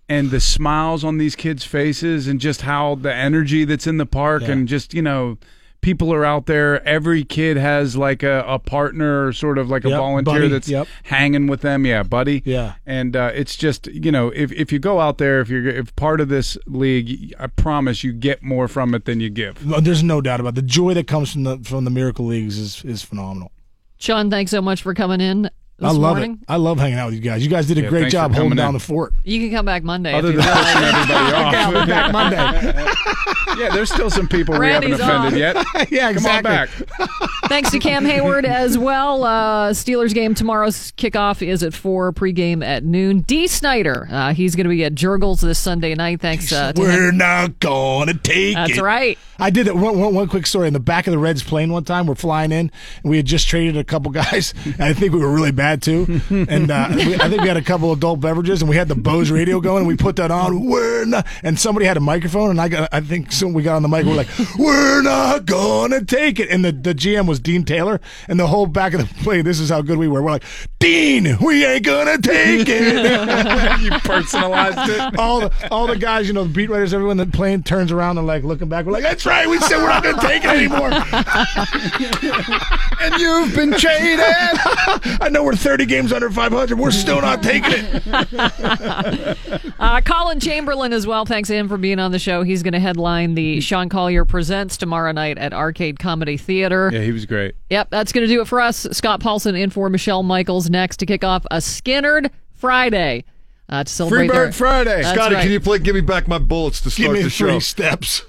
[0.08, 4.06] and the smiles on these kids' faces, and just how the energy that's in the
[4.06, 4.50] park, Yeah.
[4.52, 5.38] and just you know.
[5.80, 6.86] People are out there.
[6.86, 10.48] Every kid has like a, a partner, or sort of like a Yep, volunteer buddy,
[10.48, 10.86] that's yep.
[11.04, 11.86] hanging with them.
[11.86, 12.42] Yeah, buddy.
[12.44, 12.74] Yeah.
[12.84, 15.94] and uh, it's just you know if if you go out there, if you're if
[15.96, 19.62] part of this league, I promise you get more from it than you give.
[19.82, 20.56] There's no doubt about it.
[20.56, 23.52] the joy that comes from the from the Miracle Leagues is is phenomenal.
[23.98, 25.48] Sean, thanks so much for coming in.
[25.80, 26.32] I love morning.
[26.42, 26.46] it.
[26.48, 27.42] I love hanging out with you guys.
[27.44, 28.74] You guys did a Yeah, great job holding down in.
[28.74, 29.14] the fort.
[29.22, 30.12] You can come back Monday.
[30.12, 31.54] Other than you really pissing everybody off.
[31.54, 32.12] Okay, I'll back
[33.54, 33.62] Monday.
[33.62, 35.38] yeah, there's still some people we haven't offended off.
[35.38, 35.56] yet.
[35.90, 36.42] yeah, Come on exactly.
[36.42, 36.70] back.
[37.48, 39.24] Thanks to Cam Heyward as well.
[39.24, 43.20] Uh, Steelers game tomorrow's kickoff is at 4, pregame at noon.
[43.20, 46.20] Dee Snider, uh, he's going to be at Jergel's this Sunday night.
[46.20, 46.80] Thanks uh, to.
[46.80, 48.74] We're not gonna take That's it.
[48.74, 49.18] That's right.
[49.38, 49.76] I did it.
[49.76, 50.66] One, one, one quick story.
[50.66, 52.70] In the back of the Reds plane one time, we're flying in,
[53.02, 55.80] and we had just traded a couple guys, and I think we were really bad
[55.80, 56.20] too.
[56.28, 58.96] And uh, we, I think we had a couple adult beverages, and we had the
[58.96, 60.66] Bose radio going, and we put that on.
[60.66, 63.76] We're not, and somebody had a microphone, and I got, I think soon we got
[63.76, 64.04] on the mic.
[64.04, 64.28] We're like,
[64.58, 66.50] we're not gonna take it.
[66.50, 69.44] And the, the GM was Dean Taylor, and the whole back of the plane.
[69.44, 70.22] This is how good we were.
[70.22, 70.44] We're like,
[70.78, 73.80] Dean, we ain't gonna take it.
[73.80, 75.18] you personalized it.
[75.18, 78.18] all the all the guys, you know, the beat writers, everyone that plane turns around
[78.18, 78.86] and like looking back.
[78.86, 79.48] We're like, that's right.
[79.48, 80.90] We said we're not going to take it anymore.
[83.00, 84.20] and you've been traded.
[85.20, 86.78] I know we're 30 games under 500.
[86.78, 88.02] We're still not taking it.
[89.78, 91.24] Uh, Colin Chamberlain as well.
[91.24, 92.42] Thanks to him for being on the show.
[92.42, 96.90] He's going to headline the Sean Collier Presents tomorrow night at Arcade Comedy Theater.
[96.92, 97.54] Yeah, he was great.
[97.70, 98.86] Yep, that's going to do it for us.
[98.92, 103.24] Scott Paulson in for Michelle Michaels next to kick off a Skynyrd Friday
[103.68, 104.28] uh, to celebrate.
[104.28, 105.02] Freebird their- Friday.
[105.02, 105.42] That's Scotty, right.
[105.42, 107.58] can you play Give Me Back My Bullets to Give start me the three show?
[107.60, 108.22] steps.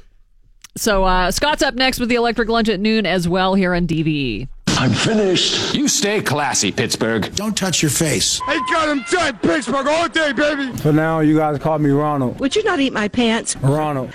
[0.77, 3.87] So uh, Scott's up next with the Electric Lunch at noon as well here on
[3.87, 4.47] DVE.
[4.67, 5.75] I'm finished.
[5.75, 7.35] You stay classy, Pittsburgh.
[7.35, 8.39] Don't touch your face.
[8.45, 10.71] Hey, got him tight, Pittsburgh all day, baby.
[10.77, 12.39] For now, you guys call me Ronald.
[12.39, 13.57] Would you not eat my pants?
[13.57, 14.13] Ronald.